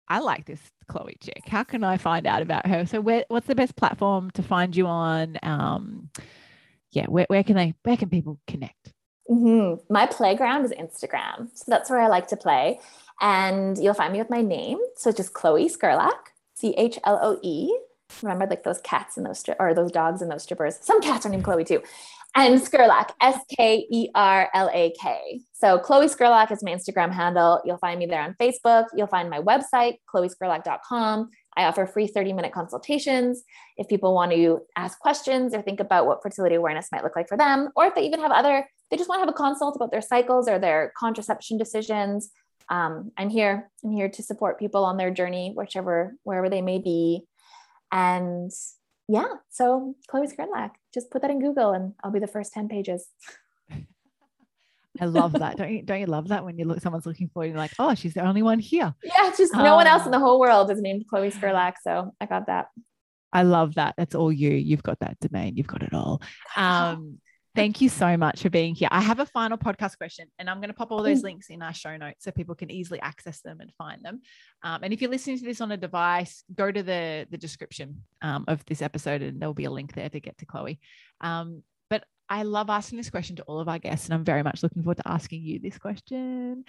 I 0.09 0.19
like 0.19 0.45
this 0.45 0.61
Chloe 0.87 1.17
chick. 1.21 1.43
How 1.47 1.63
can 1.63 1.83
I 1.83 1.97
find 1.97 2.25
out 2.25 2.41
about 2.41 2.65
her? 2.67 2.85
So 2.85 3.01
where 3.01 3.25
what's 3.27 3.47
the 3.47 3.55
best 3.55 3.75
platform 3.75 4.31
to 4.31 4.43
find 4.43 4.75
you 4.75 4.87
on? 4.87 5.37
Um, 5.43 6.09
yeah, 6.91 7.05
where, 7.07 7.25
where 7.29 7.43
can 7.43 7.55
they 7.55 7.73
where 7.83 7.97
can 7.97 8.09
people 8.09 8.39
connect? 8.47 8.93
Mm-hmm. 9.29 9.93
My 9.93 10.05
playground 10.05 10.65
is 10.65 10.71
Instagram. 10.71 11.49
So 11.53 11.65
that's 11.67 11.89
where 11.89 11.99
I 11.99 12.07
like 12.07 12.27
to 12.29 12.37
play. 12.37 12.79
And 13.19 13.77
you'll 13.77 13.93
find 13.93 14.13
me 14.13 14.19
with 14.19 14.29
my 14.29 14.41
name. 14.41 14.79
So 14.95 15.11
just 15.11 15.33
Chloe 15.33 15.69
Skerlak, 15.69 16.31
C 16.55 16.73
H 16.77 16.97
L 17.03 17.19
O 17.21 17.39
E 17.41 17.73
Remember, 18.21 18.47
like 18.47 18.63
those 18.63 18.79
cats 18.81 19.17
and 19.17 19.25
those 19.25 19.43
stri- 19.43 19.55
or 19.59 19.73
those 19.73 19.91
dogs 19.91 20.21
and 20.21 20.31
those 20.31 20.43
strippers. 20.43 20.79
Some 20.81 21.01
cats 21.01 21.25
are 21.25 21.29
named 21.29 21.43
Chloe 21.43 21.65
too. 21.65 21.81
And 22.39 22.61
Skerlak, 22.61 23.09
S 23.19 23.39
K 23.57 23.87
E 23.91 24.09
R 24.13 24.47
L 24.53 24.69
A 24.71 24.93
K. 25.01 25.41
So 25.53 25.79
Chloe 25.79 26.05
Skerlak 26.05 26.51
is 26.51 26.61
my 26.61 26.69
Instagram 26.69 27.11
handle. 27.11 27.59
You'll 27.65 27.79
find 27.79 27.97
me 27.97 28.05
there 28.05 28.21
on 28.21 28.35
Facebook. 28.39 28.85
You'll 28.95 29.07
find 29.07 29.27
my 29.27 29.39
website, 29.39 29.95
chloeskerlak.com. 30.13 31.31
I 31.57 31.63
offer 31.63 31.87
free 31.87 32.05
30 32.05 32.33
minute 32.33 32.53
consultations 32.53 33.41
if 33.75 33.87
people 33.87 34.13
want 34.13 34.33
to 34.33 34.59
ask 34.75 34.99
questions 34.99 35.55
or 35.55 35.63
think 35.63 35.79
about 35.79 36.05
what 36.05 36.21
fertility 36.21 36.53
awareness 36.53 36.89
might 36.91 37.03
look 37.03 37.15
like 37.15 37.27
for 37.27 37.37
them, 37.37 37.69
or 37.75 37.87
if 37.87 37.95
they 37.95 38.05
even 38.05 38.19
have 38.19 38.31
other, 38.31 38.69
they 38.91 38.97
just 38.97 39.09
want 39.09 39.17
to 39.17 39.25
have 39.25 39.33
a 39.33 39.33
consult 39.33 39.75
about 39.75 39.89
their 39.89 40.01
cycles 40.01 40.47
or 40.47 40.59
their 40.59 40.93
contraception 40.95 41.57
decisions. 41.57 42.29
Um, 42.69 43.11
I'm 43.17 43.29
here. 43.29 43.71
I'm 43.83 43.93
here 43.93 44.09
to 44.09 44.21
support 44.21 44.59
people 44.59 44.85
on 44.85 44.97
their 44.97 45.09
journey, 45.09 45.53
whichever, 45.55 46.13
wherever 46.21 46.49
they 46.51 46.61
may 46.61 46.77
be. 46.77 47.23
And 47.91 48.51
yeah, 49.07 49.27
so 49.49 49.95
Chloe 50.09 50.27
Skerlak, 50.27 50.71
just 50.93 51.09
put 51.11 51.21
that 51.21 51.31
in 51.31 51.39
Google 51.39 51.71
and 51.71 51.93
I'll 52.03 52.11
be 52.11 52.19
the 52.19 52.27
first 52.27 52.53
10 52.53 52.67
pages. 52.67 53.07
I 55.01 55.05
love 55.05 55.33
that. 55.33 55.57
Don't 55.57 55.71
you 55.71 55.83
don't 55.83 55.99
you 55.99 56.07
love 56.07 56.29
that 56.29 56.43
when 56.43 56.57
you 56.57 56.65
look 56.65 56.81
someone's 56.81 57.05
looking 57.05 57.29
for 57.31 57.45
you 57.45 57.53
like, 57.53 57.71
oh, 57.77 57.93
she's 57.93 58.15
the 58.15 58.25
only 58.25 58.41
one 58.41 58.57
here. 58.59 58.93
Yeah, 59.03 59.31
just 59.37 59.53
no 59.53 59.75
one 59.75 59.85
else 59.85 60.05
in 60.05 60.11
the 60.11 60.17
um, 60.17 60.23
whole 60.23 60.39
world 60.39 60.71
is 60.71 60.81
named 60.81 61.05
Chloe 61.07 61.29
Skerlak. 61.29 61.73
So 61.83 62.15
I 62.19 62.25
got 62.25 62.47
that. 62.47 62.69
I 63.31 63.43
love 63.43 63.75
that. 63.75 63.93
That's 63.97 64.15
all 64.15 64.31
you. 64.31 64.49
You've 64.49 64.83
got 64.83 64.99
that 64.99 65.19
domain. 65.19 65.55
You've 65.55 65.67
got 65.67 65.83
it 65.83 65.93
all. 65.93 66.21
Um, 66.57 67.19
thank 67.57 67.81
you 67.81 67.89
so 67.89 68.15
much 68.15 68.43
for 68.43 68.51
being 68.51 68.75
here. 68.75 68.87
I 68.91 69.01
have 69.01 69.19
a 69.19 69.25
final 69.25 69.57
podcast 69.57 69.97
question, 69.97 70.27
and 70.37 70.47
I'm 70.47 70.57
going 70.57 70.69
to 70.69 70.75
pop 70.75 70.91
all 70.91 71.01
those 71.01 71.23
links 71.23 71.49
in 71.49 71.63
our 71.63 71.73
show 71.73 71.97
notes 71.97 72.23
so 72.23 72.31
people 72.31 72.53
can 72.53 72.69
easily 72.69 73.01
access 73.01 73.41
them 73.41 73.59
and 73.59 73.73
find 73.77 74.03
them. 74.05 74.21
Um, 74.63 74.83
and 74.83 74.93
if 74.93 75.01
you're 75.01 75.09
listening 75.09 75.39
to 75.39 75.43
this 75.43 75.59
on 75.59 75.71
a 75.71 75.77
device, 75.77 76.43
go 76.53 76.71
to 76.71 76.83
the 76.83 77.25
the 77.31 77.37
description 77.37 78.03
um, 78.21 78.45
of 78.47 78.63
this 78.65 78.83
episode, 78.83 79.23
and 79.23 79.41
there'll 79.41 79.55
be 79.55 79.65
a 79.65 79.71
link 79.71 79.93
there 79.93 80.07
to 80.07 80.19
get 80.19 80.37
to 80.37 80.45
Chloe. 80.45 80.79
Um, 81.19 81.63
but 81.89 82.03
I 82.29 82.43
love 82.43 82.69
asking 82.69 82.97
this 82.97 83.09
question 83.09 83.37
to 83.37 83.43
all 83.43 83.59
of 83.59 83.67
our 83.67 83.79
guests, 83.79 84.05
and 84.05 84.13
I'm 84.13 84.23
very 84.23 84.43
much 84.43 84.61
looking 84.61 84.83
forward 84.83 84.97
to 84.97 85.07
asking 85.07 85.41
you 85.41 85.59
this 85.59 85.79
question. 85.79 86.63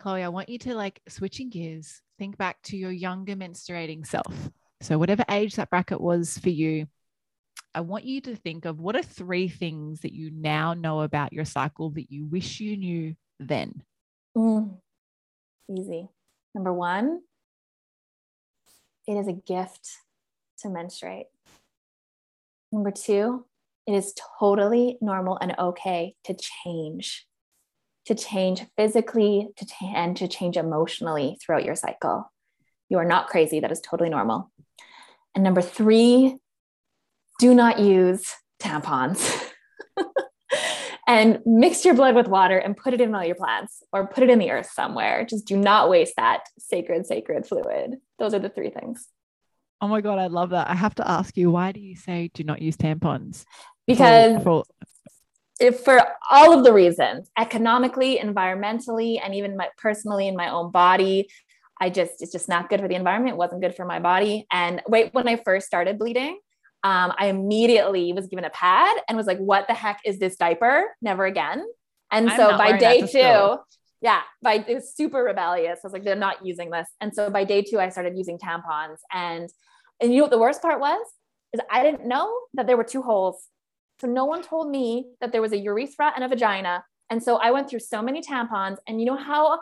Chloe, 0.00 0.24
I 0.24 0.28
want 0.28 0.48
you 0.48 0.58
to 0.58 0.74
like 0.74 1.00
switching 1.08 1.50
gears, 1.50 2.02
think 2.18 2.36
back 2.36 2.60
to 2.64 2.76
your 2.76 2.90
younger 2.90 3.36
menstruating 3.36 4.04
self. 4.04 4.50
So, 4.80 4.98
whatever 4.98 5.24
age 5.30 5.54
that 5.54 5.70
bracket 5.70 6.00
was 6.00 6.36
for 6.38 6.50
you, 6.50 6.86
I 7.74 7.82
want 7.82 8.04
you 8.04 8.20
to 8.22 8.36
think 8.36 8.64
of 8.64 8.80
what 8.80 8.96
are 8.96 9.02
three 9.02 9.48
things 9.48 10.00
that 10.00 10.12
you 10.12 10.30
now 10.32 10.74
know 10.74 11.02
about 11.02 11.32
your 11.32 11.44
cycle 11.44 11.90
that 11.90 12.10
you 12.10 12.26
wish 12.26 12.60
you 12.60 12.76
knew 12.76 13.14
then? 13.38 13.82
Mm, 14.36 14.78
easy. 15.70 16.08
Number 16.54 16.72
one, 16.72 17.20
it 19.06 19.14
is 19.14 19.28
a 19.28 19.32
gift 19.32 19.88
to 20.60 20.68
menstruate. 20.68 21.26
Number 22.72 22.90
two, 22.90 23.46
it 23.86 23.94
is 23.94 24.14
totally 24.38 24.98
normal 25.00 25.38
and 25.40 25.54
okay 25.58 26.14
to 26.24 26.34
change, 26.34 27.26
to 28.06 28.14
change 28.14 28.62
physically 28.76 29.48
to 29.56 29.66
t- 29.66 29.92
and 29.94 30.16
to 30.16 30.28
change 30.28 30.56
emotionally 30.56 31.36
throughout 31.40 31.64
your 31.64 31.74
cycle. 31.76 32.30
You 32.88 32.98
are 32.98 33.04
not 33.04 33.28
crazy. 33.28 33.60
That 33.60 33.72
is 33.72 33.80
totally 33.80 34.10
normal. 34.10 34.50
And 35.34 35.44
number 35.44 35.62
three, 35.62 36.36
do 37.40 37.54
not 37.54 37.78
use 37.78 38.34
tampons. 38.60 39.48
and 41.06 41.40
mix 41.44 41.84
your 41.84 41.94
blood 41.94 42.14
with 42.14 42.28
water 42.28 42.58
and 42.58 42.76
put 42.76 42.94
it 42.94 43.00
in 43.00 43.14
all 43.14 43.24
your 43.24 43.34
plants 43.34 43.82
or 43.92 44.06
put 44.06 44.22
it 44.22 44.30
in 44.30 44.38
the 44.38 44.50
earth 44.50 44.70
somewhere. 44.70 45.24
Just 45.24 45.46
do 45.46 45.56
not 45.56 45.88
waste 45.88 46.14
that 46.16 46.44
sacred, 46.58 47.06
sacred 47.06 47.46
fluid. 47.46 47.96
Those 48.18 48.34
are 48.34 48.38
the 48.38 48.50
three 48.50 48.70
things. 48.70 49.08
Oh 49.80 49.88
my 49.88 50.02
God, 50.02 50.18
I 50.18 50.26
love 50.26 50.50
that. 50.50 50.68
I 50.68 50.74
have 50.74 50.94
to 50.96 51.10
ask 51.10 51.36
you, 51.38 51.50
why 51.50 51.72
do 51.72 51.80
you 51.80 51.96
say 51.96 52.30
do 52.34 52.44
not 52.44 52.60
use 52.60 52.76
tampons? 52.76 53.46
Because 53.86 54.42
for, 54.42 54.64
for, 55.58 55.72
for 55.72 56.00
all 56.30 56.56
of 56.56 56.62
the 56.62 56.72
reasons 56.74 57.30
economically, 57.38 58.18
environmentally, 58.18 59.18
and 59.24 59.34
even 59.34 59.56
my, 59.56 59.70
personally 59.78 60.28
in 60.28 60.36
my 60.36 60.50
own 60.50 60.70
body, 60.70 61.30
I 61.80 61.88
just, 61.88 62.20
it's 62.20 62.32
just 62.32 62.48
not 62.48 62.68
good 62.68 62.80
for 62.80 62.88
the 62.88 62.94
environment. 62.94 63.34
It 63.34 63.38
wasn't 63.38 63.62
good 63.62 63.74
for 63.74 63.86
my 63.86 64.00
body. 64.00 64.46
And 64.52 64.82
wait, 64.86 65.14
when 65.14 65.26
I 65.26 65.36
first 65.36 65.66
started 65.66 65.98
bleeding, 65.98 66.38
um, 66.82 67.12
I 67.18 67.26
immediately 67.26 68.12
was 68.12 68.26
given 68.26 68.44
a 68.44 68.50
pad 68.50 68.96
and 69.08 69.16
was 69.16 69.26
like, 69.26 69.38
what 69.38 69.66
the 69.68 69.74
heck 69.74 70.00
is 70.04 70.18
this 70.18 70.36
diaper? 70.36 70.86
Never 71.02 71.26
again. 71.26 71.64
And 72.10 72.30
I'm 72.30 72.36
so 72.36 72.56
by 72.56 72.76
day 72.76 73.02
two, 73.02 73.58
yeah, 74.00 74.22
by 74.42 74.64
it 74.66 74.74
was 74.74 74.94
super 74.94 75.22
rebellious. 75.22 75.80
I 75.82 75.86
was 75.86 75.92
like, 75.92 76.04
they're 76.04 76.16
not 76.16 76.44
using 76.44 76.70
this. 76.70 76.88
And 77.00 77.14
so 77.14 77.28
by 77.30 77.44
day 77.44 77.62
two, 77.62 77.78
I 77.78 77.90
started 77.90 78.16
using 78.16 78.38
tampons. 78.38 78.98
And 79.12 79.48
and 80.00 80.12
you 80.12 80.18
know 80.18 80.24
what 80.24 80.30
the 80.30 80.38
worst 80.38 80.62
part 80.62 80.80
was? 80.80 81.04
Is 81.52 81.60
I 81.70 81.82
didn't 81.82 82.06
know 82.06 82.34
that 82.54 82.66
there 82.66 82.76
were 82.76 82.84
two 82.84 83.02
holes. 83.02 83.46
So 84.00 84.06
no 84.06 84.24
one 84.24 84.42
told 84.42 84.70
me 84.70 85.10
that 85.20 85.32
there 85.32 85.42
was 85.42 85.52
a 85.52 85.58
urethra 85.58 86.12
and 86.14 86.24
a 86.24 86.28
vagina. 86.28 86.84
And 87.10 87.22
so 87.22 87.36
I 87.36 87.50
went 87.50 87.68
through 87.68 87.80
so 87.80 88.00
many 88.00 88.22
tampons. 88.22 88.78
And 88.88 89.00
you 89.00 89.06
know 89.06 89.16
how 89.16 89.60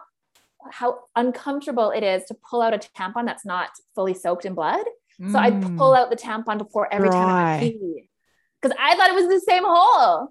how 0.71 1.01
uncomfortable 1.17 1.91
it 1.91 2.03
is 2.03 2.25
to 2.25 2.37
pull 2.49 2.63
out 2.63 2.75
a 2.75 2.79
tampon 2.79 3.27
that's 3.27 3.45
not 3.45 3.71
fully 3.95 4.15
soaked 4.15 4.45
in 4.45 4.55
blood. 4.55 4.85
Mm. 5.21 5.33
So 5.33 5.39
I'd 5.39 5.77
pull 5.77 5.95
out 5.95 6.11
the 6.11 6.17
tampon 6.17 6.59
before 6.59 6.93
every 6.93 7.09
Dry. 7.09 7.19
time 7.19 7.57
I 7.57 7.61
pee 7.61 8.09
because 8.61 8.77
I 8.81 8.97
thought 8.97 9.11
it 9.11 9.15
was 9.15 9.29
the 9.29 9.41
same 9.41 9.65
hole. 9.67 10.29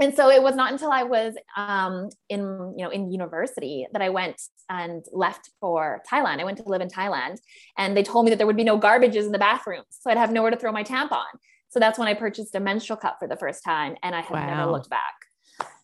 And 0.00 0.12
so 0.14 0.28
it 0.28 0.42
was 0.42 0.56
not 0.56 0.72
until 0.72 0.90
I 0.90 1.04
was 1.04 1.34
um, 1.56 2.08
in, 2.28 2.40
you 2.76 2.84
know, 2.84 2.90
in 2.90 3.12
university 3.12 3.86
that 3.92 4.02
I 4.02 4.08
went 4.08 4.40
and 4.68 5.04
left 5.12 5.50
for 5.60 6.02
Thailand. 6.10 6.40
I 6.40 6.44
went 6.44 6.58
to 6.58 6.64
live 6.64 6.80
in 6.80 6.88
Thailand, 6.88 7.38
and 7.78 7.96
they 7.96 8.02
told 8.02 8.24
me 8.24 8.30
that 8.30 8.38
there 8.38 8.46
would 8.46 8.56
be 8.56 8.64
no 8.64 8.78
garbages 8.78 9.24
in 9.24 9.30
the 9.30 9.38
bathrooms, 9.38 9.86
so 9.90 10.10
I'd 10.10 10.16
have 10.16 10.32
nowhere 10.32 10.50
to 10.50 10.56
throw 10.56 10.72
my 10.72 10.82
tampon. 10.82 11.22
So 11.68 11.78
that's 11.78 11.96
when 11.96 12.08
I 12.08 12.14
purchased 12.14 12.56
a 12.56 12.60
menstrual 12.60 12.96
cup 12.96 13.18
for 13.20 13.28
the 13.28 13.36
first 13.36 13.62
time, 13.62 13.94
and 14.02 14.16
I 14.16 14.22
have 14.22 14.30
wow. 14.32 14.46
never 14.46 14.72
looked 14.72 14.90
back. 14.90 15.14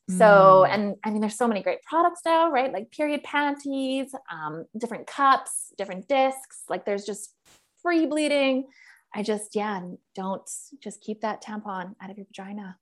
So, 0.08 0.64
mm. 0.66 0.74
and 0.74 0.96
I 1.04 1.10
mean, 1.10 1.20
there's 1.20 1.36
so 1.36 1.46
many 1.46 1.62
great 1.62 1.82
products 1.82 2.22
now, 2.24 2.50
right? 2.50 2.72
Like 2.72 2.90
period 2.90 3.22
panties, 3.22 4.12
um, 4.30 4.64
different 4.76 5.06
cups, 5.06 5.72
different 5.78 6.08
discs. 6.08 6.64
Like 6.68 6.84
there's 6.84 7.04
just 7.04 7.34
free 7.82 8.06
bleeding. 8.06 8.66
I 9.14 9.22
just, 9.22 9.56
yeah, 9.56 9.80
don't 10.14 10.48
just 10.82 11.00
keep 11.00 11.22
that 11.22 11.42
tampon 11.42 11.94
out 12.00 12.10
of 12.10 12.16
your 12.16 12.26
vagina. 12.26 12.76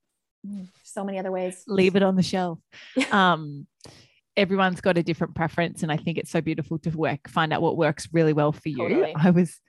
Mm, 0.45 0.69
so 0.83 1.03
many 1.03 1.17
other 1.17 1.31
ways. 1.31 1.63
Leave 1.67 1.95
it 1.95 2.03
on 2.03 2.15
the 2.15 2.23
shelf. 2.23 2.59
um, 3.11 3.67
everyone's 4.37 4.81
got 4.81 4.97
a 4.97 5.03
different 5.03 5.35
preference, 5.35 5.83
and 5.83 5.91
I 5.91 5.97
think 5.97 6.17
it's 6.17 6.31
so 6.31 6.41
beautiful 6.41 6.79
to 6.79 6.89
work, 6.91 7.29
find 7.29 7.51
out 7.51 7.61
what 7.61 7.77
works 7.77 8.07
really 8.13 8.33
well 8.33 8.51
for 8.51 8.69
you. 8.69 8.77
Totally. 8.77 9.15
I 9.15 9.31
was 9.31 9.59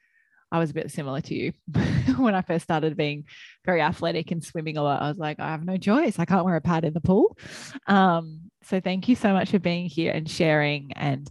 I 0.53 0.59
was 0.59 0.71
a 0.71 0.75
bit 0.75 0.91
similar 0.91 1.21
to 1.21 1.35
you 1.35 1.53
when 2.17 2.35
I 2.35 2.43
first 2.43 2.65
started 2.65 2.97
being 2.97 3.25
very 3.65 3.81
athletic 3.81 4.33
and 4.33 4.43
swimming 4.43 4.77
a 4.77 4.83
lot. 4.83 5.01
I 5.01 5.09
was 5.09 5.19
like, 5.19 5.39
I 5.39 5.49
have 5.49 5.65
no 5.65 5.77
choice. 5.77 6.19
I 6.19 6.25
can't 6.25 6.45
wear 6.45 6.57
a 6.57 6.61
pad 6.61 6.85
in 6.85 6.93
the 6.93 7.01
pool. 7.01 7.39
Um, 7.87 8.51
so 8.65 8.81
thank 8.81 9.09
you 9.09 9.15
so 9.15 9.33
much 9.33 9.51
for 9.51 9.61
being 9.61 9.87
here 9.87 10.13
and 10.13 10.29
sharing 10.29 10.93
and 10.95 11.31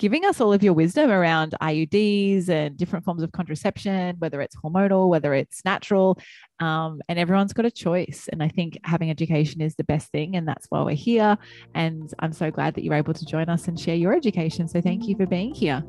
giving 0.00 0.24
us 0.24 0.40
all 0.40 0.50
of 0.50 0.62
your 0.62 0.72
wisdom 0.72 1.10
around 1.10 1.54
IUDs 1.60 2.48
and 2.48 2.74
different 2.74 3.04
forms 3.04 3.22
of 3.22 3.30
contraception, 3.32 4.16
whether 4.18 4.40
it's 4.40 4.56
hormonal, 4.56 5.10
whether 5.10 5.34
it's 5.34 5.62
natural. 5.62 6.18
Um, 6.58 7.02
and 7.10 7.18
everyone's 7.18 7.52
got 7.52 7.66
a 7.66 7.70
choice. 7.70 8.26
And 8.32 8.42
I 8.42 8.48
think 8.48 8.78
having 8.82 9.10
education 9.10 9.60
is 9.60 9.74
the 9.76 9.84
best 9.84 10.10
thing. 10.10 10.36
And 10.36 10.48
that's 10.48 10.66
why 10.70 10.80
we're 10.80 10.96
here. 10.96 11.36
And 11.74 12.12
I'm 12.18 12.32
so 12.32 12.50
glad 12.50 12.74
that 12.74 12.82
you're 12.82 12.94
able 12.94 13.12
to 13.12 13.26
join 13.26 13.50
us 13.50 13.68
and 13.68 13.78
share 13.78 13.94
your 13.94 14.14
education. 14.14 14.68
So 14.68 14.80
thank 14.80 15.06
you 15.06 15.16
for 15.16 15.26
being 15.26 15.54
here. 15.54 15.84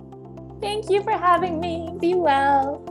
Thank 0.62 0.90
you 0.90 1.02
for 1.04 1.14
having 1.14 1.62
me. 1.62 1.94
Be 2.02 2.14
well. 2.14 2.91